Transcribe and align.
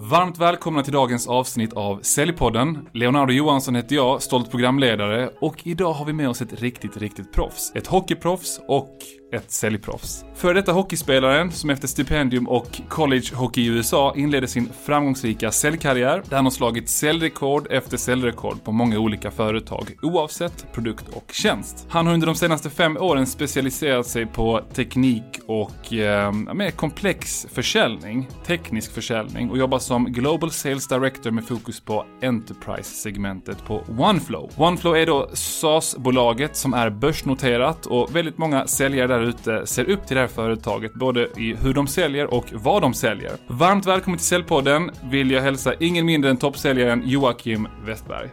Varmt 0.00 0.38
välkomna 0.38 0.82
till 0.82 0.92
dagens 0.92 1.28
avsnitt 1.28 1.72
av 1.72 2.00
Säljpodden. 2.02 2.88
Leonardo 2.92 3.32
Johansson 3.32 3.74
heter 3.74 3.96
jag, 3.96 4.22
stolt 4.22 4.50
programledare 4.50 5.30
och 5.40 5.66
idag 5.66 5.92
har 5.92 6.04
vi 6.04 6.12
med 6.12 6.28
oss 6.28 6.42
ett 6.42 6.60
riktigt, 6.60 6.96
riktigt 6.96 7.32
proffs. 7.32 7.72
Ett 7.74 7.86
hockeyproffs 7.86 8.60
och 8.68 8.96
ett 9.32 9.50
säljproffs. 9.50 10.24
För 10.34 10.54
detta 10.54 10.72
hockeyspelaren, 10.72 11.52
som 11.52 11.70
efter 11.70 11.88
stipendium 11.88 12.48
och 12.48 12.80
college 12.88 13.34
hockey 13.34 13.60
i 13.62 13.66
USA 13.66 14.14
inledde 14.16 14.46
sin 14.46 14.68
framgångsrika 14.84 15.50
säljkarriär, 15.50 16.22
där 16.28 16.36
han 16.36 16.46
har 16.46 16.50
slagit 16.50 16.88
säljrekord 16.88 17.66
efter 17.70 17.96
säljrekord 17.96 18.64
på 18.64 18.72
många 18.72 18.98
olika 18.98 19.30
företag, 19.30 19.96
oavsett 20.02 20.72
produkt 20.72 21.08
och 21.08 21.32
tjänst. 21.32 21.86
Han 21.90 22.06
har 22.06 22.14
under 22.14 22.26
de 22.26 22.34
senaste 22.34 22.70
fem 22.70 22.96
åren 22.96 23.26
specialiserat 23.26 24.06
sig 24.06 24.26
på 24.26 24.60
teknik 24.74 25.24
och 25.46 25.92
eh, 25.92 26.32
mer 26.32 26.70
komplex 26.70 27.46
försäljning, 27.52 28.28
teknisk 28.46 28.92
försäljning 28.92 29.50
och 29.50 29.58
jobbar 29.58 29.78
som 29.78 30.04
Global 30.04 30.50
Sales 30.50 30.88
Director 30.88 31.30
med 31.30 31.44
fokus 31.44 31.80
på 31.80 32.06
Enterprise-segmentet 32.22 33.64
på 33.64 33.84
OneFlow. 33.98 34.50
OneFlow 34.56 34.96
är 34.96 35.06
då 35.06 35.30
SaaS-bolaget 35.32 36.56
som 36.56 36.74
är 36.74 36.90
börsnoterat 36.90 37.86
och 37.86 38.16
väldigt 38.16 38.38
många 38.38 38.66
säljare 38.66 39.06
där 39.06 39.17
ute 39.22 39.66
ser 39.66 39.90
upp 39.90 40.06
till 40.06 40.14
det 40.14 40.20
här 40.20 40.28
företaget, 40.28 40.94
både 40.94 41.28
i 41.36 41.54
hur 41.62 41.74
de 41.74 41.86
säljer 41.86 42.34
och 42.34 42.44
vad 42.52 42.82
de 42.82 42.94
säljer. 42.94 43.32
Varmt 43.46 43.86
välkommen 43.86 44.18
till 44.18 44.26
Säljpodden 44.26 44.90
vill 45.10 45.30
jag 45.30 45.42
hälsa 45.42 45.74
ingen 45.80 46.06
mindre 46.06 46.30
än 46.30 46.36
toppsäljaren 46.36 47.02
Joakim 47.06 47.68
Westberg. 47.86 48.30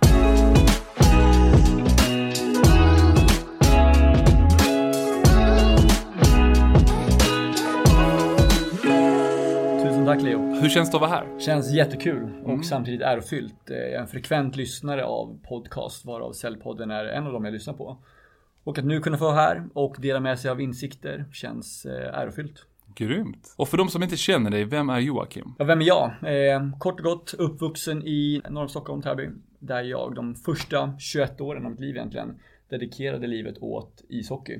Tusen 9.84 10.06
tack 10.06 10.22
Leo. 10.22 10.40
Hur 10.62 10.70
känns 10.70 10.92
det 10.92 10.98
att 10.98 11.02
vara 11.02 11.12
här? 11.12 11.40
Känns 11.40 11.72
jättekul 11.72 12.30
och 12.44 12.50
Mm. 12.50 12.64
samtidigt 12.64 13.02
ärofyllt. 13.02 13.70
Eh, 13.70 13.78
Jag 13.78 13.94
är 13.94 14.00
en 14.00 14.08
frekvent 14.08 14.56
lyssnare 14.56 15.06
av 15.06 15.38
podcast 15.50 16.06
varav 16.06 16.32
Säljpodden 16.34 16.92
är 16.92 17.06
en 17.06 17.28
av 17.28 17.34
dem 17.34 17.46
jag 17.46 17.52
lyssnar 17.54 17.74
på. 17.74 17.98
Och 18.66 18.78
att 18.78 18.86
nu 18.86 19.00
kunna 19.00 19.18
få 19.18 19.26
vara 19.26 19.36
här 19.36 19.64
och 19.74 19.96
dela 20.00 20.20
med 20.20 20.40
sig 20.40 20.52
av 20.52 20.62
insikter 20.62 21.26
känns 21.32 21.86
eh, 21.86 22.20
ärofyllt. 22.20 22.66
Grymt. 22.96 23.54
Och 23.58 23.70
för 23.70 23.78
de 23.78 23.90
som 23.90 24.04
inte 24.04 24.18
känner 24.18 24.52
dig, 24.52 24.64
vem 24.64 24.90
är 24.90 25.00
Joakim? 25.00 25.54
Ja, 25.58 25.66
vem 25.66 25.82
är 25.82 25.86
jag? 25.86 26.12
Eh, 26.22 26.78
kort 26.80 27.00
och 27.00 27.04
gott 27.04 27.34
uppvuxen 27.34 28.08
i 28.08 28.42
norr 28.50 28.62
om 28.62 28.70
Stockholm, 28.70 29.02
Täby. 29.02 29.30
Där 29.60 29.84
jag 29.84 30.16
de 30.16 30.36
första 30.36 30.94
21 31.00 31.42
åren 31.42 31.66
av 31.66 31.72
mitt 31.72 31.80
liv 31.80 31.96
egentligen 31.96 32.40
dedikerade 32.70 33.28
livet 33.28 33.58
åt 33.62 34.04
ishockey. 34.10 34.60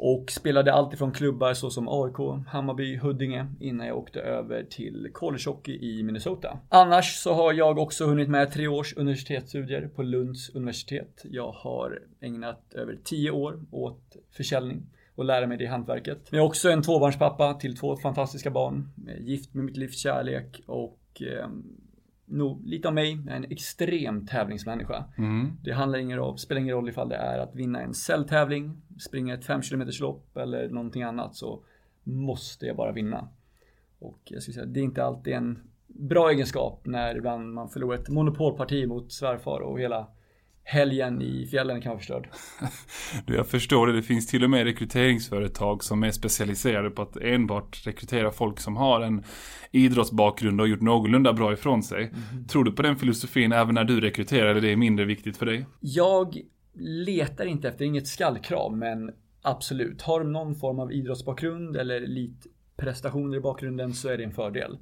Och 0.00 0.30
spelade 0.30 0.72
alltifrån 0.72 1.12
klubbar 1.12 1.54
såsom 1.54 1.88
AIK, 1.88 2.46
Hammarby, 2.48 2.96
Huddinge 2.96 3.46
innan 3.60 3.86
jag 3.86 3.98
åkte 3.98 4.20
över 4.20 4.62
till 4.62 5.08
collegehockey 5.12 5.72
i 5.72 6.02
Minnesota. 6.02 6.58
Annars 6.68 7.16
så 7.16 7.34
har 7.34 7.52
jag 7.52 7.78
också 7.78 8.06
hunnit 8.06 8.28
med 8.28 8.52
tre 8.52 8.68
års 8.68 8.96
universitetsstudier 8.96 9.90
på 9.96 10.02
Lunds 10.02 10.50
universitet. 10.50 11.24
Jag 11.24 11.52
har 11.52 12.02
ägnat 12.20 12.74
över 12.74 12.98
tio 13.04 13.30
år 13.30 13.60
åt 13.70 14.16
försäljning 14.30 14.86
och 15.14 15.24
lära 15.24 15.46
mig 15.46 15.58
det 15.58 15.66
hantverket. 15.66 16.18
Men 16.30 16.38
jag 16.38 16.44
är 16.44 16.48
också 16.48 16.70
en 16.70 16.82
tvåbarnspappa 16.82 17.54
till 17.54 17.76
två 17.76 17.96
fantastiska 17.96 18.50
barn. 18.50 18.88
Gift 19.20 19.54
med 19.54 19.64
mitt 19.64 19.76
livs 19.76 19.98
kärlek 19.98 20.60
och 20.66 21.22
eh, 21.22 21.48
nog 22.28 22.66
lite 22.66 22.88
om 22.88 22.94
mig, 22.94 23.18
jag 23.26 23.32
är 23.32 23.36
en 23.36 23.44
extrem 23.44 24.26
tävlingsmänniska. 24.26 25.04
Mm. 25.18 25.52
Det 25.62 25.72
handlar 25.72 25.98
ingen 25.98 26.18
roll, 26.18 26.38
spelar 26.38 26.60
ingen 26.60 26.74
roll 26.74 26.88
ifall 26.88 27.08
det 27.08 27.16
är 27.16 27.38
att 27.38 27.54
vinna 27.54 27.80
en 27.80 27.94
säljtävling, 27.94 28.82
springa 28.98 29.34
ett 29.34 29.44
5 29.44 29.62
km 29.62 29.88
lopp 30.00 30.36
eller 30.36 30.68
någonting 30.68 31.02
annat 31.02 31.34
så 31.34 31.62
måste 32.04 32.66
jag 32.66 32.76
bara 32.76 32.92
vinna. 32.92 33.28
Och 33.98 34.18
jag 34.24 34.42
skulle 34.42 34.54
säga, 34.54 34.66
det 34.66 34.80
är 34.80 34.84
inte 34.84 35.04
alltid 35.04 35.32
en 35.32 35.58
bra 35.86 36.30
egenskap 36.30 36.80
när 36.84 37.16
ibland 37.16 37.54
man 37.54 37.68
förlorar 37.68 37.98
ett 37.98 38.08
monopolparti 38.08 38.86
mot 38.86 39.12
svärfar 39.12 39.60
och 39.60 39.80
hela 39.80 40.06
helgen 40.68 41.22
i 41.22 41.46
fjällen 41.46 41.80
kan 41.80 41.90
vara 41.90 41.98
förstörd. 41.98 42.28
Du, 43.26 43.34
jag 43.34 43.46
förstår 43.46 43.86
det. 43.86 43.92
Det 43.92 44.02
finns 44.02 44.26
till 44.26 44.44
och 44.44 44.50
med 44.50 44.64
rekryteringsföretag 44.64 45.84
som 45.84 46.02
är 46.02 46.10
specialiserade 46.10 46.90
på 46.90 47.02
att 47.02 47.16
enbart 47.16 47.86
rekrytera 47.86 48.30
folk 48.30 48.60
som 48.60 48.76
har 48.76 49.00
en 49.00 49.24
idrottsbakgrund 49.70 50.60
och 50.60 50.68
gjort 50.68 50.80
någorlunda 50.80 51.32
bra 51.32 51.52
ifrån 51.52 51.82
sig. 51.82 52.12
Tror 52.48 52.64
du 52.64 52.72
på 52.72 52.82
den 52.82 52.96
filosofin 52.96 53.52
även 53.52 53.74
när 53.74 53.84
du 53.84 54.00
rekryterar 54.00 54.46
eller 54.46 54.60
det 54.60 54.72
är 54.72 54.76
mindre 54.76 55.04
viktigt 55.04 55.36
för 55.36 55.46
dig? 55.46 55.66
Jag 55.80 56.38
letar 56.80 57.44
inte 57.44 57.68
efter, 57.68 57.84
inget 57.84 58.06
skallkrav, 58.06 58.76
men 58.76 59.10
absolut. 59.42 60.02
Har 60.02 60.20
de 60.20 60.32
någon 60.32 60.54
form 60.54 60.78
av 60.78 60.92
idrottsbakgrund 60.92 61.76
eller 61.76 62.00
elitprestationer 62.00 63.36
i 63.36 63.40
bakgrunden 63.40 63.94
så 63.94 64.08
är 64.08 64.18
det 64.18 64.24
en 64.24 64.34
fördel. 64.34 64.78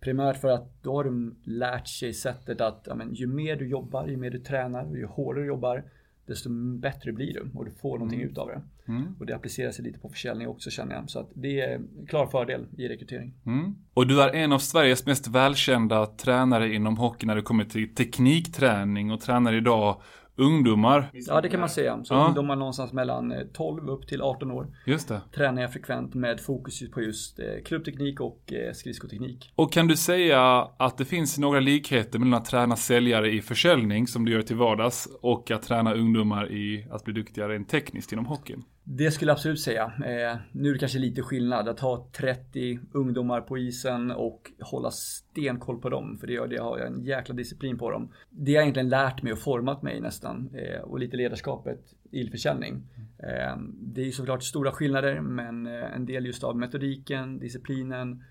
Primärt 0.00 0.36
för 0.36 0.48
att 0.48 0.82
då 0.82 0.94
har 0.94 1.04
de 1.04 1.36
lärt 1.44 1.88
sig 1.88 2.12
sättet 2.12 2.60
att 2.60 2.84
ja, 2.86 2.94
men, 2.94 3.14
ju 3.14 3.26
mer 3.26 3.56
du 3.56 3.68
jobbar, 3.68 4.06
ju 4.06 4.16
mer 4.16 4.30
du 4.30 4.38
tränar 4.38 4.84
och 4.84 4.96
ju 4.96 5.06
hårdare 5.06 5.42
du 5.42 5.48
jobbar, 5.48 5.84
desto 6.26 6.50
bättre 6.78 7.12
blir 7.12 7.34
du 7.34 7.50
och 7.54 7.64
du 7.64 7.70
får 7.70 7.98
någonting 7.98 8.20
ut 8.20 8.38
av 8.38 8.48
det. 8.48 8.62
Mm. 8.88 9.16
Och 9.18 9.26
det 9.26 9.34
applicerar 9.34 9.70
sig 9.70 9.84
lite 9.84 9.98
på 9.98 10.08
försäljning 10.08 10.48
också 10.48 10.70
känner 10.70 10.94
jag. 10.94 11.10
Så 11.10 11.18
att 11.18 11.30
det 11.34 11.60
är 11.60 11.74
en 11.74 12.06
klar 12.08 12.26
fördel 12.26 12.66
i 12.78 12.88
rekrytering. 12.88 13.34
Mm. 13.46 13.74
Och 13.94 14.06
du 14.06 14.22
är 14.22 14.34
en 14.34 14.52
av 14.52 14.58
Sveriges 14.58 15.06
mest 15.06 15.28
välkända 15.28 16.06
tränare 16.06 16.74
inom 16.74 16.96
hockey 16.96 17.26
när 17.26 17.36
det 17.36 17.42
kommer 17.42 17.64
till 17.64 17.94
teknikträning 17.94 19.10
och 19.10 19.20
tränar 19.20 19.52
idag 19.52 20.02
ungdomar. 20.40 21.10
Ja, 21.12 21.40
det 21.40 21.48
kan 21.48 21.60
man 21.60 21.68
säga. 21.68 22.04
Så 22.04 22.14
Ja. 22.14 22.26
ungdomar 22.26 22.56
någonstans 22.56 22.92
mellan 22.92 23.32
eh, 23.32 23.38
12 23.52 23.88
upp 23.90 24.06
till 24.06 24.22
18 24.22 24.50
år 24.50 24.66
Just 24.86 25.08
det. 25.08 25.20
tränar 25.34 25.62
jag 25.62 25.72
frekvent 25.72 26.14
med 26.14 26.40
fokus 26.40 26.90
på 26.90 27.00
just 27.02 27.38
eh, 27.38 27.44
klubbteknik 27.64 28.20
och 28.20 28.52
eh, 28.52 28.72
skridskoteknik. 28.72 29.52
Och 29.54 29.72
kan 29.72 29.86
du 29.86 29.96
säga 29.96 30.68
att 30.76 30.98
det 30.98 31.04
finns 31.04 31.38
några 31.38 31.60
likheter 31.60 32.18
mellan 32.18 32.34
att 32.34 32.44
träna 32.44 32.76
säljare 32.76 33.30
i 33.32 33.42
försäljning, 33.42 34.06
som 34.06 34.24
du 34.24 34.32
gör 34.32 34.42
till 34.42 34.56
vardags, 34.56 35.08
och 35.22 35.50
att 35.50 35.62
träna 35.62 35.94
ungdomar 35.94 36.52
i 36.52 36.86
att 36.90 37.04
bli 37.04 37.14
duktigare 37.14 37.52
rent 37.52 37.68
tekniskt 37.68 38.12
inom 38.12 38.26
hockeyn? 38.26 38.62
Det 38.92 39.10
skulle 39.10 39.30
jag 39.30 39.34
absolut 39.34 39.60
säga. 39.60 39.84
Eh, 39.84 40.38
nu 40.52 40.68
är 40.68 40.72
det 40.72 40.78
kanske 40.78 40.98
lite 40.98 41.22
skillnad 41.22 41.68
att 41.68 41.80
ha 41.80 42.08
30 42.12 42.80
ungdomar 42.92 43.40
på 43.40 43.58
isen 43.58 44.10
och 44.10 44.50
hålla 44.60 44.90
stenkoll 44.90 45.80
på 45.80 45.88
dem. 45.88 46.18
För 46.18 46.26
det 46.26 46.32
gör 46.32 46.46
det 46.46 46.62
har 46.62 46.78
jag 46.78 46.86
en 46.86 47.04
jäkla 47.04 47.34
disciplin 47.34 47.78
på 47.78 47.90
dem. 47.90 48.12
Det 48.30 48.54
har 48.54 48.62
egentligen 48.62 48.88
lärt 48.88 49.22
mig 49.22 49.32
och 49.32 49.38
format 49.38 49.82
mig 49.82 50.00
nästan. 50.00 50.50
Eh, 50.54 50.80
och 50.80 50.98
lite 50.98 51.16
ledarskapet 51.16 51.80
i 52.10 52.26
försäljning. 52.26 52.82
Eh, 53.18 53.56
det 53.80 54.00
är 54.00 54.06
ju 54.06 54.12
såklart 54.12 54.42
stora 54.42 54.72
skillnader 54.72 55.20
men 55.20 55.66
eh, 55.66 55.94
en 55.94 56.06
del 56.06 56.26
just 56.26 56.44
av 56.44 56.56
metodiken, 56.56 57.38
disciplinen 57.38 58.24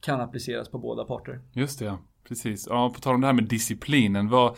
kan 0.00 0.20
appliceras 0.20 0.68
på 0.68 0.78
båda 0.78 1.04
parter. 1.04 1.40
Just 1.52 1.78
det, 1.78 1.84
ja. 1.84 1.98
Precis. 2.28 2.66
Ja, 2.70 2.90
på 2.94 3.00
tal 3.00 3.14
om 3.14 3.20
det 3.20 3.26
här 3.26 3.34
med 3.34 3.44
disciplinen. 3.44 4.28
Vad, 4.28 4.56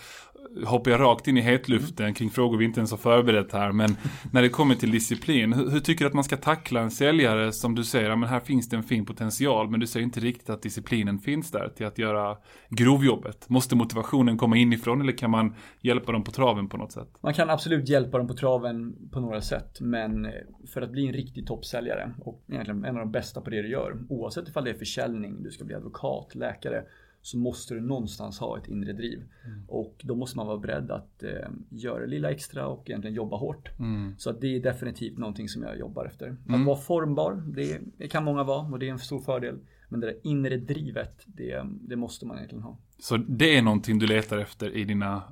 hoppar 0.66 0.90
jag 0.90 1.00
rakt 1.00 1.28
in 1.28 1.36
i 1.36 1.40
hetluften 1.40 2.14
kring 2.14 2.30
frågor 2.30 2.58
vi 2.58 2.64
inte 2.64 2.80
ens 2.80 2.90
har 2.90 2.98
förberett 2.98 3.52
här. 3.52 3.72
Men 3.72 3.96
när 4.32 4.42
det 4.42 4.48
kommer 4.48 4.74
till 4.74 4.90
disciplin, 4.90 5.52
hur, 5.52 5.70
hur 5.70 5.80
tycker 5.80 6.04
du 6.04 6.08
att 6.08 6.14
man 6.14 6.24
ska 6.24 6.36
tackla 6.36 6.80
en 6.80 6.90
säljare 6.90 7.52
som 7.52 7.74
du 7.74 7.84
säger, 7.84 8.10
ja, 8.10 8.16
men 8.16 8.28
här 8.28 8.40
finns 8.40 8.68
det 8.68 8.76
en 8.76 8.82
fin 8.82 9.06
potential, 9.06 9.70
men 9.70 9.80
du 9.80 9.86
säger 9.86 10.04
inte 10.04 10.20
riktigt 10.20 10.50
att 10.50 10.62
disciplinen 10.62 11.18
finns 11.18 11.50
där 11.50 11.68
till 11.76 11.86
att 11.86 11.98
göra 11.98 12.36
grovjobbet. 12.68 13.48
Måste 13.48 13.76
motivationen 13.76 14.38
komma 14.38 14.56
inifrån 14.56 15.00
eller 15.00 15.12
kan 15.12 15.30
man 15.30 15.54
hjälpa 15.80 16.12
dem 16.12 16.24
på 16.24 16.30
traven 16.30 16.68
på 16.68 16.76
något 16.76 16.92
sätt? 16.92 17.08
Man 17.20 17.34
kan 17.34 17.50
absolut 17.50 17.88
hjälpa 17.88 18.18
dem 18.18 18.28
på 18.28 18.34
traven 18.34 18.96
på 19.12 19.20
några 19.20 19.40
sätt, 19.40 19.80
men 19.80 20.26
för 20.74 20.82
att 20.82 20.90
bli 20.90 21.06
en 21.06 21.12
riktig 21.12 21.46
toppsäljare 21.46 22.10
och 22.20 22.44
egentligen 22.48 22.84
en 22.84 22.96
av 22.96 23.00
de 23.00 23.12
bästa 23.12 23.40
på 23.40 23.50
det 23.50 23.62
du 23.62 23.70
gör, 23.70 23.96
oavsett 24.08 24.48
ifall 24.48 24.64
det 24.64 24.70
är 24.70 24.78
försäljning, 24.78 25.42
du 25.42 25.50
ska 25.50 25.64
bli 25.64 25.74
advokat, 25.74 26.34
läkare, 26.34 26.84
så 27.22 27.38
måste 27.38 27.74
du 27.74 27.80
någonstans 27.80 28.38
ha 28.38 28.58
ett 28.58 28.68
inre 28.68 28.92
driv. 28.92 29.24
Och 29.68 30.00
då 30.04 30.14
måste 30.14 30.36
man 30.36 30.46
vara 30.46 30.58
beredd 30.58 30.90
att 30.90 31.22
eh, 31.22 31.48
göra 31.68 32.00
det 32.00 32.06
lilla 32.06 32.30
extra 32.30 32.66
och 32.66 32.90
egentligen 32.90 33.16
jobba 33.16 33.36
hårt. 33.36 33.78
Mm. 33.78 34.14
Så 34.18 34.30
att 34.30 34.40
det 34.40 34.56
är 34.56 34.60
definitivt 34.60 35.18
någonting 35.18 35.48
som 35.48 35.62
jag 35.62 35.78
jobbar 35.78 36.04
efter. 36.04 36.26
Mm. 36.26 36.60
Att 36.60 36.66
vara 36.66 36.76
formbar, 36.76 37.42
det, 37.46 37.80
det 37.96 38.08
kan 38.08 38.24
många 38.24 38.44
vara 38.44 38.72
och 38.72 38.78
det 38.78 38.88
är 38.88 38.92
en 38.92 38.98
stor 38.98 39.20
fördel. 39.20 39.58
Men 39.88 40.00
det 40.00 40.06
där 40.06 40.16
inre 40.22 40.56
drivet, 40.56 41.22
det, 41.26 41.62
det 41.64 41.96
måste 41.96 42.26
man 42.26 42.36
egentligen 42.36 42.62
ha. 42.62 42.78
Så 43.00 43.16
det 43.16 43.56
är 43.56 43.62
någonting 43.62 43.98
du 43.98 44.06
letar 44.06 44.38
efter 44.38 44.76
i 44.76 44.84
dina 44.84 45.22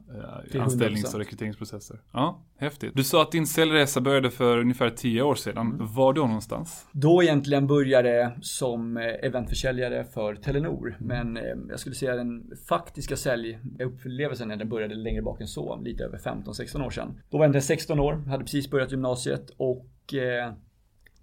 eh, 0.54 0.62
anställnings 0.62 1.06
100%. 1.06 1.14
och 1.14 1.18
rekryteringsprocesser? 1.18 2.00
Ja, 2.12 2.44
häftigt. 2.58 2.92
Du 2.94 3.04
sa 3.04 3.22
att 3.22 3.32
din 3.32 3.46
säljresa 3.46 4.00
började 4.00 4.30
för 4.30 4.58
ungefär 4.58 4.90
tio 4.90 5.22
år 5.22 5.34
sedan. 5.34 5.66
Mm. 5.66 5.94
Var 5.94 6.12
då 6.12 6.26
någonstans? 6.26 6.86
Då 6.92 7.22
egentligen 7.22 7.66
började 7.66 8.32
som 8.40 8.96
eh, 8.96 9.04
eventförsäljare 9.04 10.04
för 10.04 10.34
Telenor. 10.34 10.96
Men 11.00 11.36
eh, 11.36 11.42
jag 11.68 11.80
skulle 11.80 11.94
säga 11.94 12.16
den 12.16 12.50
faktiska 12.68 13.16
säljupplevelsen 13.16 14.48
när 14.48 14.56
den 14.56 14.68
började 14.68 14.94
längre 14.94 15.22
bak 15.22 15.40
än 15.40 15.46
så, 15.46 15.80
lite 15.82 16.04
över 16.04 16.18
15-16 16.18 16.86
år 16.86 16.90
sedan. 16.90 17.20
Då 17.30 17.38
var 17.38 17.44
jag 17.44 17.48
egentligen 17.48 17.78
16 17.78 18.00
år, 18.00 18.12
hade 18.12 18.44
precis 18.44 18.70
börjat 18.70 18.90
gymnasiet 18.90 19.50
och 19.56 20.14
eh, 20.14 20.52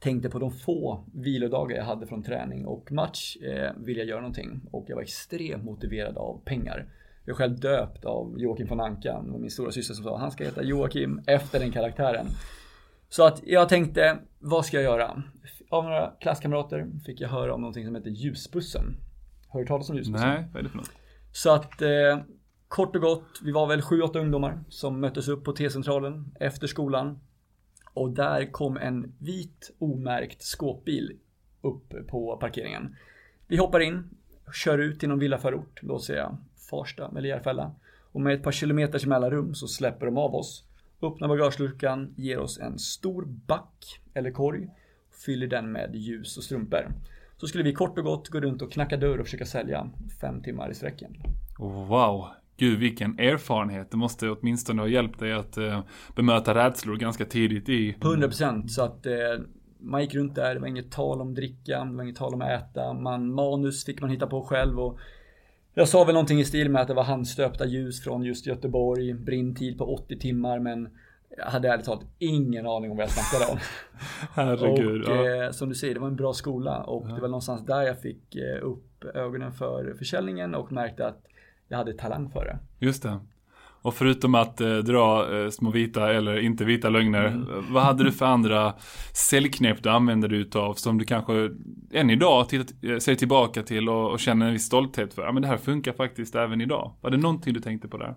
tänkte 0.03 0.29
på 0.29 0.39
de 0.39 0.51
få 0.51 1.05
vilodagar 1.13 1.77
jag 1.77 1.83
hade 1.83 2.07
från 2.07 2.23
träning 2.23 2.65
och 2.65 2.91
match 2.91 3.37
eh, 3.37 3.71
vill 3.77 3.97
jag 3.97 4.07
göra 4.07 4.21
någonting. 4.21 4.61
Och 4.71 4.85
jag 4.87 4.95
var 4.95 5.03
extremt 5.03 5.63
motiverad 5.63 6.17
av 6.17 6.41
pengar. 6.45 6.87
Jag 7.25 7.33
är 7.33 7.37
själv 7.37 7.59
döpt 7.59 8.05
av 8.05 8.35
Joakim 8.37 8.67
von 8.67 8.79
Anka, 8.79 9.17
och 9.17 9.39
min 9.39 9.51
stora 9.51 9.71
syster 9.71 9.93
som 9.93 10.03
sa 10.03 10.17
han 10.17 10.31
ska 10.31 10.43
heta 10.43 10.63
Joakim 10.63 11.21
efter 11.27 11.59
den 11.59 11.71
karaktären. 11.71 12.25
Så 13.09 13.23
att 13.23 13.41
jag 13.45 13.69
tänkte, 13.69 14.17
vad 14.39 14.65
ska 14.65 14.77
jag 14.77 14.83
göra? 14.83 15.23
Av 15.69 15.83
några 15.83 16.11
klasskamrater 16.19 16.87
fick 17.05 17.21
jag 17.21 17.29
höra 17.29 17.53
om 17.53 17.61
någonting 17.61 17.85
som 17.85 17.95
heter 17.95 18.09
ljusbussen. 18.09 18.83
Har 19.47 19.59
du 19.59 19.65
talas 19.65 19.89
om 19.89 19.95
ljusbussen? 19.95 20.29
Nej, 20.29 20.45
vad 20.53 20.59
är 20.59 20.63
det 20.63 20.69
för 20.69 20.77
något? 20.77 20.91
Så 21.31 21.53
att 21.53 21.81
eh, 21.81 22.19
kort 22.67 22.95
och 22.95 23.01
gott, 23.01 23.39
vi 23.43 23.51
var 23.51 23.67
väl 23.67 23.81
7-8 23.81 24.19
ungdomar 24.19 24.63
som 24.69 24.99
möttes 24.99 25.27
upp 25.27 25.43
på 25.43 25.51
T-centralen 25.51 26.35
efter 26.39 26.67
skolan. 26.67 27.19
Och 27.93 28.09
där 28.09 28.51
kom 28.51 28.77
en 28.77 29.13
vit 29.17 29.71
omärkt 29.79 30.41
skåpbil 30.41 31.17
upp 31.61 32.07
på 32.07 32.37
parkeringen. 32.37 32.95
Vi 33.47 33.57
hoppar 33.57 33.79
in, 33.79 34.09
kör 34.53 34.77
ut 34.77 34.99
till 34.99 35.09
någon 35.09 35.19
villaförort, 35.19 35.79
Då 35.81 35.99
ser 35.99 36.15
jag 36.15 36.37
Farsta 36.69 37.11
eller 37.17 37.29
Järfälla. 37.29 37.71
Och 38.11 38.21
med 38.21 38.33
ett 38.33 38.43
par 38.43 38.51
kilometers 38.51 39.05
mellanrum 39.05 39.55
så 39.55 39.67
släpper 39.67 40.05
de 40.05 40.17
av 40.17 40.35
oss, 40.35 40.63
öppnar 41.01 41.27
bagageluckan, 41.27 42.13
ger 42.17 42.39
oss 42.39 42.59
en 42.59 42.79
stor 42.79 43.25
back 43.25 44.01
eller 44.13 44.31
korg, 44.31 44.69
fyller 45.25 45.47
den 45.47 45.71
med 45.71 45.95
ljus 45.95 46.37
och 46.37 46.43
strumpor. 46.43 46.87
Så 47.37 47.47
skulle 47.47 47.63
vi 47.63 47.73
kort 47.73 47.97
och 47.97 48.03
gott 48.03 48.29
gå 48.29 48.39
runt 48.39 48.61
och 48.61 48.71
knacka 48.71 48.97
dörr 48.97 49.17
och 49.17 49.25
försöka 49.25 49.45
sälja 49.45 49.89
fem 50.21 50.41
timmar 50.41 50.71
i 50.71 50.75
sträcken. 50.75 51.15
Wow. 51.59 52.27
Gud 52.57 52.79
vilken 52.79 53.19
erfarenhet. 53.19 53.91
Det 53.91 53.97
måste 53.97 54.29
åtminstone 54.29 54.81
ha 54.81 54.89
hjälpt 54.89 55.19
dig 55.19 55.33
att 55.33 55.57
eh, 55.57 55.79
bemöta 56.15 56.55
rädslor 56.55 56.95
ganska 56.95 57.25
tidigt 57.25 57.69
i... 57.69 57.95
100% 57.99 58.67
så 58.67 58.81
att 58.83 59.05
eh, 59.05 59.13
man 59.79 60.01
gick 60.01 60.15
runt 60.15 60.35
där, 60.35 60.53
det 60.53 60.59
var 60.59 60.67
inget 60.67 60.91
tal 60.91 61.21
om 61.21 61.33
dricka, 61.33 61.85
det 61.85 61.95
var 61.95 62.03
inget 62.03 62.15
tal 62.15 62.33
om 62.33 62.41
att 62.41 62.49
äta. 62.49 62.93
Man, 62.93 63.33
manus 63.33 63.85
fick 63.85 64.01
man 64.01 64.09
hitta 64.09 64.27
på 64.27 64.41
själv 64.41 64.79
och 64.79 64.99
jag 65.73 65.87
sa 65.87 66.03
väl 66.03 66.13
någonting 66.13 66.39
i 66.39 66.45
stil 66.45 66.69
med 66.69 66.81
att 66.81 66.87
det 66.87 66.93
var 66.93 67.03
handstöpta 67.03 67.65
ljus 67.65 68.03
från 68.03 68.23
just 68.23 68.47
Göteborg, 68.47 69.13
brintid 69.13 69.77
på 69.77 69.93
80 69.95 70.19
timmar 70.19 70.59
men 70.59 70.89
jag 71.37 71.45
hade 71.45 71.69
ärligt 71.69 71.85
talat 71.85 72.05
ingen 72.19 72.67
aning 72.67 72.91
om 72.91 72.97
vad 72.97 73.03
jag 73.03 73.11
snackade 73.11 73.51
om. 73.51 73.57
Herregud. 74.33 75.09
och 75.09 75.15
ja. 75.15 75.45
eh, 75.45 75.51
som 75.51 75.69
du 75.69 75.75
säger, 75.75 75.93
det 75.93 75.99
var 75.99 76.07
en 76.07 76.15
bra 76.15 76.33
skola 76.33 76.83
och 76.83 77.07
det 77.07 77.21
var 77.21 77.27
någonstans 77.27 77.65
där 77.65 77.81
jag 77.81 78.01
fick 78.01 78.35
eh, 78.35 78.63
upp 78.63 79.05
ögonen 79.13 79.51
för 79.51 79.95
försäljningen 79.97 80.55
och 80.55 80.71
märkte 80.71 81.07
att 81.07 81.25
jag 81.73 81.77
hade 81.77 81.93
talang 81.93 82.29
för 82.29 82.45
det. 82.45 82.85
Just 82.85 83.03
det. 83.03 83.19
Och 83.81 83.93
förutom 83.93 84.35
att 84.35 84.61
eh, 84.61 84.77
dra 84.77 85.35
eh, 85.37 85.49
små 85.49 85.71
vita 85.71 86.13
eller 86.13 86.37
inte 86.39 86.65
vita 86.65 86.89
lögner, 86.89 87.25
Mm. 87.27 87.41
eh, 87.41 87.63
vad 87.69 87.83
hade 87.83 88.03
du 88.03 88.11
för 88.11 88.25
andra 88.25 88.73
säljknep 89.13 89.83
du 89.83 89.89
använde 89.89 90.27
dig 90.27 90.37
utav 90.39 90.73
som 90.73 90.97
du 90.97 91.05
kanske 91.05 91.49
än 91.91 92.09
idag 92.09 92.49
tittar, 92.49 92.91
eh, 92.91 92.97
ser 92.97 93.15
tillbaka 93.15 93.63
till 93.63 93.89
och, 93.89 94.11
och 94.11 94.19
känner 94.19 94.45
en 94.47 94.53
viss 94.53 94.65
stolthet 94.65 95.13
för? 95.13 95.21
Ja 95.21 95.31
men 95.31 95.41
det 95.41 95.47
här 95.47 95.57
funkar 95.57 95.93
faktiskt 95.93 96.35
även 96.35 96.61
idag. 96.61 96.93
Var 97.01 97.09
det 97.11 97.17
någonting 97.17 97.53
du 97.53 97.59
tänkte 97.59 97.87
på 97.87 97.97
där? 97.97 98.15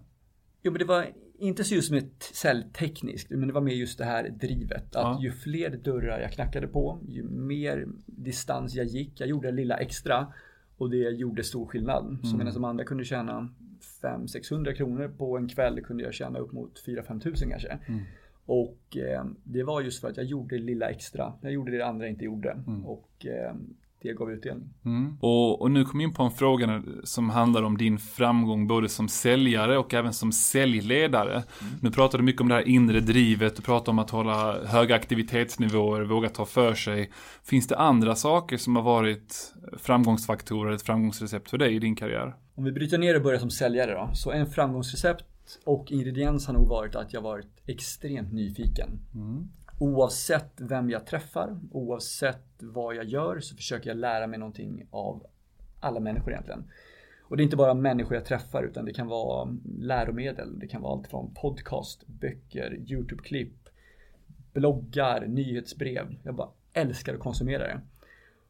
Jo 0.63 0.73
men 0.73 0.79
det 0.79 0.85
var 0.85 1.07
inte 1.39 1.65
så 1.65 1.75
just 1.75 1.91
med 1.91 2.11
säljtekniskt, 2.35 3.31
men 3.31 3.49
det 3.49 3.55
var 3.55 3.61
mer 3.61 3.75
just 3.75 3.99
det 3.99 4.05
här 4.05 4.29
drivet. 4.29 4.97
Att 4.97 5.03
Ja. 5.03 5.19
ju 5.23 5.33
fler 5.33 5.71
dörrar 5.71 6.19
jag 6.21 6.33
knackade 6.33 6.67
på, 6.67 6.99
ju 7.09 7.23
mer 7.25 7.87
distans 8.07 8.75
jag 8.75 8.87
gick, 8.87 9.21
jag 9.21 9.29
gjorde 9.29 9.49
det 9.51 9.57
lilla 9.57 9.77
extra 9.77 10.27
och 10.77 10.91
det 10.91 10.97
gjorde 11.11 11.45
stor 11.45 11.67
skillnad. 11.67 12.19
Så 12.23 12.37
medan 12.37 12.55
de 12.55 12.65
andra 12.65 12.85
kunde 12.85 13.05
tjäna 13.05 13.49
500-600 14.03 14.73
kronor 14.75 15.09
på 15.19 15.37
en 15.37 15.49
kväll 15.49 15.81
kunde 15.81 16.03
jag 16.05 16.15
tjäna 16.15 16.39
upp 16.39 16.53
mot 16.53 16.83
4-5 16.87 17.21
tusen 17.21 17.51
kanske. 17.51 17.79
Och 18.47 18.97
eh, 18.97 19.25
det 19.45 19.63
var 19.63 19.81
just 19.81 20.01
för 20.01 20.09
att 20.09 20.17
jag 20.17 20.27
gjorde 20.27 20.57
det 20.59 20.63
lilla 20.63 20.89
extra. 20.91 21.33
Jag 21.43 21.53
gjorde 21.53 21.73
det 21.73 21.87
andra 21.87 22.09
inte 22.09 22.25
gjorde. 22.25 22.57
Och 22.85 23.27
eh, 23.27 23.55
det 24.03 24.13
gav 24.13 24.31
utdelning. 24.31 24.69
Mm. 24.85 25.17
Och, 25.21 25.63
och 25.63 25.71
nu 25.71 25.85
kom 25.85 26.01
jag 26.01 26.09
in 26.09 26.15
på 26.15 26.23
en 26.23 26.31
fråga 26.31 26.83
som 27.05 27.31
handlar 27.31 27.63
om 27.63 27.79
din 27.79 27.99
framgång 27.99 28.67
både 28.67 28.89
som 28.89 29.09
säljare 29.09 29.79
och 29.79 29.95
även 29.95 30.13
som 30.13 30.33
säljledare. 30.33 31.43
Nu 31.83 31.91
pratar 31.91 32.19
du 32.19 32.25
mycket 32.25 32.41
om 32.41 32.49
det 32.49 32.55
här 32.55 32.69
inre 32.69 33.01
drivet, 33.01 33.57
du 33.57 33.63
pratar 33.63 33.93
om 33.93 33.99
att 33.99 34.11
hålla 34.11 34.65
höga 34.65 34.95
aktivitetsnivåer, 34.95 36.03
våga 36.03 36.29
ta 36.29 36.45
för 36.47 36.75
sig. 36.75 37.11
Finns 37.45 37.67
det 37.67 37.77
andra 37.77 38.15
saker 38.15 38.57
som 38.57 38.77
har 38.77 38.83
varit 38.83 39.55
framgångsfaktorer, 39.79 40.73
ett 40.73 40.83
framgångsrecept 40.83 41.51
för 41.51 41.59
dig 41.59 41.75
i 41.75 41.79
din 41.79 41.97
karriär? 41.97 42.37
Om 42.55 42.65
vi 42.65 42.73
bryter 42.73 42.99
ner 42.99 43.17
och 43.17 43.23
börjar 43.23 43.39
som 43.39 43.51
säljare 43.51 43.93
då. 43.93 44.11
Så 44.15 44.31
en 44.31 44.47
framgångsrecept 44.47 45.25
och 45.65 45.93
ingrediens 45.93 46.47
har 46.47 46.55
nog 46.55 46.69
varit 46.69 46.95
att 46.95 47.13
jag 47.13 47.21
varit 47.21 47.47
extremt 47.67 48.33
nyfiken. 48.33 48.89
Oavsett 49.79 50.61
vem 50.61 50.91
jag 50.91 51.07
träffar, 51.07 51.59
oavsett 51.71 52.47
vad 52.59 52.95
jag 52.95 53.05
gör 53.05 53.41
så 53.41 53.57
försöker 53.57 53.91
jag 53.91 53.97
lära 53.97 54.27
mig 54.27 54.39
någonting 54.39 54.87
av 54.91 55.27
alla 55.81 56.01
människor 56.01 56.33
egentligen. 56.33 56.65
Och 57.29 57.37
det 57.37 57.43
är 57.43 57.45
inte 57.45 57.57
bara 57.57 57.75
människor 57.75 58.15
jag 58.15 58.25
träffar 58.25 58.63
utan 58.63 58.85
det 58.85 58.93
kan 58.93 59.07
vara 59.07 59.57
läromedel. 59.79 60.59
Det 60.59 60.69
kan 60.69 60.83
vara 60.83 60.93
allt 60.93 61.09
från 61.09 61.35
podcast, 61.35 62.07
böcker, 62.07 62.77
YouTube-klipp, 62.87 63.69
bloggar, 64.53 65.27
nyhetsbrev. 65.27 66.17
Jag 66.23 66.35
bara 66.35 66.49
älskar 66.73 67.15
att 67.15 67.21
konsumera 67.21 67.63
det. 67.63 67.81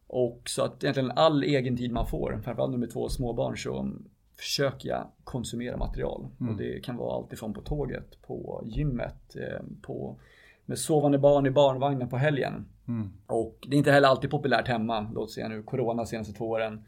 Och 0.06 0.43
så 0.44 0.62
att 0.62 0.84
egentligen 0.84 1.11
all 1.11 1.43
egen 1.43 1.76
tid 1.76 1.93
man 1.93 2.06
får, 2.06 2.40
framförallt 2.44 2.73
nu 2.73 2.78
med 2.78 2.90
två 2.90 3.08
småbarn 3.08 3.56
så 3.56 3.90
försöker 4.37 4.88
jag 4.88 5.06
konsumera 5.25 5.76
material. 5.76 6.28
Och 6.38 6.56
det 6.56 6.84
kan 6.84 6.96
vara 6.96 7.17
allt 7.17 7.32
ifrån 7.32 7.55
på 7.55 7.61
tåget, 7.61 8.23
på 8.23 8.62
gymmet, 8.67 9.37
eh, 9.37 9.62
på 9.82 10.19
med 10.66 10.78
sovande 10.78 11.18
barn 11.18 11.46
i 11.46 11.50
barnvagnen 11.50 12.08
på 12.08 12.16
helgen. 12.16 12.68
Och 13.26 13.58
det 13.68 13.76
är 13.76 13.78
inte 13.78 13.92
heller 13.92 14.08
alltid 14.08 14.30
populärt 14.30 14.68
hemma. 14.68 15.10
Låt 15.14 15.30
säga 15.30 15.48
nu 15.48 15.62
corona 15.62 16.06
senaste 16.06 16.32
två 16.32 16.48
åren. 16.48 16.84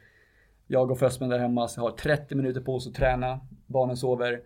Jag 0.66 0.90
och 0.90 0.98
fästmän 0.98 1.30
där 1.30 1.38
hemma 1.38 1.69
så 1.69 1.80
har 1.80 1.90
30 1.90 2.34
minuter 2.34 2.60
på 2.60 2.75
oss 2.75 2.88
att 2.88 2.94
träna. 2.94 3.40
Barnen 3.66 3.96
sover. 3.96 4.40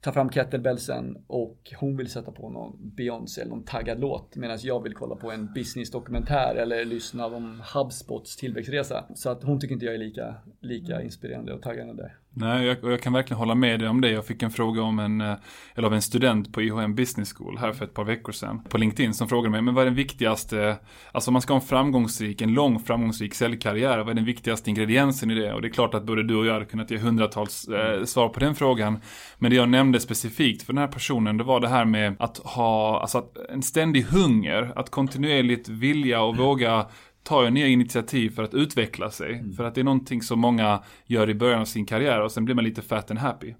Tar 0.00 0.12
fram 0.12 0.30
kettlebellsen 0.30 1.24
och 1.26 1.72
hon 1.80 1.96
vill 1.96 2.10
sätta 2.10 2.32
på 2.32 2.50
någon 2.50 2.76
Beyoncé 2.96 3.40
eller 3.40 3.50
någon 3.50 3.64
taggad 3.64 4.00
låt. 4.00 4.36
Medan 4.36 4.58
jag 4.60 4.82
vill 4.82 4.94
kolla 4.94 5.16
på 5.16 5.30
en 5.30 5.52
business-dokumentär 5.54 6.54
eller 6.54 6.84
lyssna 6.84 7.26
om 7.26 7.62
HubSpots 7.74 8.36
tillväxtresa. 8.36 9.04
Så 9.14 9.30
att 9.30 9.42
hon 9.42 9.60
tycker 9.60 9.72
inte 9.72 9.86
jag 9.86 9.94
är 9.94 9.98
lika, 9.98 10.34
lika 10.60 11.02
inspirerande 11.02 11.52
och 11.52 11.62
taggande 11.62 11.94
där. 11.94 12.16
Nej, 12.38 12.66
jag, 12.66 12.84
och 12.84 12.92
jag 12.92 13.00
kan 13.00 13.12
verkligen 13.12 13.38
hålla 13.38 13.54
med 13.54 13.80
dig 13.80 13.88
om 13.88 14.00
det. 14.00 14.10
Jag 14.10 14.26
fick 14.26 14.42
en 14.42 14.50
fråga 14.50 14.82
om 14.82 14.98
en, 14.98 15.20
eh, 15.20 15.34
eller 15.74 15.86
av 15.86 15.94
en 15.94 16.02
student 16.02 16.52
på 16.52 16.62
IHM 16.62 16.94
Business 16.94 17.32
School 17.32 17.58
här 17.58 17.72
för 17.72 17.84
ett 17.84 17.94
par 17.94 18.04
veckor 18.04 18.32
sedan 18.32 18.60
på 18.68 18.78
LinkedIn 18.78 19.14
som 19.14 19.28
frågade 19.28 19.50
mig, 19.50 19.62
men 19.62 19.74
vad 19.74 19.82
är 19.82 19.86
den 19.86 19.94
viktigaste, 19.94 20.76
alltså 21.12 21.30
om 21.30 21.32
man 21.32 21.42
ska 21.42 21.52
ha 21.52 21.60
en 21.60 21.66
framgångsrik, 21.66 22.40
en 22.40 22.54
lång 22.54 22.80
framgångsrik 22.80 23.34
säljkarriär, 23.34 23.98
vad 23.98 24.08
är 24.08 24.14
den 24.14 24.24
viktigaste 24.24 24.70
ingrediensen 24.70 25.30
i 25.30 25.34
det? 25.34 25.52
Och 25.52 25.62
det 25.62 25.68
är 25.68 25.72
klart 25.72 25.94
att 25.94 26.04
både 26.04 26.22
du 26.22 26.36
och 26.36 26.46
jag 26.46 26.52
hade 26.52 26.64
kunnat 26.64 26.90
ge 26.90 26.98
hundratals 26.98 27.68
eh, 27.68 28.04
svar 28.04 28.28
på 28.28 28.40
den 28.40 28.54
frågan. 28.54 29.00
Men 29.38 29.50
det 29.50 29.56
jag 29.56 29.68
nämnde 29.68 30.00
specifikt 30.00 30.62
för 30.62 30.72
den 30.72 30.80
här 30.80 30.88
personen, 30.88 31.36
det 31.36 31.44
var 31.44 31.60
det 31.60 31.68
här 31.68 31.84
med 31.84 32.16
att 32.18 32.38
ha, 32.38 33.00
alltså 33.00 33.18
att, 33.18 33.36
en 33.50 33.62
ständig 33.62 34.02
hunger, 34.02 34.72
att 34.76 34.90
kontinuerligt 34.90 35.68
vilja 35.68 36.22
och 36.22 36.36
våga 36.36 36.86
tar 37.26 37.50
nya 37.50 37.66
initiativ 37.66 38.30
för 38.30 38.42
att 38.42 38.54
utveckla 38.54 39.10
sig. 39.10 39.52
För 39.56 39.64
att 39.64 39.74
det 39.74 39.80
är 39.80 39.84
någonting 39.84 40.22
som 40.22 40.40
många 40.40 40.82
gör 41.06 41.30
i 41.30 41.34
början 41.34 41.60
av 41.60 41.64
sin 41.64 41.86
karriär 41.86 42.22
och 42.22 42.32
sen 42.32 42.44
blir 42.44 42.54
man 42.54 42.64
lite 42.64 42.82
fat 42.82 43.10
and 43.10 43.20
happy. 43.20 43.54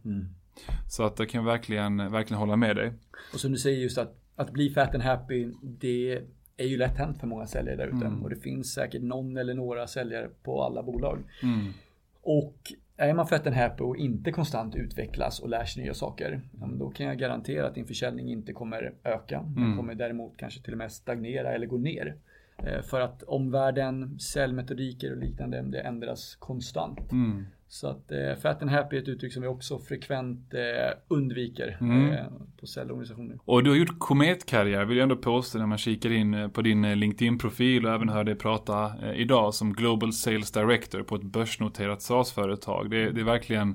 Så 0.88 1.02
att 1.04 1.18
jag 1.18 1.28
kan 1.28 1.44
verkligen, 1.44 1.96
verkligen 2.12 2.38
hålla 2.38 2.56
med 2.56 2.76
dig. 2.76 2.92
Och 3.32 3.40
som 3.40 3.52
du 3.52 3.58
säger 3.58 3.78
just 3.82 3.98
att, 3.98 4.14
att 4.36 4.50
bli 4.52 4.70
fat 4.70 4.94
and 4.94 5.02
happy, 5.02 5.50
det 5.62 6.22
är 6.56 6.66
ju 6.66 6.76
lätt 6.76 6.98
hänt 6.98 7.20
för 7.20 7.26
många 7.26 7.46
säljare 7.46 7.76
där 7.76 7.86
ute. 7.86 8.12
Och 8.22 8.30
det 8.30 8.36
finns 8.36 8.74
säkert 8.74 9.02
någon 9.02 9.36
eller 9.36 9.54
några 9.54 9.86
säljare 9.86 10.28
på 10.42 10.62
alla 10.62 10.82
bolag. 10.82 11.18
Och 12.22 12.56
är 12.96 13.14
man 13.14 13.26
fat 13.26 13.46
and 13.46 13.56
happy 13.56 13.84
och 13.84 13.96
inte 13.96 14.32
konstant 14.32 14.76
utvecklas 14.76 15.40
och 15.40 15.48
lär 15.48 15.64
sig 15.64 15.82
nya 15.82 15.94
saker, 15.94 16.40
då 16.78 16.90
kan 16.90 17.06
jag 17.06 17.18
garantera 17.18 17.66
att 17.66 17.74
din 17.74 17.86
försäljning 17.86 18.28
inte 18.28 18.52
kommer 18.52 18.94
öka. 19.04 19.44
Den 19.56 19.76
kommer 19.76 19.94
däremot 19.94 20.36
kanske 20.36 20.62
till 20.62 20.72
och 20.72 20.78
med 20.78 20.92
stagnera 20.92 21.52
eller 21.54 21.66
gå 21.66 21.78
ner. 21.78 22.16
Eh, 22.64 22.82
För 22.82 23.00
att 23.00 23.22
omvärlden, 23.22 24.18
säljmetodiker 24.18 25.12
och 25.12 25.18
liknande, 25.18 25.62
det 25.62 25.80
ändras 25.80 26.36
konstant. 26.36 26.98
Så 27.68 27.88
att 27.88 28.12
eh, 28.12 28.34
fat 28.42 28.62
and 28.62 28.70
happy 28.70 28.96
är 28.96 29.02
ett 29.02 29.08
uttryck 29.08 29.32
som 29.32 29.42
vi 29.42 29.48
också 29.48 29.78
frekvent 29.78 30.54
eh, 30.54 30.98
undviker 31.08 31.78
eh, 31.80 32.26
på 32.60 32.66
säljorganisationer. 32.66 33.38
Och 33.44 33.64
du 33.64 33.70
har 33.70 33.76
gjort 33.76 33.98
kometkarriär 33.98 34.84
vill 34.84 34.96
jag 34.96 35.02
ändå 35.02 35.16
påstå 35.16 35.58
när 35.58 35.66
man 35.66 35.78
kikar 35.78 36.10
in 36.10 36.50
på 36.50 36.62
din 36.62 37.00
LinkedIn-profil 37.00 37.86
och 37.86 37.92
även 37.92 38.08
hör 38.08 38.24
dig 38.24 38.34
prata 38.34 38.92
idag 39.14 39.54
som 39.54 39.72
Global 39.72 40.12
Sales 40.12 40.50
Director 40.52 41.02
på 41.02 41.14
ett 41.14 41.22
börsnoterat 41.22 42.02
SaaS-företag. 42.02 42.90
Det, 42.90 43.10
det 43.10 43.20
är 43.20 43.24
verkligen 43.24 43.74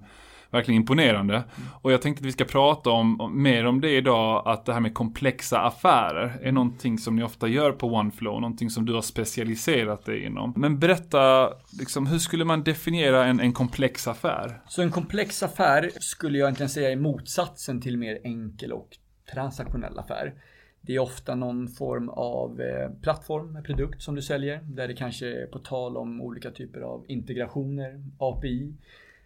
Verkligen 0.52 0.82
imponerande. 0.82 1.44
Och 1.82 1.92
jag 1.92 2.02
tänkte 2.02 2.22
att 2.22 2.26
vi 2.26 2.32
ska 2.32 2.46
prata 2.46 2.90
om, 2.90 3.32
mer 3.34 3.66
om 3.66 3.82
det 3.82 3.90
idag, 3.90 4.44
att 4.46 4.66
det 4.66 4.74
här 4.74 4.80
med 4.80 4.94
komplexa 4.94 5.60
affärer 5.60 6.40
är 6.42 6.52
någonting 6.52 6.98
som 6.98 7.16
ni 7.16 7.24
ofta 7.24 7.48
gör 7.48 7.72
på 7.72 7.88
OneFlow, 7.88 8.42
någonting 8.42 8.70
som 8.70 8.86
du 8.86 8.94
har 8.94 9.02
specialiserat 9.02 10.06
dig 10.06 10.26
inom. 10.26 10.54
Men 10.58 10.80
berätta, 10.80 11.54
liksom, 11.80 12.08
hur 12.08 12.20
skulle 12.20 12.46
man 12.46 12.64
definiera 12.64 13.26
en, 13.26 13.40
en 13.40 13.54
komplex 13.54 14.08
affär? 14.08 14.62
Så 14.68 14.82
en 14.82 14.92
komplex 14.92 15.44
affär 15.44 15.92
skulle 16.00 16.38
jag 16.38 16.46
egentligen 16.46 16.70
säga 16.70 16.92
är 16.92 16.96
motsatsen 16.96 17.82
till 17.82 17.98
mer 17.98 18.20
enkel 18.24 18.74
och 18.74 18.90
transaktionell 19.34 20.00
affär. 20.00 20.34
Det 20.82 20.96
är 20.96 21.00
ofta 21.00 21.36
någon 21.36 21.68
form 21.68 22.10
av 22.10 22.62
eh, 22.62 22.90
plattform, 23.02 23.64
produkt 23.64 24.02
som 24.02 24.16
du 24.16 24.22
säljer, 24.22 24.60
där 24.64 24.88
det 24.88 24.94
kanske 24.94 25.44
är 25.44 25.46
på 25.46 25.60
tal 25.60 25.98
om 25.98 26.22
olika 26.22 26.52
typer 26.52 26.82
av 26.82 27.06
integrationer, 27.08 28.04
API, 28.18 28.74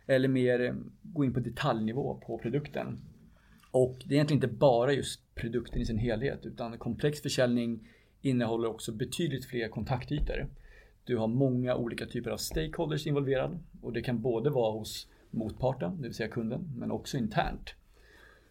eller 0.08 0.28
mer 0.28 0.62
eh, 0.62 0.74
gå 1.02 1.26
in 1.26 1.34
på 1.34 1.40
detaljnivå 1.40 2.22
på 2.28 2.38
produkten. 2.38 3.00
Och 3.72 3.96
det 4.06 4.14
är 4.14 4.16
egentligen 4.16 4.44
inte 4.44 4.58
bara 4.58 4.94
just 4.94 5.36
produkten 5.36 5.82
i 5.82 5.86
sin 5.86 5.98
helhet, 5.98 6.46
utan 6.46 6.78
komplex 6.78 7.22
försäljning 7.22 7.88
innehåller 8.22 8.70
också 8.70 8.92
betydligt 8.92 9.46
fler 9.46 9.68
kontaktytor. 9.68 10.48
Du 11.04 11.18
har 11.18 11.28
många 11.28 11.76
olika 11.76 12.06
typer 12.06 12.32
av 12.32 12.38
stakeholders 12.38 13.08
involverad 13.08 13.60
och 13.82 13.94
det 13.94 14.02
kan 14.02 14.22
både 14.22 14.50
vara 14.50 14.72
hos 14.72 15.08
motparten, 15.32 15.98
det 15.98 16.08
vill 16.08 16.14
säga 16.14 16.30
kunden, 16.30 16.74
men 16.78 16.92
också 16.92 17.18
internt. 17.18 17.76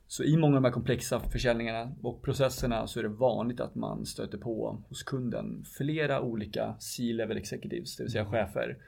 Så 0.07 0.25
i 0.25 0.37
många 0.37 0.57
av 0.57 0.63
de 0.63 0.69
här 0.69 0.73
komplexa 0.73 1.21
försäljningarna 1.21 1.93
och 2.03 2.23
processerna 2.23 2.87
så 2.87 2.99
är 2.99 3.03
det 3.03 3.09
vanligt 3.09 3.61
att 3.61 3.75
man 3.75 4.07
stöter 4.07 4.39
på 4.39 4.83
hos 4.89 5.03
kunden 5.03 5.65
flera 5.65 6.21
olika 6.21 6.75
C-level 6.79 7.37
executives, 7.37 7.97
det 7.97 8.03
vill 8.03 8.13
säga 8.13 8.27
chefer, 8.27 8.79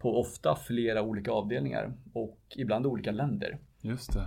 på 0.00 0.20
ofta 0.20 0.56
flera 0.56 1.02
olika 1.02 1.30
avdelningar 1.30 1.92
och 2.12 2.38
ibland 2.56 2.86
olika 2.86 3.10
länder. 3.10 3.58
Just 3.80 4.12
det. 4.12 4.26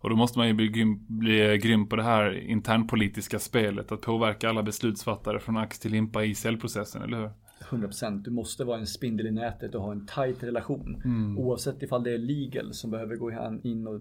Och 0.00 0.10
då 0.10 0.16
måste 0.16 0.38
man 0.38 0.48
ju 0.48 0.54
bli, 0.54 0.68
grym, 0.68 1.06
bli 1.08 1.58
grym 1.58 1.88
på 1.88 1.96
det 1.96 2.02
här 2.02 2.32
internpolitiska 2.32 3.38
spelet, 3.38 3.92
att 3.92 4.00
påverka 4.00 4.48
alla 4.48 4.62
beslutsfattare 4.62 5.40
från 5.40 5.56
ax 5.56 5.78
till 5.78 5.92
limpa 5.92 6.24
i 6.24 6.34
säljprocessen, 6.34 7.02
eller 7.02 7.18
hur? 7.18 7.30
100% 7.60 8.22
du 8.22 8.30
måste 8.30 8.64
vara 8.64 8.78
en 8.78 8.86
spindel 8.86 9.26
i 9.26 9.30
nätet 9.30 9.74
och 9.74 9.82
ha 9.82 9.92
en 9.92 10.06
tight 10.06 10.42
relation. 10.42 11.02
Mm. 11.04 11.38
Oavsett 11.38 11.82
ifall 11.82 12.02
det 12.02 12.14
är 12.14 12.18
legal 12.18 12.74
som 12.74 12.90
behöver 12.90 13.16
gå 13.16 13.30
in 13.62 13.86
och 13.86 14.00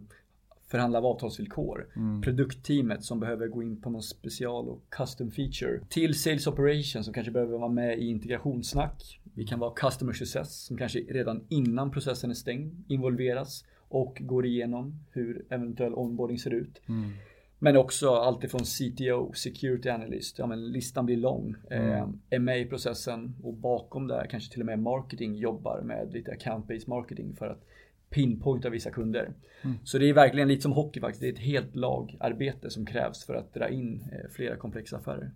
förhandla 0.67 1.01
avtalsvillkor. 1.01 1.87
Mm. 1.95 2.21
Produktteamet 2.21 3.03
som 3.03 3.19
behöver 3.19 3.47
gå 3.47 3.63
in 3.63 3.81
på 3.81 3.89
någon 3.89 4.03
special 4.03 4.69
och 4.69 4.83
custom 4.89 5.31
feature. 5.31 5.79
Till 5.89 6.19
sales 6.19 6.47
operation 6.47 7.03
som 7.03 7.13
kanske 7.13 7.31
behöver 7.31 7.57
vara 7.57 7.69
med 7.69 7.99
i 7.99 8.07
integrationssnack. 8.07 9.18
Vi 9.33 9.45
kan 9.45 9.59
vara 9.59 9.73
customer 9.75 10.13
success 10.13 10.65
som 10.65 10.77
kanske 10.77 10.99
redan 10.99 11.45
innan 11.49 11.91
processen 11.91 12.29
är 12.29 12.35
stängd 12.35 12.83
involveras 12.87 13.65
och 13.89 14.17
går 14.21 14.45
igenom 14.45 14.99
hur 15.11 15.45
eventuell 15.49 15.93
onboarding 15.93 16.39
ser 16.39 16.53
ut. 16.53 16.81
Mm. 16.89 17.11
Men 17.59 17.77
också 17.77 18.15
alltifrån 18.15 18.61
CTO, 18.61 19.33
Security 19.33 19.89
Analyst, 19.89 20.39
ja 20.39 20.47
men 20.47 20.71
listan 20.71 21.05
blir 21.05 21.17
lång. 21.17 21.55
Mm. 21.69 21.89
Eh, 21.89 22.07
är 22.29 22.39
med 22.39 22.61
i 22.61 22.65
processen 22.65 23.35
och 23.43 23.53
bakom 23.53 24.07
det 24.07 24.27
kanske 24.29 24.51
till 24.51 24.61
och 24.61 24.65
med 24.65 24.79
marketing 24.79 25.35
jobbar 25.35 25.81
med 25.81 26.13
lite 26.13 26.31
account-based 26.31 26.89
marketing 26.89 27.35
för 27.35 27.47
att 27.47 27.65
pinpointa 28.09 28.69
vissa 28.69 28.91
kunder. 28.91 29.33
Mm. 29.61 29.77
Så 29.83 29.97
det 29.97 30.09
är 30.09 30.13
verkligen 30.13 30.47
lite 30.47 30.61
som 30.61 30.71
hockey 30.71 30.99
faktiskt. 30.99 31.21
Det 31.21 31.27
är 31.27 31.33
ett 31.33 31.39
helt 31.39 31.75
lagarbete 31.75 32.69
som 32.69 32.85
krävs 32.85 33.25
för 33.25 33.33
att 33.33 33.53
dra 33.53 33.69
in 33.69 34.03
eh, 34.11 34.29
flera 34.31 34.55
komplexa 34.55 34.97
affärer. 34.97 35.31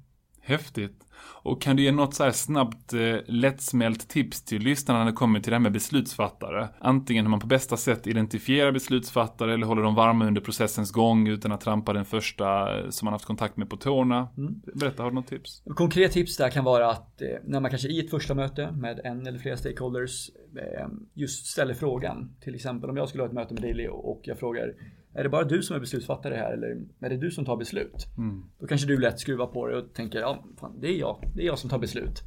Häftigt. 0.46 1.04
Och 1.44 1.62
kan 1.62 1.76
du 1.76 1.84
ge 1.84 1.92
något 1.92 2.14
så 2.14 2.24
här 2.24 2.32
snabbt 2.32 2.94
eh, 2.94 3.18
lättsmält 3.26 4.10
tips 4.10 4.44
till 4.46 4.62
lyssnarna 4.62 5.00
när 5.00 5.06
det 5.06 5.12
kommer 5.12 5.40
till 5.40 5.50
det 5.50 5.56
här 5.56 5.62
med 5.62 5.72
beslutsfattare? 5.72 6.68
Antingen 6.80 7.26
hur 7.26 7.30
man 7.30 7.40
på 7.40 7.48
bästa 7.48 7.78
sätt 7.78 8.08
identifierar 8.08 8.72
beslutsfattare 8.72 9.54
eller 9.54 9.66
håller 9.68 9.82
dem 9.82 9.96
varma 9.96 10.26
under 10.28 10.42
processens 10.42 10.92
gång 10.92 11.28
utan 11.28 11.52
att 11.52 11.62
trampa 11.62 11.94
den 11.94 12.06
första 12.06 12.78
eh, 12.80 12.90
som 12.90 13.06
man 13.06 13.14
haft 13.14 13.26
kontakt 13.26 13.58
med 13.58 13.70
på 13.70 13.78
tårna. 13.78 14.28
Mm. 14.38 14.62
Berätta, 14.76 15.04
har 15.04 15.10
du 15.10 15.16
något 15.16 15.28
tips? 15.28 15.64
Konkret 15.66 16.12
tips 16.12 16.38
där 16.38 16.50
kan 16.50 16.64
vara 16.64 16.92
att 16.92 17.22
eh, 17.22 17.28
när 17.44 17.60
man 17.60 17.72
kanske 17.72 17.88
i 17.88 18.00
ett 18.00 18.10
första 18.10 18.34
möte 18.34 18.72
med 18.72 19.02
en 19.04 19.28
eller 19.28 19.40
flera 19.40 19.58
stakeholders 19.58 20.30
eh, 20.56 20.88
just 21.14 21.46
ställer 21.46 21.74
frågan. 21.74 22.36
Till 22.42 22.56
exempel 22.56 22.90
om 22.90 22.98
jag 22.98 23.10
skulle 23.10 23.24
ha 23.24 23.28
ett 23.28 23.34
möte 23.34 23.54
med 23.54 23.64
dig 23.64 23.74
Leo 23.74 23.94
och 23.94 24.22
jag 24.24 24.40
frågar 24.40 24.74
är 25.14 25.24
det 25.24 25.30
bara 25.30 25.44
du 25.44 25.64
som 25.64 25.76
är 25.76 25.80
beslutsfattare 25.80 26.36
här 26.36 26.54
eller 26.54 26.82
är 27.00 27.10
det 27.10 27.18
du 27.18 27.32
som 27.32 27.46
tar 27.46 27.58
beslut? 27.58 28.08
Mm. 28.18 28.44
Då 28.60 28.68
kanske 28.68 28.88
du 28.88 29.00
lätt 29.00 29.20
skruvar 29.20 29.48
på 29.48 29.68
det 29.68 29.78
och 29.78 29.94
tänker 29.94 30.20
ja, 30.20 30.46
fan, 30.60 30.80
det 30.80 30.88
är 30.88 31.00
jag. 31.00 31.32
Det 31.36 31.42
är 31.42 31.46
jag 31.46 31.60
som 31.60 31.70
tar 31.70 31.80
beslut. 31.80 32.24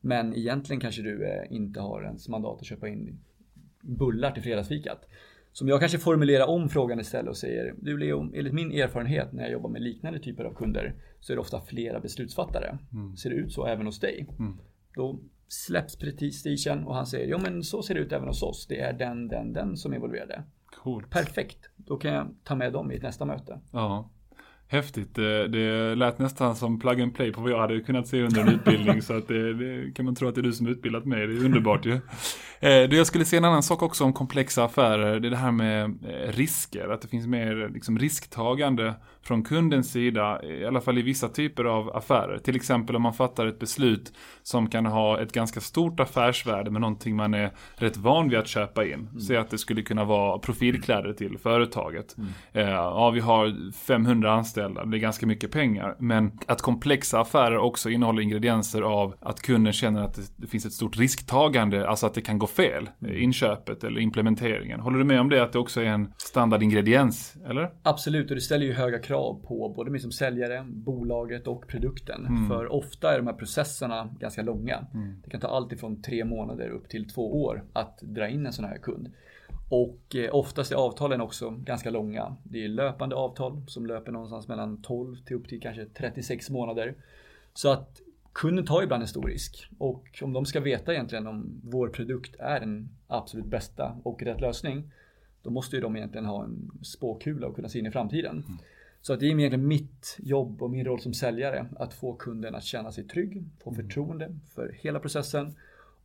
Men 0.00 0.34
egentligen 0.34 0.80
kanske 0.80 1.02
du 1.02 1.26
eh, 1.26 1.52
inte 1.56 1.80
har 1.80 2.02
ens 2.02 2.28
mandat 2.28 2.60
att 2.60 2.66
köpa 2.66 2.88
in 2.88 3.20
bullar 3.82 4.30
till 4.30 4.42
fredagsfikat. 4.42 5.06
Så 5.52 5.64
om 5.64 5.68
jag 5.68 5.80
kanske 5.80 5.98
formulerar 5.98 6.46
om 6.46 6.68
frågan 6.68 7.00
istället 7.00 7.30
och 7.30 7.36
säger 7.36 7.74
Du 7.78 7.98
Leo, 7.98 8.32
enligt 8.34 8.52
min 8.52 8.72
erfarenhet 8.72 9.32
när 9.32 9.42
jag 9.42 9.52
jobbar 9.52 9.70
med 9.70 9.82
liknande 9.82 10.18
typer 10.18 10.44
av 10.44 10.54
kunder 10.54 10.94
så 11.20 11.32
är 11.32 11.36
det 11.36 11.40
ofta 11.40 11.60
flera 11.60 12.00
beslutsfattare. 12.00 12.78
Mm. 12.92 13.16
Ser 13.16 13.30
det 13.30 13.36
ut 13.36 13.52
så 13.52 13.66
även 13.66 13.86
hos 13.86 14.00
dig? 14.00 14.26
Mm. 14.38 14.58
Då 14.94 15.20
släpps 15.48 15.96
prestigen 15.96 16.84
och 16.84 16.94
han 16.94 17.06
säger 17.06 17.28
ja 17.28 17.38
men 17.38 17.62
så 17.62 17.82
ser 17.82 17.94
det 17.94 18.00
ut 18.00 18.12
även 18.12 18.28
hos 18.28 18.42
oss. 18.42 18.66
Det 18.66 18.80
är 18.80 18.92
den, 18.92 19.28
den, 19.28 19.52
den 19.52 19.76
som 19.76 19.92
är 19.92 19.96
involverade. 19.96 20.42
Coolt. 20.76 21.10
Perfekt. 21.10 21.58
Då 21.76 21.96
kan 21.96 22.12
jag 22.12 22.28
ta 22.44 22.54
med 22.54 22.72
dem 22.72 22.92
i 22.92 22.98
nästa 22.98 23.24
möte. 23.24 23.60
Ja. 23.72 24.10
Häftigt. 24.72 25.14
Det, 25.14 25.48
det 25.48 25.94
lät 25.94 26.18
nästan 26.18 26.56
som 26.56 26.80
plug 26.80 27.00
and 27.00 27.14
play 27.14 27.32
på 27.32 27.40
vad 27.40 27.50
jag 27.50 27.58
hade 27.58 27.80
kunnat 27.80 28.08
se 28.08 28.22
under 28.22 28.40
en 28.40 28.48
utbildning. 28.48 29.02
så 29.02 29.16
att 29.16 29.28
det, 29.28 29.54
det, 29.54 29.94
kan 29.94 30.04
man 30.04 30.14
tro 30.14 30.28
att 30.28 30.34
det 30.34 30.40
är 30.40 30.42
du 30.42 30.52
som 30.52 30.66
utbildat 30.66 31.04
mig. 31.04 31.26
Det 31.26 31.34
är 31.34 31.44
underbart 31.44 31.86
ju. 31.86 32.00
Eh, 32.60 32.70
jag 32.70 33.06
skulle 33.06 33.24
se 33.24 33.36
en 33.36 33.44
annan 33.44 33.62
sak 33.62 33.82
också 33.82 34.04
om 34.04 34.12
komplexa 34.12 34.64
affärer. 34.64 35.20
Det 35.20 35.28
är 35.28 35.30
det 35.30 35.36
här 35.36 35.52
med 35.52 35.84
eh, 35.84 36.32
risker. 36.32 36.88
Att 36.88 37.02
det 37.02 37.08
finns 37.08 37.26
mer 37.26 37.70
liksom, 37.74 37.98
risktagande 37.98 38.94
från 39.22 39.42
kundens 39.42 39.92
sida. 39.92 40.44
I 40.44 40.64
alla 40.64 40.80
fall 40.80 40.98
i 40.98 41.02
vissa 41.02 41.28
typer 41.28 41.64
av 41.64 41.96
affärer. 41.96 42.38
Till 42.38 42.56
exempel 42.56 42.96
om 42.96 43.02
man 43.02 43.14
fattar 43.14 43.46
ett 43.46 43.58
beslut 43.58 44.12
som 44.42 44.70
kan 44.70 44.86
ha 44.86 45.20
ett 45.20 45.32
ganska 45.32 45.60
stort 45.60 46.00
affärsvärde 46.00 46.70
med 46.70 46.80
någonting 46.80 47.16
man 47.16 47.34
är 47.34 47.50
rätt 47.74 47.96
van 47.96 48.28
vid 48.28 48.38
att 48.38 48.48
köpa 48.48 48.84
in. 48.84 48.92
Mm. 48.92 49.20
Säg 49.20 49.36
att 49.36 49.50
det 49.50 49.58
skulle 49.58 49.82
kunna 49.82 50.04
vara 50.04 50.38
profilkläder 50.38 51.12
till 51.12 51.38
företaget. 51.38 52.16
Mm. 52.18 52.30
Eh, 52.52 52.74
ja, 52.74 53.10
vi 53.10 53.20
har 53.20 53.72
500 53.72 54.32
anställda. 54.32 54.84
Det 54.84 54.96
är 54.96 54.98
ganska 55.00 55.26
mycket 55.26 55.52
pengar. 55.52 55.96
Men 55.98 56.38
att 56.46 56.62
komplexa 56.62 57.20
affärer 57.20 57.58
också 57.58 57.90
innehåller 57.90 58.22
ingredienser 58.22 58.82
av 58.82 59.14
att 59.20 59.42
kunden 59.42 59.72
känner 59.72 60.04
att 60.04 60.18
det 60.36 60.46
finns 60.46 60.66
ett 60.66 60.72
stort 60.72 60.96
risktagande. 60.96 61.88
Alltså 61.88 62.06
att 62.06 62.14
det 62.14 62.20
kan 62.20 62.38
gå 62.38 62.46
fel, 62.46 62.90
mm. 63.02 63.22
inköpet 63.22 63.84
eller 63.84 64.00
implementeringen. 64.00 64.80
Håller 64.80 64.98
du 64.98 65.04
med 65.04 65.20
om 65.20 65.28
det, 65.28 65.42
att 65.42 65.52
det 65.52 65.58
också 65.58 65.80
är 65.80 65.84
en 65.86 66.12
standardingrediens, 66.16 67.34
eller? 67.48 67.70
Absolut, 67.82 68.30
och 68.30 68.34
det 68.34 68.40
ställer 68.40 68.66
ju 68.66 68.72
höga 68.72 68.98
krav 68.98 69.09
på 69.18 69.72
både 69.76 69.90
mig 69.90 70.00
som 70.00 70.12
säljare, 70.12 70.66
bolaget 70.68 71.46
och 71.46 71.66
produkten. 71.66 72.26
Mm. 72.26 72.48
För 72.48 72.72
ofta 72.72 73.14
är 73.14 73.18
de 73.18 73.26
här 73.26 73.34
processerna 73.34 74.14
ganska 74.18 74.42
långa. 74.42 74.86
Mm. 74.94 75.22
Det 75.24 75.30
kan 75.30 75.40
ta 75.40 75.48
allt 75.48 75.72
ifrån 75.72 76.02
tre 76.02 76.24
månader 76.24 76.68
upp 76.68 76.88
till 76.88 77.08
två 77.08 77.42
år 77.42 77.64
att 77.72 77.98
dra 78.00 78.28
in 78.28 78.46
en 78.46 78.52
sån 78.52 78.64
här 78.64 78.78
kund. 78.78 79.12
Och 79.68 80.16
eh, 80.16 80.34
oftast 80.34 80.72
är 80.72 80.76
avtalen 80.76 81.20
också 81.20 81.50
ganska 81.50 81.90
långa. 81.90 82.36
Det 82.42 82.64
är 82.64 82.68
löpande 82.68 83.16
avtal 83.16 83.62
som 83.66 83.86
löper 83.86 84.12
någonstans 84.12 84.48
mellan 84.48 84.82
12 84.82 85.16
till 85.24 85.36
upp 85.36 85.48
till 85.48 85.60
kanske 85.60 85.84
36 85.84 86.50
månader. 86.50 86.94
Så 87.54 87.72
att 87.72 88.00
kunden 88.32 88.66
tar 88.66 88.82
ibland 88.82 89.02
en 89.02 89.08
stor 89.08 89.28
risk 89.28 89.70
och 89.78 90.22
om 90.22 90.32
de 90.32 90.46
ska 90.46 90.60
veta 90.60 90.92
egentligen 90.92 91.26
om 91.26 91.60
vår 91.64 91.88
produkt 91.88 92.36
är 92.38 92.60
den 92.60 92.88
absolut 93.06 93.46
bästa 93.46 93.96
och 94.02 94.22
rätt 94.22 94.40
lösning 94.40 94.90
då 95.42 95.50
måste 95.50 95.76
ju 95.76 95.82
de 95.82 95.96
egentligen 95.96 96.26
ha 96.26 96.44
en 96.44 96.70
spåkula 96.82 97.46
och 97.46 97.56
kunna 97.56 97.68
se 97.68 97.78
in 97.78 97.86
i 97.86 97.90
framtiden. 97.90 98.44
Mm. 98.48 98.58
Så 99.02 99.12
att 99.12 99.20
det 99.20 99.26
är 99.26 99.38
egentligen 99.38 99.68
mitt 99.68 100.16
jobb 100.18 100.62
och 100.62 100.70
min 100.70 100.84
roll 100.84 101.00
som 101.00 101.14
säljare 101.14 101.66
att 101.76 101.94
få 101.94 102.14
kunden 102.14 102.54
att 102.54 102.64
känna 102.64 102.92
sig 102.92 103.04
trygg, 103.04 103.44
få 103.64 103.70
mm. 103.70 103.82
förtroende 103.82 104.36
för 104.54 104.76
hela 104.80 104.98
processen 104.98 105.54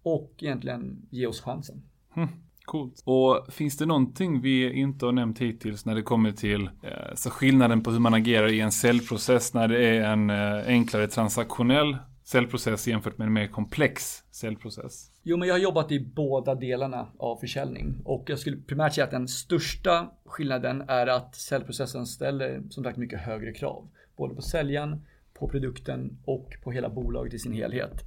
och 0.03 0.33
egentligen 0.39 1.07
ge 1.09 1.27
oss 1.27 1.41
chansen. 1.41 1.81
Mm. 2.15 2.29
Coolt. 2.65 3.01
Och 3.05 3.53
finns 3.53 3.77
det 3.77 3.85
någonting 3.85 4.41
vi 4.41 4.73
inte 4.73 5.05
har 5.05 5.11
nämnt 5.11 5.39
hittills 5.39 5.85
när 5.85 5.95
det 5.95 6.01
kommer 6.01 6.31
till 6.31 6.69
eh, 6.81 7.15
så 7.15 7.29
skillnaden 7.29 7.83
på 7.83 7.91
hur 7.91 7.99
man 7.99 8.13
agerar 8.13 8.47
i 8.47 8.59
en 8.59 8.71
säljprocess 8.71 9.53
när 9.53 9.67
det 9.67 9.87
är 9.87 10.01
en 10.01 10.29
eh, 10.29 10.67
enklare 10.67 11.07
transaktionell 11.07 11.97
säljprocess 12.25 12.87
jämfört 12.87 13.17
med 13.17 13.25
en 13.25 13.33
mer 13.33 13.47
komplex 13.47 14.23
säljprocess? 14.31 15.11
Jo, 15.23 15.37
men 15.37 15.47
jag 15.47 15.55
har 15.55 15.59
jobbat 15.59 15.91
i 15.91 15.99
båda 15.99 16.55
delarna 16.55 17.07
av 17.17 17.37
försäljning 17.37 18.01
och 18.05 18.29
jag 18.29 18.39
skulle 18.39 18.57
primärt 18.57 18.93
säga 18.93 19.05
att 19.05 19.11
den 19.11 19.27
största 19.27 20.11
skillnaden 20.25 20.83
är 20.87 21.07
att 21.07 21.35
säljprocessen 21.35 22.05
ställer 22.05 22.63
som 22.69 22.83
sagt 22.83 22.97
mycket 22.97 23.19
högre 23.19 23.53
krav. 23.53 23.89
Både 24.15 24.35
på 24.35 24.41
säljaren, 24.41 25.05
på 25.33 25.47
produkten 25.47 26.17
och 26.25 26.55
på 26.63 26.71
hela 26.71 26.89
bolaget 26.89 27.33
i 27.33 27.39
sin 27.39 27.53
helhet. 27.53 28.03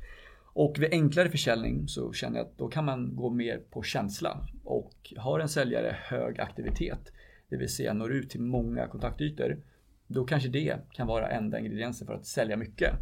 Och 0.52 0.78
vid 0.78 0.92
enklare 0.92 1.30
försäljning 1.30 1.88
så 1.88 2.12
känner 2.12 2.38
jag 2.38 2.46
att 2.46 2.58
då 2.58 2.68
kan 2.68 2.84
man 2.84 3.16
gå 3.16 3.30
mer 3.30 3.60
på 3.70 3.82
känsla 3.82 4.46
och 4.64 5.12
har 5.16 5.40
en 5.40 5.48
säljare 5.48 5.96
hög 6.02 6.40
aktivitet, 6.40 7.12
det 7.48 7.56
vill 7.56 7.68
säga 7.68 7.92
når 7.92 8.12
ut 8.12 8.30
till 8.30 8.40
många 8.40 8.86
kontaktytor, 8.86 9.58
då 10.06 10.24
kanske 10.24 10.48
det 10.48 10.76
kan 10.92 11.06
vara 11.06 11.30
enda 11.30 11.58
ingrediensen 11.58 12.06
för 12.06 12.14
att 12.14 12.26
sälja 12.26 12.56
mycket. 12.56 12.94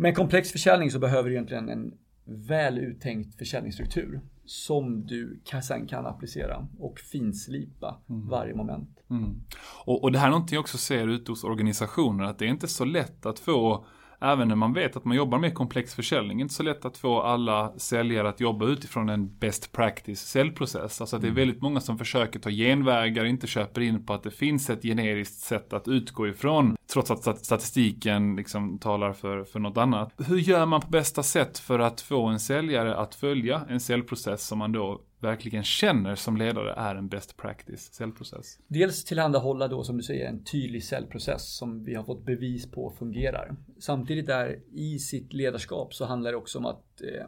Med 0.00 0.16
komplex 0.16 0.52
försäljning 0.52 0.90
så 0.90 0.98
behöver 0.98 1.28
du 1.28 1.34
egentligen 1.34 1.68
en 1.68 1.94
väl 2.24 2.78
uttänkt 2.78 3.38
försäljningsstruktur 3.38 4.20
som 4.44 5.06
du 5.06 5.40
sen 5.62 5.86
kan 5.86 6.06
applicera 6.06 6.66
och 6.78 6.98
finslipa 6.98 8.00
mm. 8.08 8.28
varje 8.28 8.54
moment. 8.54 8.98
Mm. 9.10 9.42
Och, 9.84 10.02
och 10.02 10.12
det 10.12 10.18
här 10.18 10.26
är 10.26 10.30
någonting 10.30 10.54
jag 10.54 10.60
också 10.60 10.78
ser 10.78 11.08
ute 11.08 11.32
hos 11.32 11.44
organisationer, 11.44 12.24
att 12.24 12.38
det 12.38 12.44
är 12.44 12.48
inte 12.48 12.68
så 12.68 12.84
lätt 12.84 13.26
att 13.26 13.38
få 13.38 13.86
även 14.20 14.48
när 14.48 14.56
man 14.56 14.72
vet 14.72 14.96
att 14.96 15.04
man 15.04 15.16
jobbar 15.16 15.38
med 15.38 15.54
komplex 15.54 15.94
försäljning, 15.94 16.40
inte 16.40 16.54
så 16.54 16.62
lätt 16.62 16.84
att 16.84 16.96
få 16.96 17.22
alla 17.22 17.72
säljare 17.76 18.28
att 18.28 18.40
jobba 18.40 18.66
utifrån 18.66 19.08
en 19.08 19.38
best 19.38 19.72
practice 19.72 20.20
säljprocess. 20.20 21.00
Alltså 21.00 21.16
att 21.16 21.22
det 21.22 21.28
är 21.28 21.30
mm. 21.30 21.40
väldigt 21.40 21.62
många 21.62 21.80
som 21.80 21.98
försöker 21.98 22.38
ta 22.38 22.50
genvägar, 22.50 23.24
inte 23.24 23.46
köper 23.46 23.80
in 23.80 24.06
på 24.06 24.14
att 24.14 24.22
det 24.22 24.30
finns 24.30 24.70
ett 24.70 24.82
generiskt 24.82 25.40
sätt 25.40 25.72
att 25.72 25.88
utgå 25.88 26.28
ifrån, 26.28 26.76
trots 26.92 27.10
att 27.10 27.44
statistiken 27.44 28.36
liksom 28.36 28.78
talar 28.78 29.12
för, 29.12 29.44
för 29.44 29.60
något 29.60 29.76
annat. 29.76 30.12
Hur 30.26 30.38
gör 30.38 30.66
man 30.66 30.80
på 30.80 30.88
bästa 30.88 31.22
sätt 31.22 31.58
för 31.58 31.78
att 31.78 32.00
få 32.00 32.26
en 32.26 32.40
säljare 32.40 32.96
att 32.96 33.14
följa 33.14 33.62
en 33.68 33.80
säljprocess 33.80 34.46
som 34.46 34.58
man 34.58 34.72
då 34.72 35.00
verkligen 35.20 35.62
känner 35.62 36.14
som 36.14 36.36
ledare 36.36 36.72
är 36.72 36.94
en 36.94 37.08
best 37.08 37.36
practice 37.36 37.94
säljprocess? 37.94 38.58
Dels 38.68 39.04
tillhandahålla 39.04 39.68
då 39.68 39.84
som 39.84 39.96
du 39.96 40.02
säger 40.02 40.28
en 40.28 40.44
tydlig 40.44 40.84
säljprocess 40.84 41.56
som 41.56 41.84
vi 41.84 41.94
har 41.94 42.04
fått 42.04 42.24
bevis 42.24 42.70
på 42.70 42.90
fungerar. 42.98 43.56
Samtidigt 43.78 44.26
där 44.26 44.58
i 44.72 44.98
sitt 44.98 45.32
ledarskap 45.32 45.94
så 45.94 46.04
handlar 46.04 46.30
det 46.30 46.36
också 46.36 46.58
om 46.58 46.66
att 46.66 47.02
eh, 47.02 47.26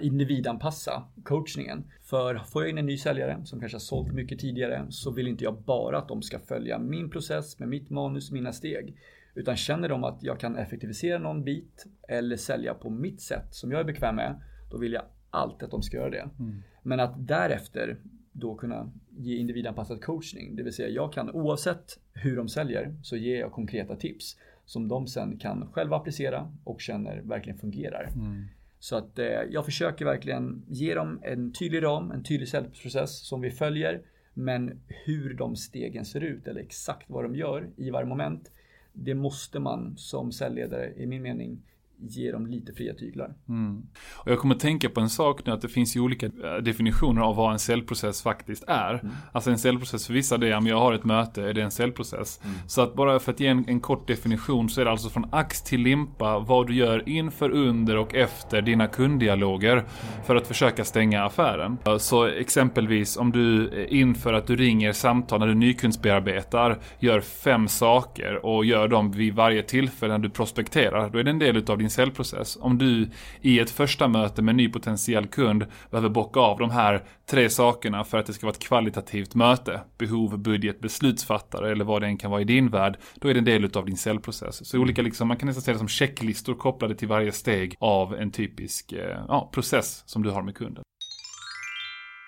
individanpassa 0.00 1.02
coachningen. 1.24 1.84
För 2.02 2.38
får 2.38 2.62
jag 2.62 2.70
in 2.70 2.78
en 2.78 2.86
ny 2.86 2.96
säljare 2.96 3.40
som 3.44 3.60
kanske 3.60 3.76
har 3.76 3.80
sålt 3.80 4.12
mycket 4.12 4.38
tidigare 4.38 4.86
så 4.90 5.10
vill 5.10 5.28
inte 5.28 5.44
jag 5.44 5.62
bara 5.62 5.98
att 5.98 6.08
de 6.08 6.22
ska 6.22 6.38
följa 6.38 6.78
min 6.78 7.10
process 7.10 7.58
med 7.58 7.68
mitt 7.68 7.90
manus, 7.90 8.30
mina 8.30 8.52
steg. 8.52 8.96
Utan 9.34 9.56
känner 9.56 9.88
de 9.88 10.04
att 10.04 10.22
jag 10.22 10.40
kan 10.40 10.56
effektivisera 10.56 11.18
någon 11.18 11.44
bit 11.44 11.86
eller 12.08 12.36
sälja 12.36 12.74
på 12.74 12.90
mitt 12.90 13.20
sätt 13.20 13.54
som 13.54 13.70
jag 13.70 13.80
är 13.80 13.84
bekväm 13.84 14.16
med, 14.16 14.42
då 14.70 14.78
vill 14.78 14.92
jag 14.92 15.02
alltid 15.30 15.64
att 15.64 15.70
de 15.70 15.82
ska 15.82 15.96
göra 15.96 16.10
det. 16.10 16.28
Mm. 16.38 16.62
Men 16.88 17.00
att 17.00 17.28
därefter 17.28 17.96
då 18.32 18.54
kunna 18.54 18.92
ge 19.16 19.36
individanpassad 19.36 20.02
coachning. 20.02 20.56
Det 20.56 20.62
vill 20.62 20.72
säga 20.72 20.88
jag 20.88 21.12
kan 21.12 21.30
oavsett 21.30 21.98
hur 22.12 22.36
de 22.36 22.48
säljer 22.48 22.94
så 23.02 23.16
ger 23.16 23.40
jag 23.40 23.52
konkreta 23.52 23.96
tips 23.96 24.36
som 24.64 24.88
de 24.88 25.06
sen 25.06 25.38
kan 25.38 25.72
själva 25.72 25.96
applicera 25.96 26.52
och 26.64 26.80
känner 26.80 27.20
verkligen 27.20 27.58
fungerar. 27.58 28.08
Mm. 28.14 28.44
Så 28.78 28.96
att 28.96 29.18
eh, 29.18 29.26
jag 29.26 29.64
försöker 29.64 30.04
verkligen 30.04 30.64
ge 30.68 30.94
dem 30.94 31.20
en 31.22 31.52
tydlig 31.52 31.82
ram, 31.82 32.10
en 32.10 32.22
tydlig 32.22 32.48
säljprocess 32.48 33.28
som 33.28 33.40
vi 33.40 33.50
följer. 33.50 34.02
Men 34.34 34.80
hur 34.86 35.34
de 35.34 35.56
stegen 35.56 36.04
ser 36.04 36.20
ut 36.20 36.46
eller 36.46 36.60
exakt 36.60 37.10
vad 37.10 37.24
de 37.24 37.36
gör 37.36 37.68
i 37.76 37.90
varje 37.90 38.06
moment. 38.06 38.50
Det 38.92 39.14
måste 39.14 39.58
man 39.58 39.96
som 39.96 40.32
säljledare 40.32 40.92
i 40.96 41.06
min 41.06 41.22
mening 41.22 41.62
ge 42.00 42.32
dem 42.32 42.46
lite 42.46 42.72
fria 42.72 42.94
tyglar. 42.94 43.34
Mm. 43.48 43.82
Och 44.14 44.30
jag 44.30 44.38
kommer 44.38 44.54
att 44.54 44.60
tänka 44.60 44.88
på 44.88 45.00
en 45.00 45.10
sak 45.10 45.46
nu 45.46 45.52
att 45.52 45.60
det 45.60 45.68
finns 45.68 45.96
ju 45.96 46.00
olika 46.00 46.26
eh, 46.26 46.56
definitioner 46.62 47.22
av 47.22 47.36
vad 47.36 47.52
en 47.52 47.58
säljprocess 47.58 48.22
faktiskt 48.22 48.64
är. 48.66 48.94
Mm. 48.94 49.14
Alltså 49.32 49.50
en 49.50 49.58
säljprocess 49.58 50.06
för 50.06 50.14
vissa 50.14 50.38
det 50.38 50.48
är 50.48 50.56
om 50.56 50.66
jag 50.66 50.80
har 50.80 50.92
ett 50.92 51.04
möte, 51.04 51.42
är 51.42 51.54
det 51.54 51.62
en 51.62 51.70
säljprocess. 51.70 52.40
Mm. 52.44 52.56
Så 52.66 52.82
att 52.82 52.94
bara 52.94 53.18
för 53.18 53.32
att 53.32 53.40
ge 53.40 53.46
en, 53.46 53.64
en, 53.68 53.80
kort 53.80 54.08
definition 54.08 54.68
så 54.68 54.80
är 54.80 54.84
det 54.84 54.90
alltså 54.90 55.08
från 55.08 55.26
ax 55.32 55.62
till 55.62 55.80
limpa 55.80 56.38
vad 56.38 56.66
du 56.66 56.74
gör 56.74 57.08
inför, 57.08 57.50
under 57.50 57.96
och 57.96 58.14
efter 58.14 58.62
dina 58.62 58.86
kunddialoger 58.86 59.84
för 60.26 60.36
att 60.36 60.46
försöka 60.46 60.84
stänga 60.84 61.24
affären. 61.24 61.78
Så 61.98 62.26
exempelvis 62.26 63.16
om 63.16 63.32
du 63.32 63.70
inför 63.88 64.32
att 64.32 64.46
du 64.46 64.56
ringer 64.56 64.92
samtal 64.92 65.40
när 65.40 65.46
du 65.46 65.54
nykundsbearbetar 65.54 66.78
gör 66.98 67.20
fem 67.20 67.68
saker 67.68 68.46
och 68.46 68.64
gör 68.64 68.88
dem 68.88 69.10
vid 69.10 69.34
varje 69.34 69.62
tillfälle 69.62 70.12
när 70.12 70.18
du 70.18 70.30
prospekterar. 70.30 71.10
Då 71.10 71.18
är 71.18 71.24
det 71.24 71.30
en 71.30 71.38
del 71.38 71.70
av 71.70 71.78
din 71.78 71.87
din 71.88 71.92
säljprocess. 71.92 72.58
Om 72.60 72.78
du 72.78 73.10
i 73.40 73.58
ett 73.58 73.70
första 73.70 74.08
möte 74.08 74.42
med 74.42 74.52
en 74.52 74.56
ny 74.56 74.68
potentiell 74.68 75.26
kund 75.26 75.66
behöver 75.90 76.08
bocka 76.08 76.40
av 76.40 76.58
de 76.58 76.70
här 76.70 77.04
tre 77.30 77.50
sakerna 77.50 78.04
för 78.04 78.18
att 78.18 78.26
det 78.26 78.32
ska 78.32 78.46
vara 78.46 78.52
ett 78.52 78.62
kvalitativt 78.62 79.34
möte. 79.34 79.80
Behov, 79.98 80.38
budget, 80.38 80.80
beslutsfattare 80.80 81.72
eller 81.72 81.84
vad 81.84 82.02
det 82.02 82.06
än 82.06 82.16
kan 82.16 82.30
vara 82.30 82.40
i 82.40 82.44
din 82.44 82.68
värld. 82.68 82.98
Då 83.14 83.28
är 83.28 83.34
det 83.34 83.40
en 83.40 83.44
del 83.44 83.70
av 83.76 83.86
din 83.86 83.96
säljprocess. 83.96 84.68
Så 84.68 84.78
olika 84.78 85.02
liksom, 85.02 85.28
man 85.28 85.36
kan 85.36 85.46
nästan 85.46 85.62
säga 85.62 85.72
det 85.72 85.78
som 85.78 85.88
checklistor 85.88 86.54
kopplade 86.54 86.94
till 86.94 87.08
varje 87.08 87.32
steg 87.32 87.74
av 87.78 88.14
en 88.14 88.30
typisk 88.30 88.92
eh, 88.92 89.18
ja, 89.28 89.50
process 89.52 90.02
som 90.06 90.22
du 90.22 90.30
har 90.30 90.42
med 90.42 90.54
kunden. 90.54 90.84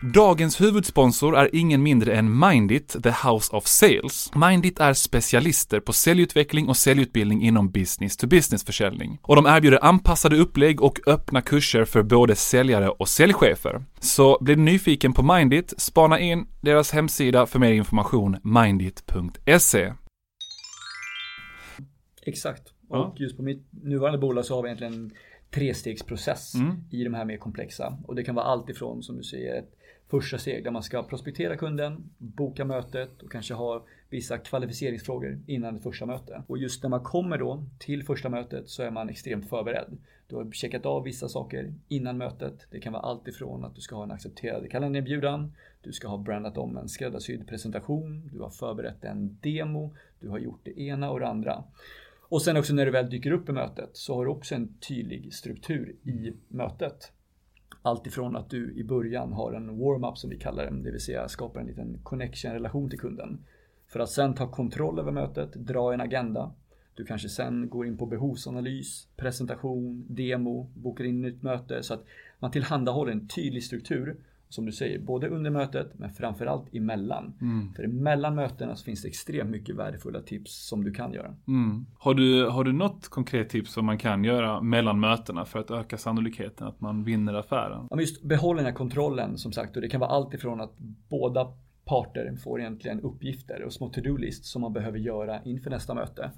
Dagens 0.02 0.60
huvudsponsor 0.60 1.36
är 1.36 1.50
ingen 1.52 1.82
mindre 1.82 2.14
än 2.14 2.38
Mindit, 2.38 2.96
the 3.02 3.10
House 3.10 3.56
of 3.56 3.66
Sales. 3.66 4.30
Mindit 4.34 4.80
är 4.80 4.94
specialister 4.94 5.80
på 5.80 5.92
säljutveckling 5.92 6.68
och 6.68 6.76
säljutbildning 6.76 7.42
inom 7.42 7.70
business 7.70 8.16
to 8.16 8.26
business 8.26 8.64
försäljning. 8.64 9.18
Och 9.22 9.36
de 9.36 9.46
erbjuder 9.46 9.84
anpassade 9.84 10.36
upplägg 10.36 10.82
och 10.82 11.08
öppna 11.08 11.42
kurser 11.42 11.84
för 11.84 12.02
både 12.02 12.36
säljare 12.36 12.88
och 12.88 13.08
säljchefer. 13.08 13.84
Så 13.98 14.38
blir 14.40 14.56
du 14.56 14.62
nyfiken 14.62 15.12
på 15.12 15.22
Mindit, 15.22 15.74
spana 15.76 16.20
in 16.20 16.46
deras 16.60 16.92
hemsida 16.92 17.46
för 17.46 17.58
mer 17.58 17.72
information, 17.72 18.36
mindit.se. 18.42 19.92
Exakt. 22.22 22.68
Och 22.88 22.96
ja. 22.96 23.14
just 23.16 23.36
på 23.36 23.42
mitt 23.42 23.68
nuvarande 23.72 24.18
bolag 24.18 24.44
så 24.44 24.54
har 24.54 24.62
vi 24.62 24.68
egentligen 24.68 25.10
trestegsprocess 25.54 26.54
mm. 26.54 26.76
i 26.90 27.04
de 27.04 27.14
här 27.14 27.24
mer 27.24 27.36
komplexa. 27.36 27.98
Och 28.04 28.14
det 28.14 28.24
kan 28.24 28.34
vara 28.34 28.46
allt 28.46 28.70
ifrån, 28.70 29.02
som 29.02 29.16
du 29.16 29.22
säger, 29.22 29.58
ett 29.58 29.76
första 30.10 30.38
steg 30.38 30.64
där 30.64 30.70
man 30.70 30.82
ska 30.82 31.02
prospektera 31.02 31.56
kunden, 31.56 32.10
boka 32.18 32.64
mötet 32.64 33.22
och 33.22 33.32
kanske 33.32 33.54
ha 33.54 33.84
vissa 34.08 34.38
kvalificeringsfrågor 34.38 35.40
innan 35.46 35.74
det 35.74 35.80
första 35.80 36.06
mötet. 36.06 36.42
Och 36.46 36.58
just 36.58 36.82
när 36.82 36.90
man 36.90 37.02
kommer 37.02 37.38
då 37.38 37.64
till 37.78 38.04
första 38.04 38.28
mötet 38.28 38.68
så 38.68 38.82
är 38.82 38.90
man 38.90 39.08
extremt 39.08 39.48
förberedd. 39.48 39.98
Du 40.26 40.36
har 40.36 40.52
checkat 40.52 40.86
av 40.86 41.04
vissa 41.04 41.28
saker 41.28 41.74
innan 41.88 42.18
mötet. 42.18 42.66
Det 42.70 42.80
kan 42.80 42.92
vara 42.92 43.02
allt 43.02 43.28
ifrån 43.28 43.64
att 43.64 43.74
du 43.74 43.80
ska 43.80 43.96
ha 43.96 44.04
en 44.04 44.10
accepterad 44.10 44.70
kalenderbjudan, 44.70 45.52
du 45.82 45.92
ska 45.92 46.08
ha 46.08 46.18
brandat 46.18 46.58
om 46.58 46.76
en 46.76 46.88
skräddarsydd 46.88 47.48
presentation, 47.48 48.30
du 48.32 48.40
har 48.40 48.50
förberett 48.50 49.04
en 49.04 49.38
demo, 49.40 49.94
du 50.20 50.28
har 50.28 50.38
gjort 50.38 50.60
det 50.62 50.80
ena 50.80 51.10
och 51.10 51.20
det 51.20 51.28
andra. 51.28 51.64
Och 52.20 52.42
sen 52.42 52.56
också 52.56 52.74
när 52.74 52.86
du 52.86 52.92
väl 52.92 53.10
dyker 53.10 53.30
upp 53.30 53.48
i 53.48 53.52
mötet 53.52 53.90
så 53.92 54.14
har 54.14 54.24
du 54.24 54.30
också 54.30 54.54
en 54.54 54.74
tydlig 54.88 55.34
struktur 55.34 55.96
i 56.02 56.32
mötet. 56.48 57.12
Allt 57.82 58.06
ifrån 58.06 58.36
att 58.36 58.50
du 58.50 58.74
i 58.74 58.84
början 58.84 59.32
har 59.32 59.52
en 59.52 59.78
warm-up 59.78 60.18
som 60.18 60.30
vi 60.30 60.38
kallar 60.38 60.64
det, 60.64 60.82
det 60.82 60.90
vill 60.90 61.00
säga 61.00 61.28
skapar 61.28 61.60
en 61.60 61.66
liten 61.66 61.98
connection, 62.02 62.52
relation 62.52 62.90
till 62.90 62.98
kunden. 62.98 63.44
För 63.86 64.00
att 64.00 64.10
sen 64.10 64.34
ta 64.34 64.50
kontroll 64.50 64.98
över 64.98 65.12
mötet, 65.12 65.54
dra 65.54 65.94
en 65.94 66.00
agenda. 66.00 66.52
Du 66.94 67.04
kanske 67.04 67.28
sen 67.28 67.68
går 67.68 67.86
in 67.86 67.96
på 67.96 68.06
behovsanalys, 68.06 69.08
presentation, 69.16 70.06
demo, 70.08 70.70
bokar 70.74 71.04
in 71.04 71.24
ett 71.24 71.42
möte 71.42 71.82
så 71.82 71.94
att 71.94 72.04
man 72.38 72.50
tillhandahåller 72.50 73.12
en 73.12 73.28
tydlig 73.28 73.64
struktur 73.64 74.16
som 74.50 74.66
du 74.66 74.72
säger, 74.72 74.98
både 74.98 75.28
under 75.28 75.50
mötet 75.50 75.98
men 75.98 76.10
framförallt 76.10 76.74
emellan. 76.74 77.34
Mm. 77.40 77.72
För 77.72 77.82
emellan 77.82 78.34
mötena 78.34 78.76
så 78.76 78.84
finns 78.84 79.02
det 79.02 79.08
extremt 79.08 79.50
mycket 79.50 79.76
värdefulla 79.76 80.20
tips 80.20 80.68
som 80.68 80.84
du 80.84 80.92
kan 80.92 81.12
göra. 81.12 81.34
Mm. 81.48 81.86
Har, 81.98 82.14
du, 82.14 82.46
har 82.46 82.64
du 82.64 82.72
något 82.72 83.08
konkret 83.08 83.48
tips 83.48 83.72
som 83.72 83.86
man 83.86 83.98
kan 83.98 84.24
göra 84.24 84.60
mellan 84.60 85.00
mötena 85.00 85.44
för 85.44 85.58
att 85.58 85.70
öka 85.70 85.98
sannolikheten 85.98 86.66
att 86.66 86.80
man 86.80 87.04
vinner 87.04 87.34
affären? 87.34 87.86
Ja, 87.90 88.00
just 88.00 88.22
behåll 88.22 88.56
den 88.56 88.64
här 88.64 88.72
kontrollen 88.72 89.38
som 89.38 89.52
sagt 89.52 89.76
och 89.76 89.82
det 89.82 89.88
kan 89.88 90.00
vara 90.00 90.10
allt 90.10 90.34
ifrån 90.34 90.60
att 90.60 90.78
båda 91.08 91.52
parter 91.84 92.36
får 92.36 92.60
egentligen 92.60 93.00
uppgifter 93.00 93.62
och 93.62 93.72
små 93.72 93.88
to-do-list 93.88 94.44
som 94.44 94.62
man 94.62 94.72
behöver 94.72 94.98
göra 94.98 95.42
inför 95.44 95.70
nästa 95.70 95.94
möte. 95.94 96.30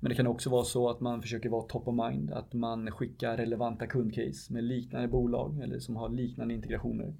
Men 0.00 0.10
det 0.10 0.14
kan 0.14 0.26
också 0.26 0.50
vara 0.50 0.64
så 0.64 0.90
att 0.90 1.00
man 1.00 1.22
försöker 1.22 1.48
vara 1.48 1.62
top 1.62 1.88
of 1.88 2.10
mind, 2.10 2.32
att 2.32 2.52
man 2.52 2.90
skickar 2.90 3.36
relevanta 3.36 3.86
kundcase 3.86 4.52
med 4.52 4.64
liknande 4.64 5.08
bolag 5.08 5.60
eller 5.62 5.78
som 5.78 5.96
har 5.96 6.08
liknande 6.08 6.54
integrationer 6.54 7.14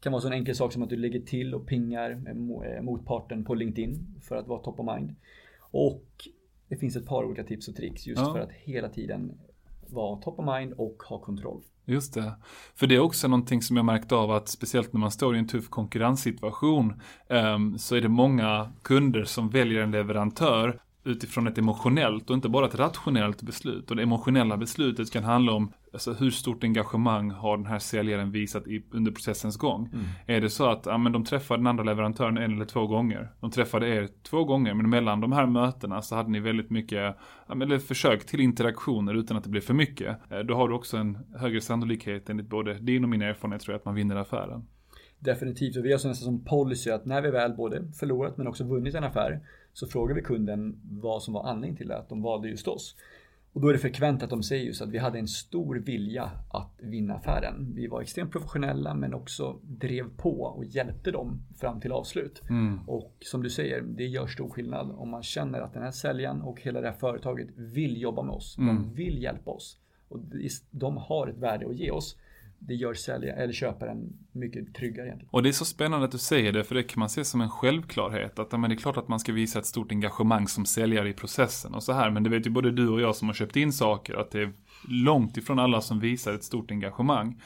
kan 0.00 0.12
vara 0.12 0.22
så 0.22 0.26
en 0.26 0.32
enkel 0.32 0.54
sak 0.54 0.72
som 0.72 0.82
att 0.82 0.90
du 0.90 0.96
lägger 0.96 1.20
till 1.20 1.54
och 1.54 1.66
pingar 1.66 2.22
eh, 2.28 2.82
motparten 2.82 3.44
på 3.44 3.54
LinkedIn 3.54 4.06
för 4.22 4.36
att 4.36 4.46
vara 4.46 4.58
top 4.58 4.80
of 4.80 4.96
mind. 4.96 5.14
Och 5.58 6.28
det 6.68 6.76
finns 6.76 6.96
ett 6.96 7.06
par 7.06 7.24
olika 7.24 7.44
tips 7.44 7.68
och 7.68 7.76
tricks 7.76 8.06
just 8.06 8.20
ja. 8.20 8.32
för 8.32 8.40
att 8.40 8.52
hela 8.52 8.88
tiden 8.88 9.38
vara 9.86 10.16
top 10.16 10.38
of 10.38 10.46
mind 10.46 10.72
och 10.72 11.02
ha 11.02 11.18
kontroll. 11.18 11.62
Just 11.84 12.14
det. 12.14 12.34
För 12.74 12.86
det 12.86 12.94
är 12.94 13.00
också 13.00 13.28
någonting 13.28 13.62
som 13.62 13.76
jag 13.76 13.86
märkt 13.86 14.12
av 14.12 14.30
att 14.30 14.48
speciellt 14.48 14.92
när 14.92 15.00
man 15.00 15.10
står 15.10 15.36
i 15.36 15.38
en 15.38 15.48
tuff 15.48 15.68
konkurrenssituation 15.68 17.00
um, 17.28 17.78
så 17.78 17.96
är 17.96 18.00
det 18.00 18.08
många 18.08 18.72
kunder 18.82 19.24
som 19.24 19.50
väljer 19.50 19.80
en 19.80 19.90
leverantör 19.90 20.80
utifrån 21.06 21.46
ett 21.46 21.58
emotionellt 21.58 22.30
och 22.30 22.34
inte 22.34 22.48
bara 22.48 22.66
ett 22.66 22.74
rationellt 22.74 23.42
beslut. 23.42 23.90
Och 23.90 23.96
det 23.96 24.02
emotionella 24.02 24.56
beslutet 24.56 25.12
kan 25.12 25.24
handla 25.24 25.52
om 25.52 25.72
alltså, 25.92 26.12
hur 26.12 26.30
stort 26.30 26.64
engagemang 26.64 27.30
har 27.30 27.56
den 27.56 27.66
här 27.66 27.78
säljaren 27.78 28.30
visat 28.30 28.68
i, 28.68 28.84
under 28.90 29.12
processens 29.12 29.56
gång. 29.56 29.90
Mm. 29.92 30.04
Är 30.26 30.40
det 30.40 30.50
så 30.50 30.70
att 30.70 30.86
ja, 30.86 30.98
men 30.98 31.12
de 31.12 31.24
träffade 31.24 31.58
den 31.58 31.66
andra 31.66 31.84
leverantören 31.84 32.38
en 32.38 32.54
eller 32.54 32.64
två 32.64 32.86
gånger. 32.86 33.32
De 33.40 33.50
träffade 33.50 33.88
er 33.88 34.08
två 34.22 34.44
gånger 34.44 34.74
men 34.74 34.90
mellan 34.90 35.20
de 35.20 35.32
här 35.32 35.46
mötena 35.46 36.02
så 36.02 36.16
hade 36.16 36.30
ni 36.30 36.40
väldigt 36.40 36.70
mycket, 36.70 37.16
ja, 37.48 37.62
eller 37.62 37.78
försök 37.78 38.26
till 38.26 38.40
interaktioner 38.40 39.14
utan 39.14 39.36
att 39.36 39.44
det 39.44 39.50
blev 39.50 39.60
för 39.60 39.74
mycket. 39.74 40.16
Eh, 40.30 40.38
då 40.38 40.54
har 40.54 40.68
du 40.68 40.74
också 40.74 40.96
en 40.96 41.18
högre 41.38 41.60
sannolikhet 41.60 42.30
enligt 42.30 42.48
både 42.48 42.74
din 42.74 43.04
och 43.04 43.10
min 43.10 43.22
erfarenhet 43.22 43.62
tror 43.62 43.72
jag 43.72 43.78
att 43.78 43.84
man 43.84 43.94
vinner 43.94 44.16
affären. 44.16 44.66
Definitivt, 45.18 45.76
och 45.76 45.84
vi 45.84 45.88
har 45.88 45.94
nästan 45.94 46.14
som 46.14 46.44
policy 46.44 46.90
att 46.90 47.04
när 47.04 47.22
vi 47.22 47.30
väl 47.30 47.52
både 47.52 47.92
förlorat 47.92 48.36
men 48.36 48.46
också 48.46 48.64
vunnit 48.64 48.94
en 48.94 49.04
affär 49.04 49.40
så 49.76 49.86
frågar 49.86 50.14
vi 50.14 50.22
kunden 50.22 50.80
vad 50.82 51.22
som 51.22 51.34
var 51.34 51.44
anledningen 51.44 51.76
till 51.76 51.92
att 51.92 52.08
de 52.08 52.22
valde 52.22 52.48
just 52.48 52.68
oss. 52.68 52.96
Och 53.52 53.60
då 53.60 53.68
är 53.68 53.72
det 53.72 53.78
frekvent 53.78 54.22
att 54.22 54.30
de 54.30 54.42
säger 54.42 54.64
just 54.64 54.82
att 54.82 54.88
vi 54.88 54.98
hade 54.98 55.18
en 55.18 55.28
stor 55.28 55.76
vilja 55.76 56.30
att 56.50 56.72
vinna 56.82 57.14
affären. 57.14 57.72
Vi 57.74 57.86
var 57.86 58.00
extremt 58.00 58.32
professionella 58.32 58.94
men 58.94 59.14
också 59.14 59.58
drev 59.62 60.16
på 60.16 60.42
och 60.42 60.64
hjälpte 60.64 61.10
dem 61.10 61.42
fram 61.60 61.80
till 61.80 61.92
avslut. 61.92 62.42
Mm. 62.48 62.80
Och 62.86 63.16
som 63.20 63.42
du 63.42 63.50
säger, 63.50 63.82
det 63.82 64.06
gör 64.06 64.26
stor 64.26 64.48
skillnad 64.48 64.90
om 64.90 65.10
man 65.10 65.22
känner 65.22 65.60
att 65.60 65.72
den 65.72 65.82
här 65.82 65.90
säljaren 65.90 66.42
och 66.42 66.60
hela 66.60 66.80
det 66.80 66.86
här 66.86 66.96
företaget 66.96 67.48
vill 67.56 68.00
jobba 68.00 68.22
med 68.22 68.34
oss. 68.34 68.58
Mm. 68.58 68.76
De 68.76 68.94
vill 68.94 69.22
hjälpa 69.22 69.50
oss. 69.50 69.78
Och 70.08 70.20
de 70.70 70.96
har 70.96 71.26
ett 71.26 71.38
värde 71.38 71.66
att 71.66 71.76
ge 71.76 71.90
oss 71.90 72.16
det 72.58 72.74
gör 72.74 72.94
säljaren, 72.94 73.38
eller 73.38 73.52
köparen 73.52 74.12
mycket 74.32 74.74
tryggare 74.74 75.06
egentligen. 75.06 75.28
Och 75.32 75.42
det 75.42 75.48
är 75.48 75.52
så 75.52 75.64
spännande 75.64 76.04
att 76.04 76.12
du 76.12 76.18
säger 76.18 76.52
det, 76.52 76.64
för 76.64 76.74
det 76.74 76.82
kan 76.82 77.00
man 77.00 77.10
se 77.10 77.24
som 77.24 77.40
en 77.40 77.50
självklarhet. 77.50 78.38
Att 78.38 78.52
men 78.52 78.70
det 78.70 78.74
är 78.74 78.76
klart 78.76 78.96
att 78.96 79.08
man 79.08 79.20
ska 79.20 79.32
visa 79.32 79.58
ett 79.58 79.66
stort 79.66 79.92
engagemang 79.92 80.48
som 80.48 80.66
säljare 80.66 81.08
i 81.08 81.12
processen 81.12 81.74
och 81.74 81.82
så 81.82 81.92
här. 81.92 82.10
Men 82.10 82.22
det 82.22 82.30
vet 82.30 82.46
ju 82.46 82.50
både 82.50 82.70
du 82.70 82.88
och 82.88 83.00
jag 83.00 83.16
som 83.16 83.28
har 83.28 83.34
köpt 83.34 83.56
in 83.56 83.72
saker, 83.72 84.14
att 84.14 84.30
det 84.30 84.40
är 84.40 84.52
långt 84.88 85.36
ifrån 85.36 85.58
alla 85.58 85.80
som 85.80 86.00
visar 86.00 86.34
ett 86.34 86.44
stort 86.44 86.70
engagemang. 86.70 87.40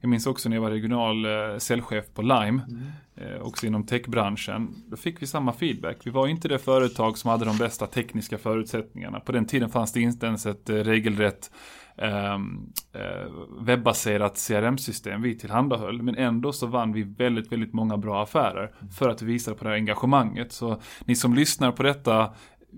Jag 0.00 0.08
minns 0.08 0.26
också 0.26 0.48
när 0.48 0.56
jag 0.56 0.62
var 0.62 0.70
regional 0.70 1.24
eh, 1.24 1.58
säljchef 1.58 2.04
på 2.14 2.22
Lime, 2.22 2.62
mm. 2.68 3.42
också 3.42 3.66
inom 3.66 3.86
techbranschen. 3.86 4.74
Då 4.86 4.96
fick 4.96 5.22
vi 5.22 5.26
samma 5.26 5.52
feedback. 5.52 5.96
Vi 6.04 6.10
var 6.10 6.26
inte 6.26 6.48
det 6.48 6.58
företag 6.58 7.18
som 7.18 7.30
hade 7.30 7.44
de 7.44 7.58
bästa 7.58 7.86
tekniska 7.86 8.38
förutsättningarna. 8.38 9.20
På 9.20 9.32
den 9.32 9.46
tiden 9.46 9.70
fanns 9.70 9.92
det 9.92 10.00
inte 10.00 10.26
ens 10.26 10.46
ett 10.46 10.70
regelrätt 10.70 11.50
Ehm, 11.50 11.83
Ehm, 11.96 12.72
eh, 12.92 13.30
webbaserat 13.60 14.36
CRM-system 14.36 15.22
vi 15.22 15.38
tillhandahöll. 15.38 16.02
Men 16.02 16.16
ändå 16.16 16.52
så 16.52 16.66
vann 16.66 16.92
vi 16.92 17.02
väldigt, 17.02 17.52
väldigt 17.52 17.72
många 17.72 17.96
bra 17.96 18.22
affärer 18.22 18.70
för 18.98 19.08
att 19.08 19.22
vi 19.22 19.26
visade 19.26 19.56
på 19.56 19.64
det 19.64 19.70
här 19.70 19.76
engagemanget. 19.76 20.52
Så 20.52 20.80
ni 21.04 21.16
som 21.16 21.34
lyssnar 21.34 21.72
på 21.72 21.82
detta 21.82 22.30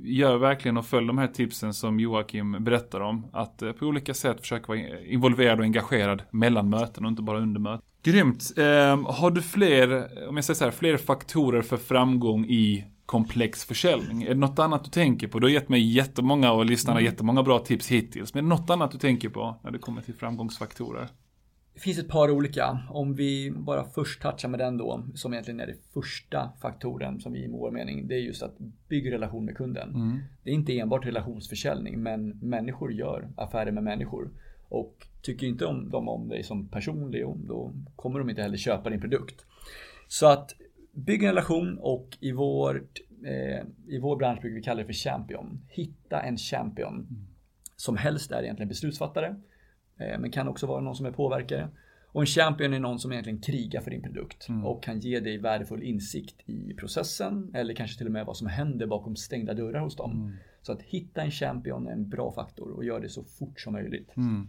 gör 0.05 0.37
verkligen 0.37 0.76
och 0.76 0.87
följ 0.87 1.07
de 1.07 1.18
här 1.18 1.26
tipsen 1.26 1.74
som 1.74 2.00
Joakim 2.00 2.64
berättar 2.64 3.00
om. 3.00 3.26
Att 3.33 3.62
eh, 3.62 3.72
på 3.72 3.87
olika 3.87 4.14
sätt 4.14 4.40
försöka 4.40 4.64
vara 4.68 4.79
involverad 5.05 5.59
och 5.59 5.64
engagerad 5.64 6.22
mellan 6.31 6.70
möten 6.70 7.05
och 7.05 7.11
inte 7.11 7.22
bara 7.22 7.38
under 7.38 7.61
möten. 7.61 7.83
Grymt. 8.02 8.52
Eh, 8.57 8.64
har 9.12 9.31
du 9.31 9.42
fler, 9.42 10.09
om 10.29 10.37
jag 10.37 10.44
säger 10.44 10.59
så 10.59 10.64
här, 10.64 10.70
fler 10.70 10.96
faktorer 10.96 11.62
för 11.62 11.76
framgång 11.76 12.44
i 12.44 12.85
komplex 13.07 13.64
försäljning? 13.64 14.23
Är 14.23 14.29
det 14.29 14.35
något 14.35 14.59
annat 14.59 14.85
du 14.85 14.90
tänker 14.90 15.29
på? 15.29 15.38
Du 15.38 15.47
har 15.47 15.51
gett 15.51 15.69
mig 15.69 15.92
jättemånga 15.92 16.53
och 16.53 16.66
lyssnarna 16.66 17.01
mm. 17.01 17.11
jättemånga 17.11 17.42
bra 17.42 17.59
tips 17.59 17.88
hittills. 17.88 18.35
Men 18.35 18.45
är 18.45 18.49
det 18.49 18.61
något 18.61 18.71
annat 18.71 18.90
du 18.90 18.99
tänker 18.99 19.29
på 19.29 19.57
när 19.64 19.71
det 19.71 19.79
kommer 19.79 20.03
till 20.03 20.14
framgångsfaktorer? 20.14 21.09
Det 21.75 21.81
finns 21.81 21.99
ett 21.99 22.09
par 22.09 22.31
olika. 22.31 22.79
Om 22.90 23.14
vi 23.14 23.51
bara 23.51 23.85
först 23.85 24.23
touchar 24.23 24.49
med 24.49 24.61
den 24.61 24.77
då, 24.77 25.05
som 25.14 25.33
egentligen 25.33 25.61
är 25.61 25.66
den 25.66 25.77
första 25.95 26.53
faktoren 26.62 27.21
som 27.21 27.33
vi 27.33 27.45
i 27.45 27.49
vår 27.49 27.71
mening, 27.71 28.09
det 28.09 28.14
är 28.14 28.19
just 28.19 28.42
att 28.42 28.59
bygga 28.88 29.11
relation 29.11 29.45
med 29.45 29.57
kunden. 29.57 29.95
Mm. 29.95 30.19
Det 30.42 30.51
är 30.51 30.55
inte 30.55 30.79
enbart 30.79 31.07
relationsförsäljning, 31.07 32.03
men 32.03 32.29
människor 32.29 32.92
gör 32.92 33.29
affärer 33.37 33.73
med 33.73 33.85
människor. 33.85 34.31
Och 34.69 35.07
tycker 35.23 35.47
inte 35.47 35.66
om 35.66 35.90
dem 35.90 36.09
om 36.09 36.29
dig 36.29 36.42
som 36.42 36.69
person, 36.69 37.11
då 37.49 37.73
kommer 37.97 38.19
de 38.19 38.31
inte 38.31 38.42
heller 38.42 38.57
köpa 38.57 38.90
din 38.90 39.01
produkt. 39.01 39.45
Så 40.09 40.27
att 40.27 40.55
bygga 40.96 41.28
en 41.28 41.35
relation 41.35 41.78
och 41.78 42.18
i, 42.20 42.32
vårt, 42.32 42.98
eh, 43.24 43.66
i 43.87 43.98
vår 43.98 44.16
bransch 44.16 44.40
brukar 44.40 44.54
vi 44.54 44.62
kalla 44.62 44.80
det 44.80 44.87
för 44.87 44.92
champion. 44.92 45.61
Hitta 45.68 46.20
en 46.20 46.37
champion. 46.37 46.94
Mm. 46.94 47.26
Som 47.76 47.96
helst 47.96 48.32
är 48.32 48.42
egentligen 48.42 48.68
beslutsfattare. 48.68 49.37
Eh, 49.98 50.18
men 50.18 50.30
kan 50.30 50.48
också 50.48 50.66
vara 50.66 50.80
någon 50.80 50.94
som 50.96 51.06
är 51.06 51.11
påverkare. 51.11 51.68
Och 52.06 52.22
en 52.22 52.26
champion 52.26 52.74
är 52.74 52.80
någon 52.80 52.98
som 52.98 53.12
egentligen 53.12 53.40
krigar 53.40 53.80
för 53.80 53.90
din 53.90 54.02
produkt 54.02 54.48
mm. 54.48 54.66
och 54.66 54.82
kan 54.82 55.00
ge 55.00 55.20
dig 55.20 55.38
värdefull 55.38 55.82
insikt 55.82 56.48
i 56.48 56.74
processen 56.74 57.50
eller 57.54 57.74
kanske 57.74 57.98
till 57.98 58.06
och 58.06 58.12
med 58.12 58.26
vad 58.26 58.37
som 58.37 58.46
händer 58.46 58.87
bakom 58.87 59.16
stängda 59.16 59.54
dörrar 59.54 59.80
hos 59.80 59.96
dem. 59.96 60.11
Mm. 60.12 60.37
Så 60.62 60.72
att 60.72 60.82
hitta 60.82 61.22
en 61.22 61.30
champion 61.30 61.87
är 61.87 61.92
en 61.92 62.09
bra 62.09 62.32
faktor 62.32 62.70
och 62.70 62.85
gör 62.85 63.00
det 63.00 63.09
så 63.09 63.24
fort 63.24 63.61
som 63.61 63.72
möjligt. 63.72 64.16
Mm. 64.16 64.48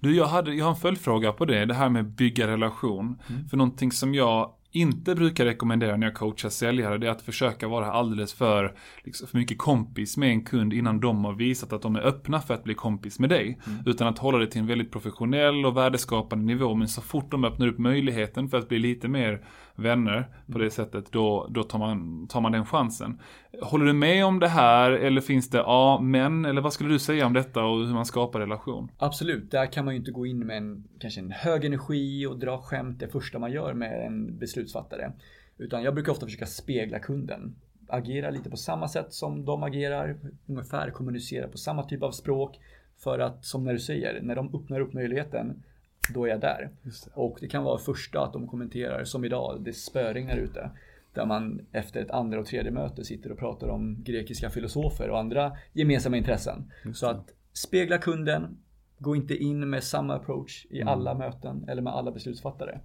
Du, 0.00 0.16
jag, 0.16 0.26
hade, 0.26 0.54
jag 0.54 0.64
har 0.64 0.70
en 0.70 0.76
följdfråga 0.76 1.32
på 1.32 1.44
det, 1.44 1.64
det 1.64 1.74
här 1.74 1.88
med 1.88 2.04
bygga 2.04 2.46
relation. 2.46 3.22
Mm. 3.30 3.48
För 3.48 3.56
någonting 3.56 3.92
som 3.92 4.14
jag 4.14 4.54
inte 4.74 5.14
brukar 5.14 5.44
rekommendera 5.44 5.96
när 5.96 6.06
jag 6.06 6.14
coachar 6.14 6.48
säljare 6.48 6.98
det 6.98 7.06
är 7.06 7.10
att 7.10 7.22
försöka 7.22 7.68
vara 7.68 7.92
alldeles 7.92 8.34
för, 8.34 8.74
liksom, 9.04 9.28
för 9.28 9.38
mycket 9.38 9.58
kompis 9.58 10.16
med 10.16 10.28
en 10.28 10.44
kund 10.44 10.72
innan 10.72 11.00
de 11.00 11.24
har 11.24 11.32
visat 11.32 11.72
att 11.72 11.82
de 11.82 11.96
är 11.96 12.00
öppna 12.00 12.40
för 12.40 12.54
att 12.54 12.64
bli 12.64 12.74
kompis 12.74 13.18
med 13.18 13.30
dig. 13.30 13.58
Mm. 13.66 13.78
Utan 13.86 14.08
att 14.08 14.18
hålla 14.18 14.38
det 14.38 14.46
till 14.46 14.60
en 14.60 14.66
väldigt 14.66 14.92
professionell 14.92 15.66
och 15.66 15.76
värdeskapande 15.76 16.44
nivå. 16.44 16.74
Men 16.74 16.88
så 16.88 17.00
fort 17.00 17.30
de 17.30 17.44
öppnar 17.44 17.66
upp 17.66 17.78
möjligheten 17.78 18.48
för 18.48 18.58
att 18.58 18.68
bli 18.68 18.78
lite 18.78 19.08
mer 19.08 19.44
vänner 19.74 20.28
på 20.52 20.58
det 20.58 20.70
sättet, 20.70 21.12
då, 21.12 21.46
då 21.50 21.62
tar, 21.62 21.78
man, 21.78 22.26
tar 22.26 22.40
man 22.40 22.52
den 22.52 22.66
chansen. 22.66 23.20
Håller 23.62 23.86
du 23.86 23.92
med 23.92 24.24
om 24.24 24.40
det 24.40 24.48
här 24.48 24.90
eller 24.90 25.20
finns 25.20 25.50
det 25.50 25.58
ja, 25.58 26.00
men 26.02 26.44
eller 26.44 26.60
vad 26.60 26.72
skulle 26.72 26.90
du 26.90 26.98
säga 26.98 27.26
om 27.26 27.32
detta 27.32 27.64
och 27.64 27.86
hur 27.86 27.94
man 27.94 28.06
skapar 28.06 28.40
relation? 28.40 28.90
Absolut, 28.98 29.50
där 29.50 29.66
kan 29.66 29.84
man 29.84 29.94
ju 29.94 30.00
inte 30.00 30.10
gå 30.10 30.26
in 30.26 30.46
med 30.46 30.56
en, 30.56 30.84
kanske 30.98 31.20
en 31.20 31.30
hög 31.30 31.64
energi 31.64 32.26
och 32.26 32.38
dra 32.38 32.58
skämt 32.58 33.00
det 33.00 33.08
första 33.08 33.38
man 33.38 33.52
gör 33.52 33.74
med 33.74 34.06
en 34.06 34.38
beslutsfattare. 34.38 35.12
Utan 35.58 35.82
jag 35.82 35.94
brukar 35.94 36.12
ofta 36.12 36.26
försöka 36.26 36.46
spegla 36.46 36.98
kunden. 36.98 37.54
Agera 37.88 38.30
lite 38.30 38.50
på 38.50 38.56
samma 38.56 38.88
sätt 38.88 39.12
som 39.12 39.44
de 39.44 39.62
agerar, 39.62 40.16
ungefär 40.46 40.90
kommunicera 40.90 41.48
på 41.48 41.58
samma 41.58 41.82
typ 41.82 42.02
av 42.02 42.10
språk. 42.10 42.60
För 42.98 43.18
att, 43.18 43.44
som 43.44 43.64
när 43.64 43.72
du 43.72 43.78
säger, 43.78 44.20
när 44.22 44.36
de 44.36 44.54
öppnar 44.54 44.80
upp 44.80 44.92
möjligheten 44.92 45.62
då 46.08 46.24
är 46.24 46.28
jag 46.28 46.40
där. 46.40 46.70
Det. 46.82 47.10
Och 47.14 47.38
det 47.40 47.48
kan 47.48 47.64
vara 47.64 47.78
första 47.78 48.20
att 48.20 48.32
de 48.32 48.48
kommenterar, 48.48 49.04
som 49.04 49.24
idag, 49.24 49.60
det 49.60 49.72
spöregnar 49.72 50.36
ute. 50.36 50.70
Där 51.14 51.26
man 51.26 51.60
efter 51.72 52.00
ett 52.02 52.10
andra 52.10 52.40
och 52.40 52.46
tredje 52.46 52.70
möte 52.70 53.04
sitter 53.04 53.32
och 53.32 53.38
pratar 53.38 53.68
om 53.68 54.02
grekiska 54.04 54.50
filosofer 54.50 55.10
och 55.10 55.18
andra 55.18 55.52
gemensamma 55.72 56.16
intressen. 56.16 56.72
Så 56.94 57.06
att 57.06 57.30
spegla 57.52 57.98
kunden, 57.98 58.56
gå 58.98 59.16
inte 59.16 59.36
in 59.36 59.70
med 59.70 59.84
samma 59.84 60.14
approach 60.14 60.66
i 60.70 60.80
mm. 60.80 60.88
alla 60.88 61.14
möten 61.14 61.68
eller 61.68 61.82
med 61.82 61.92
alla 61.92 62.10
beslutsfattare. 62.10 62.80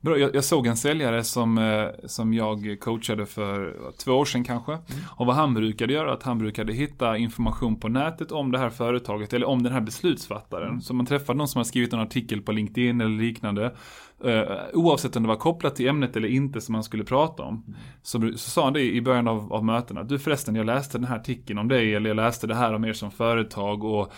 Bra, 0.00 0.18
jag, 0.18 0.34
jag, 0.34 0.44
såg 0.44 0.66
en 0.66 0.76
säljare 0.76 1.24
som, 1.24 1.58
eh, 1.58 1.88
som 2.04 2.34
jag 2.34 2.76
coachade 2.80 3.26
för 3.26 3.76
två 4.04 4.12
år 4.12 4.24
sedan 4.24 4.44
kanske. 4.44 4.72
Mm. 4.72 4.84
Och 5.16 5.26
vad 5.26 5.36
han 5.36 5.54
brukade 5.54 5.92
göra, 5.92 6.12
att 6.12 6.22
han 6.22 6.38
brukade 6.38 6.72
hitta 6.72 7.16
information 7.16 7.80
på 7.80 7.88
nätet 7.88 8.32
om 8.32 8.52
det 8.52 8.58
här 8.58 8.70
företaget 8.70 9.32
eller 9.32 9.46
om 9.46 9.62
den 9.62 9.72
här 9.72 9.80
beslutsfattaren. 9.80 10.68
Mm. 10.68 10.80
Så 10.80 10.94
man 10.94 11.06
träffade 11.06 11.38
någon 11.38 11.48
som 11.48 11.58
har 11.58 11.64
skrivit 11.64 11.92
en 11.92 12.00
artikel 12.00 12.42
på 12.42 12.52
LinkedIn 12.52 13.00
eller 13.00 13.18
liknande. 13.22 13.74
Uh, 14.24 14.42
oavsett 14.72 15.16
om 15.16 15.22
det 15.22 15.28
var 15.28 15.36
kopplat 15.36 15.76
till 15.76 15.88
ämnet 15.88 16.16
eller 16.16 16.28
inte 16.28 16.60
som 16.60 16.72
man 16.72 16.84
skulle 16.84 17.04
prata 17.04 17.42
om. 17.42 17.64
Så, 18.02 18.20
så 18.20 18.50
sa 18.50 18.64
han 18.64 18.72
det 18.72 18.94
i 18.94 19.02
början 19.02 19.28
av, 19.28 19.52
av 19.52 19.64
mötena. 19.64 20.02
Du 20.02 20.18
förresten, 20.18 20.54
jag 20.54 20.66
läste 20.66 20.98
den 20.98 21.06
här 21.06 21.16
artikeln 21.16 21.58
om 21.58 21.68
dig 21.68 21.94
eller 21.94 22.10
jag 22.10 22.16
läste 22.16 22.46
det 22.46 22.54
här 22.54 22.74
om 22.74 22.84
er 22.84 22.92
som 22.92 23.10
företag 23.10 23.84
och 23.84 24.12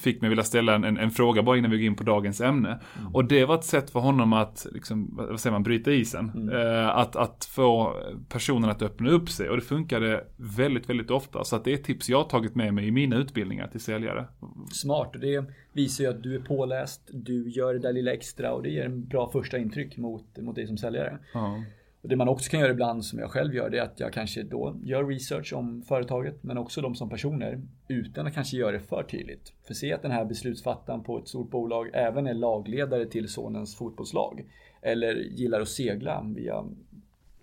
fick 0.00 0.20
mig 0.20 0.30
vilja 0.30 0.44
ställa 0.44 0.74
en, 0.74 0.84
en, 0.84 0.98
en 0.98 1.10
fråga 1.10 1.42
bara 1.42 1.58
innan 1.58 1.70
vi 1.70 1.76
går 1.76 1.86
in 1.86 1.96
på 1.96 2.04
dagens 2.04 2.40
ämne. 2.40 2.80
Mm. 2.98 3.14
Och 3.14 3.24
det 3.24 3.44
var 3.44 3.54
ett 3.54 3.64
sätt 3.64 3.90
för 3.90 4.00
honom 4.00 4.32
att, 4.32 4.66
liksom, 4.72 5.14
vad 5.16 5.40
säger 5.40 5.52
man, 5.52 5.62
bryta 5.62 5.92
isen. 5.92 6.30
Mm. 6.34 6.48
Uh, 6.48 6.88
att, 6.88 7.16
att 7.16 7.44
få 7.44 7.96
personen 8.28 8.70
att 8.70 8.82
öppna 8.82 9.10
upp 9.10 9.28
sig 9.30 9.50
och 9.50 9.56
det 9.56 9.62
funkade 9.62 10.24
väldigt, 10.36 10.90
väldigt 10.90 11.10
ofta. 11.10 11.44
Så 11.44 11.56
att 11.56 11.64
det 11.64 11.72
är 11.72 11.76
tips 11.76 12.08
jag 12.08 12.18
har 12.18 12.28
tagit 12.28 12.54
med 12.54 12.74
mig 12.74 12.86
i 12.86 12.90
mina 12.90 13.16
utbildningar 13.16 13.68
till 13.68 13.80
säljare. 13.80 14.26
Smart, 14.72 15.12
det 15.20 15.44
visar 15.78 16.04
ju 16.04 16.10
att 16.10 16.22
du 16.22 16.34
är 16.34 16.40
påläst, 16.40 17.10
du 17.12 17.50
gör 17.50 17.74
det 17.74 17.80
där 17.80 17.92
lilla 17.92 18.12
extra 18.12 18.54
och 18.54 18.62
det 18.62 18.70
ger 18.70 18.84
en 18.84 19.08
bra 19.08 19.30
första 19.30 19.58
intryck 19.58 19.96
mot, 19.96 20.38
mot 20.38 20.54
dig 20.54 20.66
som 20.66 20.76
säljare. 20.76 21.18
Ja. 21.34 21.62
Och 22.02 22.08
det 22.08 22.16
man 22.16 22.28
också 22.28 22.50
kan 22.50 22.60
göra 22.60 22.70
ibland 22.70 23.04
som 23.04 23.18
jag 23.18 23.30
själv 23.30 23.54
gör 23.54 23.70
det 23.70 23.78
är 23.78 23.82
att 23.82 24.00
jag 24.00 24.12
kanske 24.12 24.42
då 24.42 24.76
gör 24.82 25.06
research 25.06 25.52
om 25.52 25.82
företaget 25.82 26.42
men 26.42 26.58
också 26.58 26.80
de 26.80 26.94
som 26.94 27.08
personer 27.08 27.62
utan 27.88 28.26
att 28.26 28.34
kanske 28.34 28.56
göra 28.56 28.72
det 28.72 28.80
för 28.80 29.02
tydligt. 29.02 29.52
För 29.66 29.74
se 29.74 29.92
att 29.92 30.02
den 30.02 30.10
här 30.10 30.24
beslutsfattaren 30.24 31.02
på 31.02 31.18
ett 31.18 31.28
stort 31.28 31.50
bolag 31.50 31.90
även 31.92 32.26
är 32.26 32.34
lagledare 32.34 33.06
till 33.06 33.28
sonens 33.28 33.76
fotbollslag 33.76 34.44
eller 34.82 35.14
gillar 35.14 35.60
att 35.60 35.68
segla 35.68 36.26
via 36.36 36.64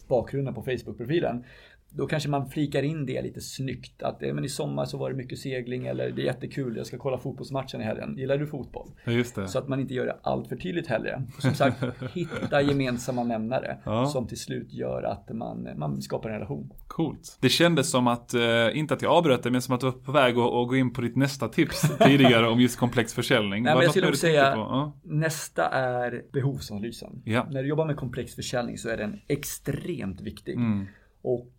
bakgrunden 0.07 0.53
på 0.53 0.61
Facebook-profilen 0.61 1.43
då 1.97 2.08
kanske 2.08 2.29
man 2.29 2.49
flikar 2.49 2.84
in 2.84 3.05
det 3.05 3.21
lite 3.21 3.41
snyggt. 3.41 4.03
Att 4.03 4.21
men 4.21 4.45
i 4.45 4.49
sommar 4.49 4.86
så 4.86 4.97
var 4.97 5.10
det 5.10 5.15
mycket 5.15 5.39
segling 5.39 5.88
eller 5.88 6.12
det 6.12 6.21
är 6.21 6.25
jättekul, 6.25 6.77
jag 6.77 6.86
ska 6.86 6.97
kolla 6.97 7.17
fotbollsmatchen 7.17 7.81
i 7.81 7.84
helgen. 7.84 8.17
Gillar 8.17 8.38
du 8.38 8.47
fotboll? 8.47 8.88
Så 9.47 9.60
att 9.60 9.67
man 9.67 9.79
inte 9.79 9.93
gör 9.93 10.05
det 10.05 10.17
allt 10.21 10.49
för 10.49 10.55
tydligt 10.55 10.88
heller. 10.88 11.23
Som 11.39 11.53
sagt, 11.53 11.84
hitta 12.13 12.62
gemensamma 12.62 13.23
nämnare 13.23 13.77
ja. 13.86 14.05
som 14.05 14.27
till 14.27 14.39
slut 14.39 14.73
gör 14.73 15.03
att 15.03 15.29
man, 15.36 15.69
man 15.77 16.01
skapar 16.01 16.29
en 16.29 16.36
relation. 16.36 16.73
Coolt. 16.88 17.38
Det 17.41 17.49
kändes 17.49 17.91
som 17.91 18.08
att, 18.08 18.34
eh, 18.34 18.77
inte 18.77 18.93
att 18.93 19.01
jag 19.01 19.12
avbröt 19.12 19.43
det, 19.43 19.51
men 19.51 19.62
som 19.62 19.75
att 19.75 19.81
du 19.81 19.86
var 19.86 19.93
på 19.93 20.12
väg 20.12 20.38
att, 20.38 20.53
att 20.53 20.67
gå 20.67 20.75
in 20.75 20.93
på 20.93 21.01
ditt 21.01 21.15
nästa 21.15 21.47
tips 21.47 21.97
tidigare 21.99 22.47
om 22.47 22.60
just 22.60 22.79
komplex 22.79 23.13
försäljning. 23.13 23.63
Nej, 23.63 23.73
men 23.73 23.84
jag 23.84 23.91
skulle 23.91 24.05
nog 24.05 24.17
säga, 24.17 24.43
ja. 24.43 24.93
nästa 25.03 25.69
är 25.69 26.23
behovsanalysen. 26.34 27.21
Ja. 27.25 27.47
När 27.51 27.63
du 27.63 27.69
jobbar 27.69 27.86
med 27.86 27.95
komplex 27.95 28.36
försäljning 28.36 28.77
så 28.77 28.89
är 28.89 28.97
den 28.97 29.19
extremt 29.27 30.21
viktig. 30.21 30.55
Mm. 30.55 30.86
Och 31.21 31.51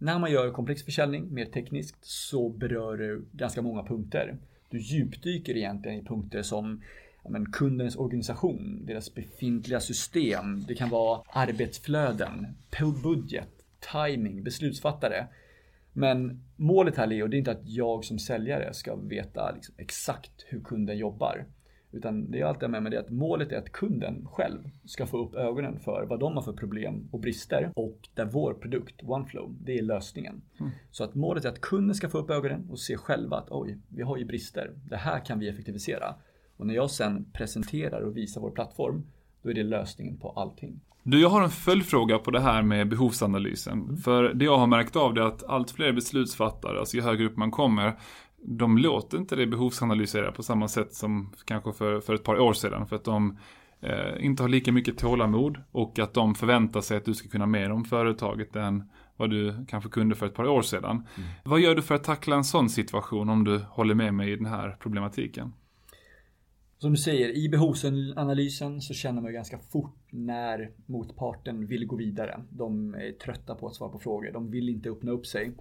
när 0.00 0.18
man 0.18 0.32
gör 0.32 0.50
komplex 0.50 0.82
försäljning, 0.82 1.34
mer 1.34 1.44
tekniskt, 1.44 2.04
så 2.04 2.48
berör 2.48 2.96
det 2.96 3.20
ganska 3.32 3.62
många 3.62 3.82
punkter. 3.82 4.36
Du 4.70 4.78
djupdyker 4.78 5.56
egentligen 5.56 5.98
i 5.98 6.04
punkter 6.04 6.42
som 6.42 6.82
ja, 7.24 7.30
men, 7.30 7.52
kundens 7.52 7.96
organisation, 7.96 8.86
deras 8.86 9.14
befintliga 9.14 9.80
system. 9.80 10.64
Det 10.68 10.74
kan 10.74 10.88
vara 10.88 11.22
arbetsflöden, 11.26 12.46
budget, 13.02 13.48
timing, 13.92 14.42
beslutsfattare. 14.42 15.26
Men 15.92 16.44
målet 16.56 16.96
här 16.96 17.06
Leo, 17.06 17.26
det 17.26 17.36
är 17.36 17.38
inte 17.38 17.50
att 17.50 17.68
jag 17.68 18.04
som 18.04 18.18
säljare 18.18 18.74
ska 18.74 18.96
veta 18.96 19.52
liksom 19.54 19.74
exakt 19.78 20.44
hur 20.46 20.60
kunden 20.60 20.98
jobbar. 20.98 21.46
Utan 21.92 22.30
det 22.30 22.38
jag 22.38 22.48
alltid 22.48 22.62
har 22.62 22.68
med 22.68 22.82
mig 22.82 22.94
är 22.94 23.00
att 23.00 23.10
målet 23.10 23.52
är 23.52 23.58
att 23.58 23.72
kunden 23.72 24.26
själv 24.26 24.70
ska 24.84 25.06
få 25.06 25.24
upp 25.24 25.34
ögonen 25.34 25.80
för 25.80 26.06
vad 26.06 26.20
de 26.20 26.34
har 26.34 26.42
för 26.42 26.52
problem 26.52 27.08
och 27.12 27.20
brister 27.20 27.72
och 27.74 28.08
där 28.14 28.24
vår 28.24 28.54
produkt 28.54 29.02
OneFlow, 29.02 29.56
det 29.60 29.78
är 29.78 29.82
lösningen. 29.82 30.42
Mm. 30.60 30.72
Så 30.90 31.04
att 31.04 31.14
målet 31.14 31.44
är 31.44 31.48
att 31.48 31.60
kunden 31.60 31.94
ska 31.94 32.08
få 32.08 32.18
upp 32.18 32.30
ögonen 32.30 32.66
och 32.70 32.78
se 32.78 32.96
själva 32.96 33.36
att 33.36 33.50
oj, 33.50 33.78
vi 33.88 34.02
har 34.02 34.16
ju 34.16 34.24
brister. 34.24 34.70
Det 34.90 34.96
här 34.96 35.24
kan 35.24 35.38
vi 35.38 35.48
effektivisera. 35.48 36.14
Och 36.56 36.66
när 36.66 36.74
jag 36.74 36.90
sen 36.90 37.26
presenterar 37.32 38.00
och 38.00 38.16
visar 38.16 38.40
vår 38.40 38.50
plattform, 38.50 39.06
då 39.42 39.50
är 39.50 39.54
det 39.54 39.62
lösningen 39.62 40.16
på 40.16 40.30
allting. 40.30 40.80
Du, 41.02 41.20
jag 41.20 41.28
har 41.28 41.42
en 41.42 41.50
följdfråga 41.50 42.18
på 42.18 42.30
det 42.30 42.40
här 42.40 42.62
med 42.62 42.88
behovsanalysen. 42.88 43.80
Mm. 43.82 43.96
För 43.96 44.34
det 44.34 44.44
jag 44.44 44.58
har 44.58 44.66
märkt 44.66 44.96
av 44.96 45.14
det 45.14 45.20
är 45.20 45.24
att 45.24 45.44
allt 45.44 45.70
fler 45.70 45.92
beslutsfattare, 45.92 46.78
alltså 46.78 46.96
ju 46.96 47.02
högre 47.02 47.26
upp 47.26 47.36
man 47.36 47.50
kommer, 47.50 47.98
de 48.42 48.78
låter 48.78 49.18
inte 49.18 49.36
det 49.36 49.46
behovsanalysera 49.46 50.32
på 50.32 50.42
samma 50.42 50.68
sätt 50.68 50.94
som 50.94 51.32
kanske 51.44 51.72
för, 51.72 52.00
för 52.00 52.14
ett 52.14 52.24
par 52.24 52.40
år 52.40 52.52
sedan. 52.52 52.86
För 52.86 52.96
att 52.96 53.04
de 53.04 53.38
eh, 53.80 54.24
inte 54.24 54.42
har 54.42 54.48
lika 54.48 54.72
mycket 54.72 54.98
tålamod 54.98 55.58
och 55.72 55.98
att 55.98 56.14
de 56.14 56.34
förväntar 56.34 56.80
sig 56.80 56.96
att 56.96 57.04
du 57.04 57.14
ska 57.14 57.28
kunna 57.28 57.46
mer 57.46 57.70
om 57.70 57.84
företaget 57.84 58.56
än 58.56 58.90
vad 59.16 59.30
du 59.30 59.66
kanske 59.68 59.90
kunde 59.90 60.14
för 60.14 60.26
ett 60.26 60.34
par 60.34 60.48
år 60.48 60.62
sedan. 60.62 60.90
Mm. 60.90 61.28
Vad 61.44 61.60
gör 61.60 61.74
du 61.74 61.82
för 61.82 61.94
att 61.94 62.04
tackla 62.04 62.36
en 62.36 62.44
sån 62.44 62.68
situation 62.68 63.28
om 63.28 63.44
du 63.44 63.58
håller 63.58 63.94
med 63.94 64.14
mig 64.14 64.32
i 64.32 64.36
den 64.36 64.46
här 64.46 64.76
problematiken? 64.80 65.52
Som 66.78 66.90
du 66.90 66.96
säger, 66.96 67.36
i 67.36 67.48
behovsanalysen 67.48 68.80
så 68.80 68.94
känner 68.94 69.22
man 69.22 69.30
ju 69.30 69.34
ganska 69.34 69.58
fort 69.58 69.96
när 70.10 70.70
motparten 70.86 71.66
vill 71.66 71.86
gå 71.86 71.96
vidare. 71.96 72.40
De 72.50 72.94
är 72.94 73.12
trötta 73.12 73.54
på 73.54 73.66
att 73.66 73.74
svara 73.74 73.90
på 73.90 73.98
frågor. 73.98 74.32
De 74.32 74.50
vill 74.50 74.68
inte 74.68 74.90
öppna 74.90 75.12
upp 75.12 75.26
sig. 75.26 75.52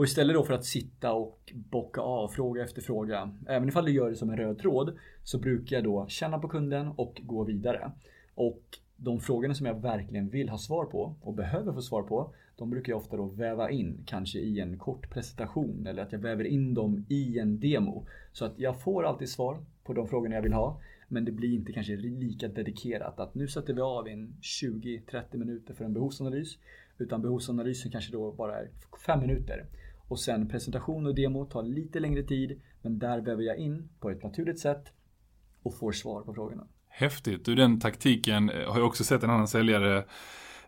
Och 0.00 0.06
istället 0.06 0.34
då 0.34 0.42
för 0.42 0.54
att 0.54 0.64
sitta 0.64 1.12
och 1.12 1.52
bocka 1.54 2.00
av 2.00 2.28
fråga 2.28 2.64
efter 2.64 2.82
fråga, 2.82 3.30
även 3.48 3.68
ifall 3.68 3.84
du 3.84 3.92
gör 3.92 4.10
det 4.10 4.16
som 4.16 4.30
en 4.30 4.36
röd 4.36 4.58
tråd, 4.58 4.98
så 5.24 5.38
brukar 5.38 5.76
jag 5.76 5.84
då 5.84 6.06
känna 6.08 6.38
på 6.38 6.48
kunden 6.48 6.88
och 6.96 7.20
gå 7.24 7.44
vidare. 7.44 7.92
Och 8.34 8.62
de 8.96 9.20
frågorna 9.20 9.54
som 9.54 9.66
jag 9.66 9.82
verkligen 9.82 10.28
vill 10.28 10.48
ha 10.48 10.58
svar 10.58 10.84
på 10.84 11.14
och 11.20 11.34
behöver 11.34 11.72
få 11.72 11.82
svar 11.82 12.02
på, 12.02 12.34
de 12.56 12.70
brukar 12.70 12.92
jag 12.92 12.98
ofta 12.98 13.16
då 13.16 13.24
väva 13.24 13.70
in, 13.70 14.02
kanske 14.06 14.38
i 14.38 14.60
en 14.60 14.78
kort 14.78 15.10
presentation 15.10 15.86
eller 15.86 16.02
att 16.02 16.12
jag 16.12 16.18
väver 16.18 16.44
in 16.44 16.74
dem 16.74 17.04
i 17.08 17.38
en 17.38 17.60
demo. 17.60 18.06
Så 18.32 18.44
att 18.44 18.58
jag 18.58 18.80
får 18.80 19.04
alltid 19.04 19.28
svar 19.28 19.58
på 19.84 19.92
de 19.92 20.08
frågorna 20.08 20.34
jag 20.34 20.42
vill 20.42 20.52
ha. 20.52 20.80
Men 21.08 21.24
det 21.24 21.32
blir 21.32 21.54
inte 21.54 21.72
kanske 21.72 21.96
lika 21.96 22.48
dedikerat 22.48 23.20
att 23.20 23.34
nu 23.34 23.48
sätter 23.48 23.74
vi 23.74 23.80
av 23.80 24.08
en 24.08 24.34
20-30 24.42 25.36
minuter 25.36 25.74
för 25.74 25.84
en 25.84 25.94
behovsanalys. 25.94 26.58
Utan 26.98 27.22
behovsanalysen 27.22 27.90
kanske 27.90 28.12
då 28.12 28.32
bara 28.32 28.58
är 28.58 28.68
5 29.06 29.20
minuter. 29.20 29.66
Och 30.10 30.20
sen 30.20 30.48
presentation 30.48 31.06
och 31.06 31.14
demo 31.14 31.44
tar 31.44 31.62
lite 31.62 32.00
längre 32.00 32.22
tid. 32.22 32.60
Men 32.82 32.98
där 32.98 33.20
väver 33.20 33.42
jag 33.42 33.58
in 33.58 33.88
på 34.00 34.10
ett 34.10 34.22
naturligt 34.22 34.58
sätt 34.58 34.92
och 35.62 35.78
får 35.78 35.92
svar 35.92 36.22
på 36.22 36.34
frågorna. 36.34 36.66
Häftigt. 36.88 37.44
du 37.44 37.54
den 37.54 37.80
taktiken 37.80 38.50
eh, 38.50 38.72
har 38.72 38.78
jag 38.78 38.86
också 38.86 39.04
sett 39.04 39.22
en 39.22 39.30
annan 39.30 39.48
säljare 39.48 40.04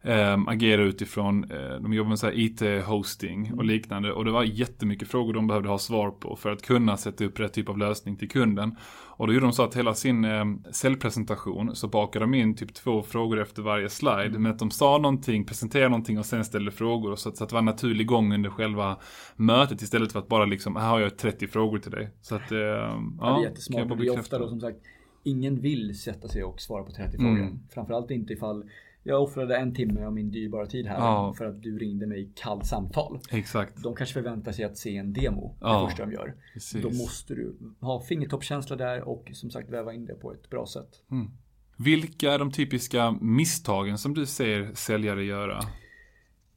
eh, 0.02 0.38
agera 0.46 0.82
utifrån, 0.82 1.50
eh, 1.50 1.80
de 1.80 1.92
jobbar 1.92 2.08
med 2.08 2.18
så 2.18 2.30
IT-hosting 2.30 3.42
och 3.42 3.52
mm. 3.52 3.66
liknande. 3.66 4.12
Och 4.12 4.24
det 4.24 4.30
var 4.30 4.44
jättemycket 4.44 5.08
frågor 5.08 5.32
de 5.32 5.46
behövde 5.46 5.68
ha 5.68 5.78
svar 5.78 6.10
på 6.10 6.36
för 6.36 6.50
att 6.50 6.62
kunna 6.62 6.96
sätta 6.96 7.24
upp 7.24 7.40
rätt 7.40 7.52
typ 7.52 7.68
av 7.68 7.78
lösning 7.78 8.16
till 8.16 8.30
kunden. 8.30 8.76
Och 9.16 9.26
då 9.26 9.32
gjorde 9.32 9.46
de 9.46 9.52
så 9.52 9.62
att 9.62 9.76
hela 9.76 9.94
sin 9.94 10.24
eh, 10.24 10.44
säljpresentation 10.70 11.76
så 11.76 11.88
bakade 11.88 12.22
de 12.22 12.34
in 12.34 12.56
typ 12.56 12.74
två 12.74 13.02
frågor 13.02 13.40
efter 13.40 13.62
varje 13.62 13.88
slide. 13.88 14.22
Mm. 14.22 14.42
Men 14.42 14.52
att 14.52 14.58
de 14.58 14.70
sa 14.70 14.98
någonting, 14.98 15.44
presenterade 15.44 15.88
någonting 15.88 16.18
och 16.18 16.26
sen 16.26 16.44
ställde 16.44 16.70
frågor. 16.70 17.16
Så 17.16 17.28
att, 17.28 17.36
så 17.36 17.44
att 17.44 17.50
det 17.50 17.54
var 17.54 17.60
en 17.60 17.64
naturlig 17.64 18.06
gång 18.06 18.34
under 18.34 18.50
själva 18.50 18.96
mötet 19.36 19.82
istället 19.82 20.12
för 20.12 20.18
att 20.18 20.28
bara 20.28 20.44
liksom, 20.44 20.76
här 20.76 20.88
har 20.88 21.00
jag 21.00 21.16
30 21.16 21.46
frågor 21.46 21.78
till 21.78 21.90
dig. 21.90 22.10
Så 22.20 22.34
att, 22.34 22.52
eh, 22.52 22.58
ja, 22.58 23.02
ja, 23.20 23.26
det 23.26 23.40
är 23.40 23.48
jättesmart. 23.48 23.98
Det 23.98 24.06
är 24.06 24.18
ofta 24.18 24.38
då 24.38 24.48
som 24.48 24.60
sagt, 24.60 24.78
ingen 25.22 25.60
vill 25.60 25.98
sätta 25.98 26.28
sig 26.28 26.44
och 26.44 26.60
svara 26.60 26.82
på 26.82 26.92
30 26.92 27.16
mm. 27.16 27.36
frågor. 27.36 27.58
Framförallt 27.74 28.10
inte 28.10 28.32
ifall 28.32 28.64
jag 29.02 29.22
offrade 29.22 29.56
en 29.56 29.74
timme 29.74 30.04
av 30.04 30.12
min 30.12 30.30
dyrbara 30.30 30.66
tid 30.66 30.86
här 30.86 30.98
ja. 30.98 31.34
för 31.38 31.44
att 31.44 31.62
du 31.62 31.78
ringde 31.78 32.06
mig 32.06 32.22
i 32.22 32.32
kallt 32.34 32.66
samtal. 32.66 33.20
Exakt. 33.30 33.82
De 33.82 33.94
kanske 33.94 34.12
förväntar 34.12 34.52
sig 34.52 34.64
att 34.64 34.78
se 34.78 34.96
en 34.96 35.12
demo 35.12 35.56
ja. 35.60 35.80
det 35.80 35.88
första 35.88 36.06
de 36.06 36.12
gör. 36.12 36.34
Precis. 36.52 36.82
Då 36.82 36.90
måste 36.90 37.34
du 37.34 37.56
ha 37.80 38.00
fingertoppskänsla 38.00 38.76
där 38.76 39.02
och 39.02 39.30
som 39.32 39.50
sagt 39.50 39.70
väva 39.70 39.94
in 39.94 40.06
det 40.06 40.14
på 40.14 40.32
ett 40.32 40.50
bra 40.50 40.66
sätt. 40.66 41.02
Mm. 41.10 41.30
Vilka 41.76 42.32
är 42.32 42.38
de 42.38 42.52
typiska 42.52 43.10
misstagen 43.20 43.98
som 43.98 44.14
du 44.14 44.26
ser 44.26 44.74
säljare 44.74 45.24
göra? 45.24 45.60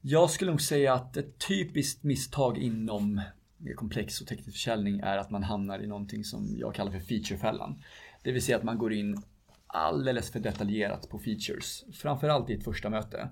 Jag 0.00 0.30
skulle 0.30 0.50
nog 0.50 0.62
säga 0.62 0.94
att 0.94 1.16
ett 1.16 1.38
typiskt 1.48 2.02
misstag 2.02 2.58
inom 2.58 3.20
komplex 3.76 4.20
och 4.20 4.26
teknisk 4.26 4.52
försäljning 4.52 5.00
är 5.00 5.18
att 5.18 5.30
man 5.30 5.42
hamnar 5.42 5.78
i 5.78 5.86
någonting 5.86 6.24
som 6.24 6.56
jag 6.58 6.74
kallar 6.74 6.92
för 6.92 7.00
featurefällan. 7.00 7.82
Det 8.22 8.32
vill 8.32 8.42
säga 8.42 8.56
att 8.56 8.64
man 8.64 8.78
går 8.78 8.92
in 8.92 9.22
alldeles 9.66 10.30
för 10.30 10.40
detaljerat 10.40 11.08
på 11.10 11.18
features. 11.18 11.84
Framförallt 11.92 12.50
i 12.50 12.54
ett 12.54 12.64
första 12.64 12.90
möte. 12.90 13.28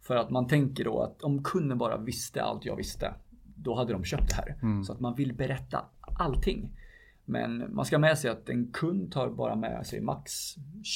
För 0.00 0.16
att 0.16 0.30
man 0.30 0.46
tänker 0.46 0.84
då 0.84 1.02
att 1.02 1.22
om 1.22 1.42
kunden 1.42 1.78
bara 1.78 1.96
visste 1.96 2.42
allt 2.42 2.64
jag 2.64 2.76
visste, 2.76 3.14
då 3.56 3.74
hade 3.74 3.92
de 3.92 4.04
köpt 4.04 4.28
det 4.28 4.34
här. 4.34 4.58
Mm. 4.62 4.84
Så 4.84 4.92
att 4.92 5.00
man 5.00 5.14
vill 5.14 5.34
berätta 5.34 5.84
allting. 6.18 6.70
Men 7.24 7.74
man 7.74 7.84
ska 7.84 7.96
ha 7.96 8.00
med 8.00 8.18
sig 8.18 8.30
att 8.30 8.48
en 8.48 8.72
kund 8.72 9.12
tar 9.12 9.30
bara 9.30 9.56
med 9.56 9.86
sig 9.86 10.00
max 10.00 10.32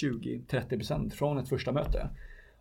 20-30% 0.03 1.11
från 1.11 1.39
ett 1.39 1.49
första 1.49 1.73
möte. 1.73 2.09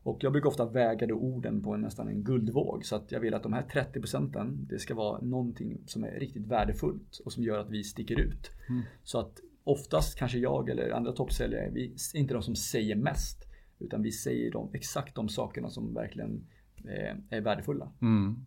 Och 0.04 0.18
jag 0.24 0.32
brukar 0.32 0.50
ofta 0.50 0.66
väga 0.66 1.08
då 1.08 1.16
orden 1.16 1.64
på 1.64 1.74
en, 1.74 1.82
nästan 1.82 2.08
en 2.08 2.24
guldvåg. 2.24 2.86
Så 2.86 2.96
att 2.96 3.12
jag 3.12 3.20
vill 3.20 3.34
att 3.34 3.44
de 3.44 3.54
här 3.54 3.64
30% 3.64 4.66
det 4.70 4.80
ska 4.80 4.96
vara 4.96 5.22
någonting 5.22 5.78
som 5.86 6.04
är 6.04 6.12
riktigt 6.12 6.48
värdefullt 6.48 7.22
och 7.26 7.34
som 7.34 7.44
gör 7.44 7.60
att 7.60 7.70
vi 7.70 7.84
sticker 7.84 8.20
ut. 8.20 8.52
Mm. 8.70 8.82
Så 9.04 9.20
att 9.20 9.40
oftast 9.64 10.20
kanske 10.20 10.38
jag 10.38 10.70
eller 10.70 10.92
andra 10.92 11.12
toppsäljare, 11.12 11.70
vi 11.74 11.86
är 11.86 12.18
inte 12.20 12.34
de 12.34 12.44
som 12.44 12.56
säger 12.56 12.96
mest. 12.96 13.48
Utan 13.80 14.02
vi 14.02 14.12
säger 14.12 14.52
de, 14.52 14.70
exakt 14.74 15.16
de 15.16 15.30
sakerna 15.30 15.70
som 15.70 15.94
verkligen 15.94 16.48
eh, 16.78 17.38
är 17.38 17.42
värdefulla. 17.42 17.92
Mm. 18.02 18.46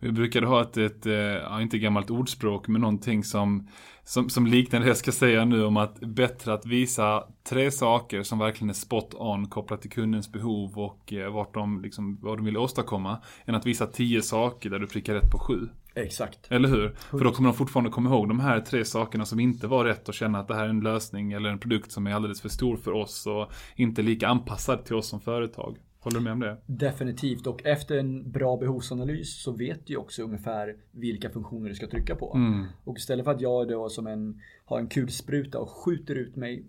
Vi 0.00 0.12
brukade 0.12 0.46
ha 0.46 0.62
ett, 0.62 0.76
ett, 0.76 1.06
eh, 1.06 1.14
ja, 1.14 1.62
inte 1.62 1.78
gammalt 1.78 2.10
ordspråk, 2.10 2.68
men 2.68 2.80
någonting 2.80 3.24
som, 3.24 3.68
som, 4.04 4.28
som 4.28 4.46
liknar 4.46 4.80
det 4.80 4.86
jag 4.86 4.96
ska 4.96 5.12
säga 5.12 5.44
nu 5.44 5.64
om 5.64 5.76
att 5.76 6.00
bättre 6.00 6.52
att 6.52 6.66
visa 6.66 7.28
tre 7.48 7.70
saker 7.70 8.22
som 8.22 8.38
verkligen 8.38 8.70
är 8.70 8.74
spot 8.74 9.14
on 9.14 9.48
kopplat 9.48 9.82
till 9.82 9.90
kundens 9.90 10.32
behov 10.32 10.78
och 10.78 11.12
eh, 11.12 11.32
vart 11.32 11.54
de, 11.54 11.82
liksom, 11.82 12.18
vad 12.22 12.38
de 12.38 12.44
vill 12.44 12.56
åstadkomma, 12.56 13.18
än 13.44 13.54
att 13.54 13.66
visa 13.66 13.86
tio 13.86 14.22
saker 14.22 14.70
där 14.70 14.78
du 14.78 14.86
prickar 14.86 15.14
rätt 15.14 15.30
på 15.30 15.38
sju. 15.38 15.68
Exakt. 15.94 16.46
Eller 16.50 16.68
hur? 16.68 16.88
För 16.88 17.24
då 17.24 17.32
kommer 17.32 17.48
de 17.48 17.56
fortfarande 17.56 17.90
komma 17.90 18.10
ihåg 18.10 18.28
de 18.28 18.40
här 18.40 18.60
tre 18.60 18.84
sakerna 18.84 19.24
som 19.24 19.40
inte 19.40 19.66
var 19.66 19.84
rätt 19.84 20.08
och 20.08 20.14
känna 20.14 20.38
att 20.38 20.48
det 20.48 20.54
här 20.54 20.64
är 20.64 20.68
en 20.68 20.80
lösning 20.80 21.32
eller 21.32 21.50
en 21.50 21.58
produkt 21.58 21.92
som 21.92 22.06
är 22.06 22.14
alldeles 22.14 22.40
för 22.40 22.48
stor 22.48 22.76
för 22.76 22.92
oss 22.92 23.26
och 23.26 23.52
inte 23.76 24.02
lika 24.02 24.28
anpassad 24.28 24.84
till 24.84 24.94
oss 24.94 25.08
som 25.08 25.20
företag. 25.20 25.78
Håller 25.98 26.18
du 26.18 26.24
med 26.24 26.32
om 26.32 26.40
det? 26.40 26.56
Definitivt 26.66 27.46
och 27.46 27.66
efter 27.66 27.96
en 27.96 28.30
bra 28.30 28.56
behovsanalys 28.56 29.42
så 29.42 29.52
vet 29.52 29.86
du 29.86 29.96
också 29.96 30.22
ungefär 30.22 30.76
vilka 30.90 31.30
funktioner 31.30 31.68
du 31.68 31.74
ska 31.74 31.86
trycka 31.86 32.14
på. 32.14 32.34
Mm. 32.34 32.66
Och 32.84 32.98
istället 32.98 33.24
för 33.24 33.32
att 33.32 33.40
jag 33.40 33.68
då 33.68 33.88
som 33.88 34.06
en, 34.06 34.40
har 34.64 34.78
en 34.78 34.88
kulspruta 34.88 35.58
och 35.58 35.70
skjuter 35.70 36.14
ut 36.14 36.36
mig 36.36 36.64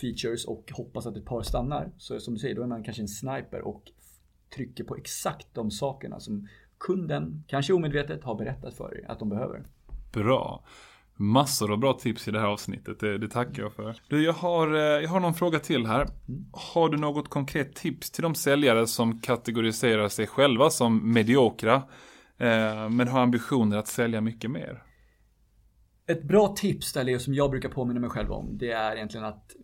features 0.00 0.44
och 0.44 0.72
hoppas 0.72 1.06
att 1.06 1.16
ett 1.16 1.24
par 1.24 1.42
stannar. 1.42 1.92
Så 1.98 2.20
som 2.20 2.34
du 2.34 2.40
säger, 2.40 2.54
då 2.54 2.62
är 2.62 2.66
man 2.66 2.84
kanske 2.84 3.02
en 3.02 3.08
sniper 3.08 3.60
och 3.60 3.82
trycker 4.54 4.84
på 4.84 4.96
exakt 4.96 5.46
de 5.54 5.70
sakerna 5.70 6.20
som 6.20 6.48
kunden, 6.78 7.44
kanske 7.46 7.72
omedvetet, 7.72 8.24
har 8.24 8.34
berättat 8.34 8.74
för 8.74 8.90
dig 8.90 9.04
att 9.08 9.18
de 9.18 9.28
behöver. 9.28 9.62
Bra. 10.12 10.64
Massor 11.18 11.72
av 11.72 11.78
bra 11.78 11.92
tips 11.92 12.28
i 12.28 12.30
det 12.30 12.40
här 12.40 12.46
avsnittet, 12.46 13.00
det, 13.00 13.18
det 13.18 13.28
tackar 13.28 13.62
jag 13.62 13.72
för. 13.72 13.96
Du, 14.08 14.24
jag 14.24 14.32
har, 14.32 14.74
eh, 14.74 14.80
jag 14.80 15.08
har 15.08 15.20
någon 15.20 15.34
fråga 15.34 15.58
till 15.58 15.86
här. 15.86 16.00
Mm. 16.00 16.46
Har 16.52 16.88
du 16.88 16.96
något 16.96 17.28
konkret 17.28 17.74
tips 17.74 18.10
till 18.10 18.22
de 18.22 18.34
säljare 18.34 18.86
som 18.86 19.20
kategoriserar 19.20 20.08
sig 20.08 20.26
själva 20.26 20.70
som 20.70 21.12
mediokra, 21.12 21.74
eh, 22.38 22.88
men 22.90 23.08
har 23.08 23.20
ambitioner 23.20 23.76
att 23.76 23.88
sälja 23.88 24.20
mycket 24.20 24.50
mer? 24.50 24.82
Ett 26.06 26.22
bra 26.22 26.48
tips 26.48 26.92
där, 26.92 27.18
som 27.18 27.34
jag 27.34 27.50
brukar 27.50 27.68
påminna 27.68 28.00
mig 28.00 28.10
själv 28.10 28.32
om, 28.32 28.58
det 28.58 28.70
är 28.70 28.96
egentligen 28.96 29.26
att 29.26 29.56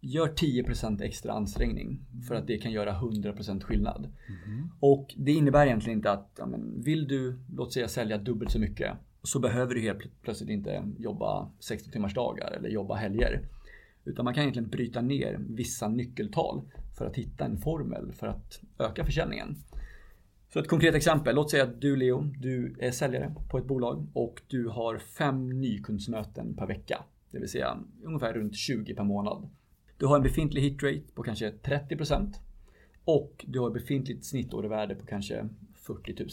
Gör 0.00 0.28
10% 0.28 1.02
extra 1.02 1.32
ansträngning 1.32 2.00
för 2.28 2.34
att 2.34 2.46
det 2.46 2.58
kan 2.58 2.72
göra 2.72 3.00
100% 3.00 3.62
skillnad. 3.62 4.12
Mm. 4.46 4.68
Och 4.80 5.14
det 5.16 5.32
innebär 5.32 5.66
egentligen 5.66 5.98
inte 5.98 6.12
att 6.12 6.30
ja, 6.38 6.46
men, 6.46 6.82
vill 6.82 7.08
du, 7.08 7.38
låt 7.56 7.72
säga 7.72 7.88
sälja 7.88 8.18
dubbelt 8.18 8.50
så 8.50 8.58
mycket 8.58 8.96
så 9.22 9.40
behöver 9.40 9.74
du 9.74 9.80
helt 9.80 10.22
plötsligt 10.22 10.50
inte 10.50 10.84
jobba 10.98 11.50
60 11.60 11.90
timmars 11.90 12.14
dagar 12.14 12.50
eller 12.50 12.68
jobba 12.68 12.94
helger. 12.94 13.40
Utan 14.04 14.24
man 14.24 14.34
kan 14.34 14.42
egentligen 14.42 14.68
bryta 14.68 15.00
ner 15.00 15.40
vissa 15.48 15.88
nyckeltal 15.88 16.62
för 16.98 17.06
att 17.06 17.16
hitta 17.16 17.44
en 17.44 17.58
formel 17.58 18.12
för 18.12 18.26
att 18.26 18.60
öka 18.78 19.04
försäljningen. 19.04 19.56
Så 20.52 20.58
ett 20.58 20.68
konkret 20.68 20.94
exempel, 20.94 21.34
låt 21.34 21.50
säga 21.50 21.64
att 21.64 21.80
du 21.80 21.96
Leo, 21.96 22.20
du 22.20 22.76
är 22.80 22.90
säljare 22.90 23.34
på 23.50 23.58
ett 23.58 23.66
bolag 23.66 24.06
och 24.12 24.42
du 24.48 24.68
har 24.68 24.98
fem 24.98 25.60
nykundsmöten 25.60 26.56
per 26.56 26.66
vecka. 26.66 27.04
Det 27.30 27.38
vill 27.38 27.48
säga 27.48 27.78
ungefär 28.04 28.32
runt 28.32 28.56
20 28.56 28.94
per 28.94 29.04
månad. 29.04 29.48
Du 30.00 30.06
har 30.06 30.16
en 30.16 30.22
befintlig 30.22 30.62
hitrate 30.62 31.02
på 31.14 31.22
kanske 31.22 31.50
30% 31.50 32.34
och 33.04 33.44
du 33.48 33.58
har 33.58 33.70
befintligt 33.70 34.24
snittordervärde 34.24 34.94
på 34.94 35.06
kanske 35.06 35.48
40 35.74 36.14
000. 36.18 36.30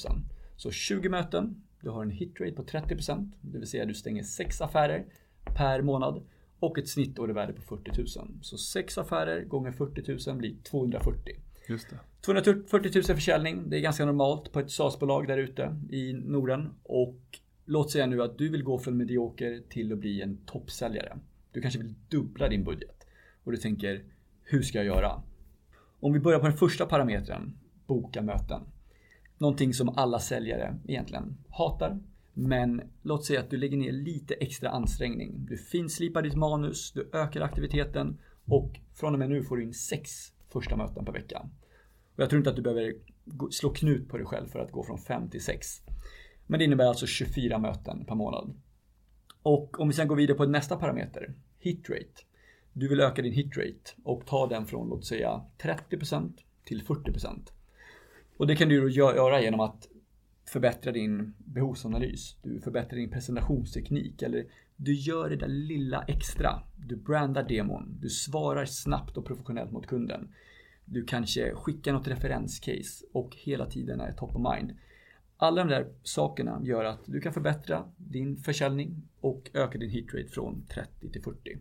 Så 0.55 0.71
20 0.71 1.09
möten, 1.09 1.61
du 1.81 1.89
har 1.89 2.03
en 2.03 2.11
hitrate 2.11 2.51
på 2.51 2.63
30%, 2.63 3.31
det 3.41 3.57
vill 3.57 3.67
säga 3.67 3.85
du 3.85 3.93
stänger 3.93 4.23
6 4.23 4.61
affärer 4.61 5.05
per 5.43 5.81
månad 5.81 6.21
och 6.59 6.77
ett 6.77 6.89
snittordervärde 6.89 7.53
på 7.53 7.61
40 7.61 7.91
000. 7.97 8.07
Så 8.41 8.57
6 8.57 8.97
affärer 8.97 9.43
gånger 9.43 9.71
40 9.71 10.29
000 10.29 10.37
blir 10.37 10.55
240. 10.63 11.35
Just 11.69 11.89
det. 11.89 11.99
240 12.21 12.91
000 12.95 13.03
försäljning, 13.03 13.69
det 13.69 13.77
är 13.77 13.81
ganska 13.81 14.05
normalt 14.05 14.51
på 14.51 14.59
ett 14.59 14.71
SaaS-bolag 14.71 15.27
där 15.27 15.37
ute 15.37 15.75
i 15.89 16.13
Norden. 16.13 16.69
Och 16.83 17.19
låt 17.65 17.91
säga 17.91 18.05
nu 18.05 18.23
att 18.23 18.37
du 18.37 18.49
vill 18.49 18.63
gå 18.63 18.79
från 18.79 18.97
medioker 18.97 19.61
till 19.69 19.93
att 19.93 19.99
bli 19.99 20.21
en 20.21 20.37
toppsäljare. 20.45 21.17
Du 21.51 21.61
kanske 21.61 21.79
vill 21.79 21.93
dubbla 22.09 22.49
din 22.49 22.63
budget 22.63 22.96
och 23.47 23.53
du 23.53 23.57
tänker, 23.57 24.03
hur 24.43 24.61
ska 24.61 24.77
jag 24.77 24.85
göra? 24.85 25.21
Om 25.99 26.13
vi 26.13 26.19
börjar 26.19 26.39
på 26.39 26.47
den 26.47 26.57
första 26.57 26.85
parametern, 26.85 27.57
boka 27.85 28.21
möten. 28.21 28.61
Någonting 29.37 29.73
som 29.73 29.89
alla 29.89 30.19
säljare 30.19 30.75
egentligen 30.87 31.37
hatar. 31.49 31.99
Men 32.33 32.81
låt 33.01 33.25
säga 33.25 33.39
att 33.39 33.49
du 33.49 33.57
lägger 33.57 33.77
ner 33.77 33.91
lite 33.91 34.33
extra 34.33 34.69
ansträngning. 34.69 35.45
Du 35.45 35.57
finslipar 35.57 36.21
ditt 36.21 36.35
manus, 36.35 36.91
du 36.91 37.09
ökar 37.13 37.41
aktiviteten 37.41 38.17
Och 38.45 38.79
från 38.93 39.13
och 39.13 39.19
med 39.19 39.29
nu 39.29 39.43
får 39.43 39.57
du 39.57 39.63
in 39.63 39.73
sex 39.73 40.11
första 40.49 40.75
möten 40.75 41.05
per 41.05 41.13
vecka. 41.13 41.49
Och 42.15 42.19
jag 42.23 42.29
tror 42.29 42.37
inte 42.37 42.49
att 42.49 42.55
du 42.55 42.61
behöver 42.61 42.93
slå 43.51 43.69
knut 43.69 44.09
på 44.09 44.17
dig 44.17 44.25
själv 44.25 44.47
för 44.47 44.59
att 44.59 44.71
gå 44.71 44.83
från 44.83 44.97
5 44.97 45.29
till 45.29 45.43
6. 45.43 45.67
Men 46.47 46.59
det 46.59 46.65
innebär 46.65 46.85
alltså 46.85 47.05
24 47.05 47.59
möten 47.59 48.05
per 48.05 48.15
månad. 48.15 48.53
Och 49.41 49.79
om 49.79 49.87
vi 49.87 49.93
sen 49.93 50.07
går 50.07 50.15
vidare 50.15 50.37
på 50.37 50.45
nästa 50.45 50.75
parameter, 50.75 51.33
hitrate. 51.59 52.26
Du 52.79 52.87
vill 52.87 52.99
öka 52.99 53.21
din 53.21 53.33
hitrate 53.33 53.91
och 54.03 54.25
ta 54.25 54.47
den 54.47 54.65
från 54.65 54.89
låt 54.89 55.05
säga 55.05 55.41
30% 55.59 56.31
till 56.63 56.83
40%. 56.83 57.47
Och 58.37 58.47
det 58.47 58.55
kan 58.55 58.69
du 58.69 58.91
göra 58.91 59.41
genom 59.41 59.59
att 59.59 59.87
förbättra 60.45 60.91
din 60.91 61.33
behovsanalys. 61.37 62.35
Du 62.43 62.61
förbättrar 62.61 62.97
din 62.97 63.11
presentationsteknik 63.11 64.21
eller 64.21 64.45
du 64.75 64.93
gör 64.93 65.29
det 65.29 65.35
där 65.35 65.47
lilla 65.47 66.03
extra. 66.07 66.59
Du 66.75 66.95
brandar 66.95 67.43
demon. 67.43 67.97
Du 68.01 68.09
svarar 68.09 68.65
snabbt 68.65 69.17
och 69.17 69.25
professionellt 69.25 69.71
mot 69.71 69.87
kunden. 69.87 70.33
Du 70.85 71.05
kanske 71.05 71.55
skickar 71.55 71.93
något 71.93 72.07
referenscase 72.07 73.05
och 73.13 73.35
hela 73.35 73.65
tiden 73.65 73.99
är 73.99 74.11
top 74.11 74.35
of 74.35 74.55
mind. 74.55 74.77
Alla 75.37 75.63
de 75.63 75.69
där 75.69 75.87
sakerna 76.03 76.61
gör 76.63 76.83
att 76.83 77.01
du 77.05 77.21
kan 77.21 77.33
förbättra 77.33 77.91
din 77.97 78.37
försäljning 78.37 79.01
och 79.21 79.49
öka 79.53 79.77
din 79.77 79.89
hitrate 79.89 80.27
från 80.27 80.65
30 80.69 81.11
till 81.11 81.23
40. 81.23 81.57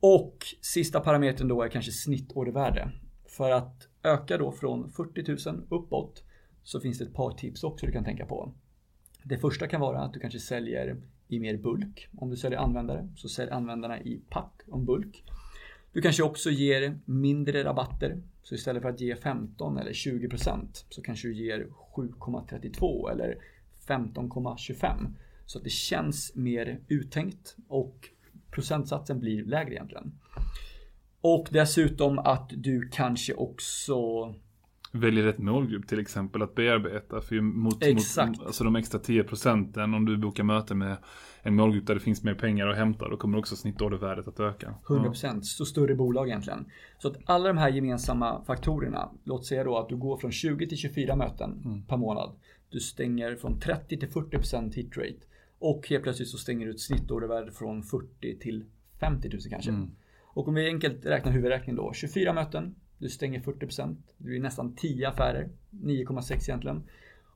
Och 0.00 0.38
sista 0.60 1.00
parametern 1.00 1.48
då 1.48 1.62
är 1.62 1.68
kanske 1.68 1.92
snittordervärde. 1.92 2.90
För 3.26 3.50
att 3.50 3.88
öka 4.02 4.38
då 4.38 4.52
från 4.52 4.90
40 4.90 5.50
000 5.50 5.66
uppåt 5.68 6.22
så 6.62 6.80
finns 6.80 6.98
det 6.98 7.04
ett 7.04 7.14
par 7.14 7.30
tips 7.30 7.64
också 7.64 7.86
du 7.86 7.92
kan 7.92 8.04
tänka 8.04 8.26
på. 8.26 8.52
Det 9.22 9.38
första 9.38 9.66
kan 9.66 9.80
vara 9.80 10.00
att 10.00 10.12
du 10.12 10.20
kanske 10.20 10.38
säljer 10.38 10.96
i 11.28 11.40
mer 11.40 11.56
bulk. 11.56 12.08
Om 12.16 12.30
du 12.30 12.36
säljer 12.36 12.58
användare 12.58 13.08
så 13.16 13.28
sälj 13.28 13.50
användarna 13.50 14.00
i 14.00 14.20
pack 14.30 14.62
om 14.66 14.84
bulk. 14.84 15.24
Du 15.92 16.02
kanske 16.02 16.22
också 16.22 16.50
ger 16.50 16.98
mindre 17.04 17.64
rabatter. 17.64 18.22
Så 18.42 18.54
istället 18.54 18.82
för 18.82 18.90
att 18.90 19.00
ge 19.00 19.16
15 19.16 19.78
eller 19.78 19.92
20% 19.92 20.84
så 20.88 21.02
kanske 21.02 21.28
du 21.28 21.34
ger 21.34 21.66
7,32 21.96 23.10
eller 23.10 23.38
15,25. 23.86 25.14
Så 25.46 25.58
att 25.58 25.64
det 25.64 25.70
känns 25.70 26.34
mer 26.34 26.80
uttänkt 26.88 27.56
och 27.68 28.08
procentsatsen 28.50 29.20
blir 29.20 29.44
lägre 29.44 29.74
egentligen. 29.74 30.12
Och 31.20 31.48
dessutom 31.50 32.18
att 32.18 32.50
du 32.56 32.88
kanske 32.92 33.34
också 33.34 33.94
väljer 34.92 35.24
rätt 35.24 35.38
målgrupp 35.38 35.88
till 35.88 36.00
exempel 36.00 36.42
att 36.42 36.54
bearbeta. 36.54 37.20
För 37.20 37.40
mot, 37.40 37.82
Exakt. 37.82 38.28
mot 38.28 38.46
alltså 38.46 38.64
de 38.64 38.76
extra 38.76 38.98
10 38.98 39.24
procenten 39.24 39.94
om 39.94 40.04
du 40.04 40.16
bokar 40.16 40.44
möte 40.44 40.74
med 40.74 40.96
en 41.42 41.54
målgrupp 41.54 41.86
där 41.86 41.94
det 41.94 42.00
finns 42.00 42.22
mer 42.22 42.34
pengar 42.34 42.66
att 42.66 42.76
hämta, 42.76 43.08
då 43.08 43.16
kommer 43.16 43.38
också 43.38 43.56
snittordervärdet 43.56 44.28
att 44.28 44.40
öka. 44.40 44.74
100% 44.86 45.30
ja. 45.34 45.40
så 45.42 45.64
större 45.64 45.94
bolag 45.94 46.28
egentligen. 46.28 46.66
Så 46.98 47.08
att 47.08 47.16
alla 47.24 47.48
de 47.48 47.58
här 47.58 47.68
gemensamma 47.68 48.44
faktorerna, 48.44 49.10
låt 49.24 49.46
säga 49.46 49.64
då 49.64 49.78
att 49.78 49.88
du 49.88 49.96
går 49.96 50.18
från 50.18 50.32
20 50.32 50.68
till 50.68 50.78
24 50.78 51.16
möten 51.16 51.62
mm. 51.64 51.82
per 51.82 51.96
månad. 51.96 52.32
Du 52.70 52.80
stänger 52.80 53.36
från 53.36 53.60
30 53.60 53.98
till 53.98 54.08
40% 54.08 54.74
hitrate. 54.74 55.18
Och 55.58 55.88
helt 55.88 56.02
plötsligt 56.02 56.28
så 56.28 56.38
stänger 56.38 56.66
du 56.66 56.72
ett 56.72 56.80
snittordervärde 56.80 57.52
från 57.52 57.82
40 57.82 58.38
till 58.38 58.64
50 59.00 59.28
000 59.28 59.40
kanske. 59.50 59.70
Mm. 59.70 59.90
Och 60.20 60.48
om 60.48 60.54
vi 60.54 60.66
enkelt 60.66 61.06
räknar 61.06 61.32
huvudräkning 61.32 61.76
då, 61.76 61.92
24 61.92 62.32
möten, 62.32 62.74
du 62.98 63.08
stänger 63.08 63.40
40%. 63.40 63.96
Du 64.16 64.36
är 64.36 64.40
nästan 64.40 64.74
10 64.74 65.08
affärer. 65.08 65.48
9,6 65.70 66.32
egentligen. 66.32 66.82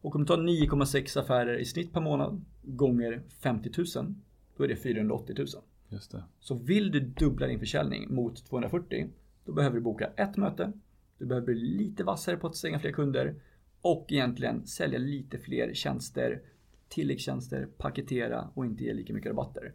Och 0.00 0.16
om 0.16 0.22
du 0.22 0.26
tar 0.26 0.38
9,6 0.38 1.20
affärer 1.20 1.58
i 1.58 1.64
snitt 1.64 1.92
per 1.92 2.00
månad 2.00 2.44
gånger 2.62 3.22
50 3.42 3.70
000. 3.96 4.14
Då 4.56 4.64
är 4.64 4.68
det 4.68 4.76
480 4.76 5.34
000. 5.38 5.46
Just 5.88 6.12
det. 6.12 6.22
Så 6.40 6.54
vill 6.54 6.90
du 6.90 7.00
dubbla 7.00 7.46
din 7.46 7.58
försäljning 7.58 8.14
mot 8.14 8.46
240. 8.46 9.08
Då 9.44 9.52
behöver 9.52 9.76
du 9.76 9.82
boka 9.82 10.10
ett 10.16 10.36
möte. 10.36 10.72
Du 11.18 11.26
behöver 11.26 11.46
bli 11.46 11.54
lite 11.54 12.04
vassare 12.04 12.36
på 12.36 12.46
att 12.46 12.56
stänga 12.56 12.78
fler 12.78 12.92
kunder. 12.92 13.34
Och 13.80 14.06
egentligen 14.08 14.66
sälja 14.66 14.98
lite 14.98 15.38
fler 15.38 15.74
tjänster. 15.74 16.40
Tilläggstjänster, 16.94 17.68
paketera 17.78 18.48
och 18.54 18.64
inte 18.64 18.84
ge 18.84 18.94
lika 18.94 19.12
mycket 19.12 19.30
rabatter. 19.30 19.72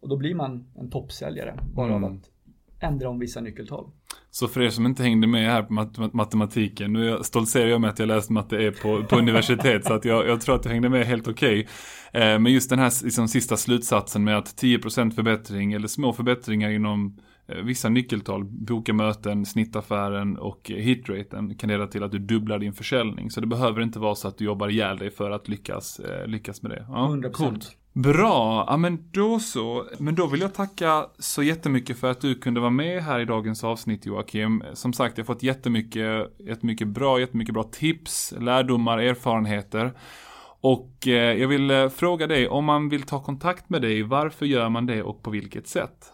Och 0.00 0.08
då 0.08 0.16
blir 0.16 0.34
man 0.34 0.72
en 0.78 0.90
toppsäljare 0.90 1.58
bara 1.74 1.92
mm. 1.92 2.04
av 2.04 2.12
att 2.12 2.30
ändra 2.80 3.08
om 3.08 3.18
vissa 3.18 3.40
nyckeltal. 3.40 3.90
Så 4.30 4.48
för 4.48 4.62
er 4.62 4.70
som 4.70 4.86
inte 4.86 5.02
hängde 5.02 5.26
med 5.26 5.50
här 5.50 5.62
på 5.62 5.72
mat 5.72 6.12
matematiken, 6.12 6.92
nu 6.92 7.18
stoltserar 7.22 7.66
jag 7.66 7.80
med 7.80 7.90
att 7.90 7.98
jag 7.98 8.08
läst 8.08 8.30
matte 8.30 8.56
E 8.56 8.72
på, 8.82 9.04
på 9.04 9.16
universitet, 9.16 9.84
så 9.84 9.92
att 9.92 10.04
jag, 10.04 10.28
jag, 10.28 10.40
tror 10.40 10.54
att 10.54 10.64
jag 10.64 10.72
hängde 10.72 10.88
med 10.88 11.06
helt 11.06 11.28
okej. 11.28 11.68
Okay. 12.12 12.22
Eh, 12.22 12.38
men 12.38 12.52
just 12.52 12.70
den 12.70 12.78
här 12.78 13.04
liksom, 13.04 13.28
sista 13.28 13.56
slutsatsen 13.56 14.24
med 14.24 14.38
att 14.38 14.62
10% 14.62 15.10
förbättring, 15.10 15.72
eller 15.72 15.88
små 15.88 16.12
förbättringar 16.12 16.70
inom 16.70 17.18
vissa 17.62 17.88
nyckeltal, 17.88 18.44
boka 18.44 18.92
möten, 18.92 19.46
snittaffären 19.46 20.38
och 20.38 20.70
hitraten 20.74 21.54
kan 21.54 21.68
leda 21.68 21.86
till 21.86 22.02
att 22.02 22.12
du 22.12 22.18
dubblar 22.18 22.58
din 22.58 22.72
försäljning. 22.72 23.30
Så 23.30 23.40
det 23.40 23.46
behöver 23.46 23.82
inte 23.82 23.98
vara 23.98 24.14
så 24.14 24.28
att 24.28 24.38
du 24.38 24.44
jobbar 24.44 24.68
ihjäl 24.68 24.98
dig 24.98 25.10
för 25.10 25.30
att 25.30 25.48
lyckas, 25.48 26.00
eh, 26.00 26.26
lyckas 26.26 26.62
med 26.62 26.70
det. 26.72 26.86
Ja, 26.88 27.08
100%. 27.08 27.32
Coolt. 27.32 27.76
Bra, 27.92 28.64
ja 28.68 28.76
men 28.76 29.10
då 29.10 29.38
så. 29.40 29.86
Men 29.98 30.14
då 30.14 30.26
vill 30.26 30.40
jag 30.40 30.54
tacka 30.54 31.06
så 31.18 31.42
jättemycket 31.42 31.98
för 31.98 32.10
att 32.10 32.20
du 32.20 32.34
kunde 32.34 32.60
vara 32.60 32.70
med 32.70 33.02
här 33.02 33.20
i 33.20 33.24
dagens 33.24 33.64
avsnitt 33.64 34.06
Joakim. 34.06 34.62
Som 34.74 34.92
sagt, 34.92 35.18
jag 35.18 35.24
har 35.24 35.34
fått 35.34 35.42
jättemycket, 35.42 36.32
jättemycket 36.38 36.88
bra, 36.88 37.20
jättemycket 37.20 37.54
bra 37.54 37.62
tips, 37.62 38.34
lärdomar, 38.38 38.98
erfarenheter. 38.98 39.92
Och 40.60 41.06
eh, 41.06 41.40
jag 41.40 41.48
vill 41.48 41.70
eh, 41.70 41.88
fråga 41.88 42.26
dig, 42.26 42.48
om 42.48 42.64
man 42.64 42.88
vill 42.88 43.02
ta 43.02 43.22
kontakt 43.22 43.70
med 43.70 43.82
dig, 43.82 44.02
varför 44.02 44.46
gör 44.46 44.68
man 44.68 44.86
det 44.86 45.02
och 45.02 45.22
på 45.22 45.30
vilket 45.30 45.68
sätt? 45.68 46.12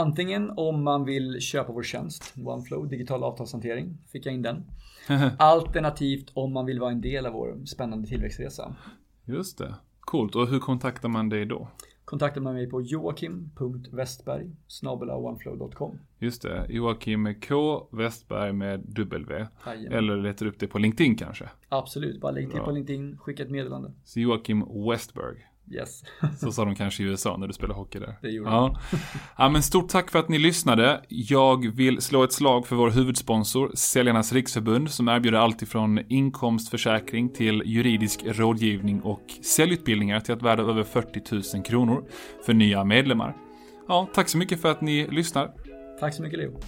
Antingen 0.00 0.50
om 0.56 0.82
man 0.82 1.04
vill 1.04 1.40
köpa 1.40 1.72
vår 1.72 1.82
tjänst, 1.82 2.34
OneFlow, 2.36 2.88
digital 2.88 3.22
avtalshantering, 3.22 3.98
fick 4.12 4.26
jag 4.26 4.34
in 4.34 4.42
den. 4.42 4.64
Alternativt 5.38 6.30
om 6.34 6.52
man 6.52 6.66
vill 6.66 6.80
vara 6.80 6.90
en 6.90 7.00
del 7.00 7.26
av 7.26 7.32
vår 7.32 7.66
spännande 7.66 8.08
tillväxtresa. 8.08 8.76
Just 9.24 9.58
det. 9.58 9.74
Coolt, 10.00 10.36
och 10.36 10.48
hur 10.48 10.58
kontaktar 10.58 11.08
man 11.08 11.28
dig 11.28 11.46
då? 11.46 11.68
Kontaktar 12.04 12.40
man 12.40 12.54
mig 12.54 12.70
på 12.70 12.82
joakim.westberg 12.82 14.50
oneflow.com 14.84 15.98
Just 16.18 16.42
det, 16.42 16.66
Joakim 16.68 17.22
med 17.22 17.48
K, 17.48 17.88
Westberg 17.92 18.52
med 18.52 18.80
W. 18.80 19.46
Jajamän. 19.66 19.98
Eller 19.98 20.16
letar 20.16 20.46
upp 20.46 20.58
det 20.58 20.66
på 20.66 20.78
LinkedIn 20.78 21.16
kanske? 21.16 21.48
Absolut, 21.68 22.20
bara 22.20 22.32
lägg 22.32 22.50
till 22.50 22.60
på 22.60 22.70
LinkedIn, 22.70 23.18
skicka 23.18 23.42
ett 23.42 23.50
meddelande. 23.50 23.92
Så 24.04 24.20
Joakim 24.20 24.88
Westberg. 24.90 25.46
Yes. 25.70 26.02
Så 26.40 26.52
sa 26.52 26.64
de 26.64 26.74
kanske 26.74 27.02
i 27.02 27.06
USA 27.06 27.36
när 27.36 27.46
du 27.46 27.52
spelade 27.52 27.78
hockey 27.78 27.98
där. 27.98 28.14
Det 28.22 28.28
gjorde 28.28 28.50
ja. 28.50 28.78
de. 28.90 28.98
ja, 29.38 29.48
men 29.48 29.62
stort 29.62 29.88
tack 29.88 30.10
för 30.10 30.18
att 30.18 30.28
ni 30.28 30.38
lyssnade. 30.38 31.00
Jag 31.08 31.74
vill 31.74 32.00
slå 32.00 32.24
ett 32.24 32.32
slag 32.32 32.66
för 32.66 32.76
vår 32.76 32.90
huvudsponsor, 32.90 33.70
Säljarnas 33.74 34.32
Riksförbund, 34.32 34.90
som 34.90 35.08
erbjuder 35.08 35.38
allt 35.38 35.62
ifrån 35.62 36.00
inkomstförsäkring 36.08 37.28
till 37.28 37.62
juridisk 37.66 38.20
rådgivning 38.24 39.00
och 39.00 39.22
säljutbildningar 39.42 40.20
till 40.20 40.34
att 40.34 40.42
värda 40.42 40.62
över 40.62 40.84
40 40.84 41.56
000 41.56 41.64
kronor 41.64 42.04
för 42.46 42.54
nya 42.54 42.84
medlemmar. 42.84 43.36
Ja, 43.88 44.08
tack 44.14 44.28
så 44.28 44.38
mycket 44.38 44.60
för 44.60 44.70
att 44.70 44.80
ni 44.80 45.06
lyssnar. 45.06 45.50
Tack 46.00 46.14
så 46.14 46.22
mycket 46.22 46.38
Leo. 46.38 46.60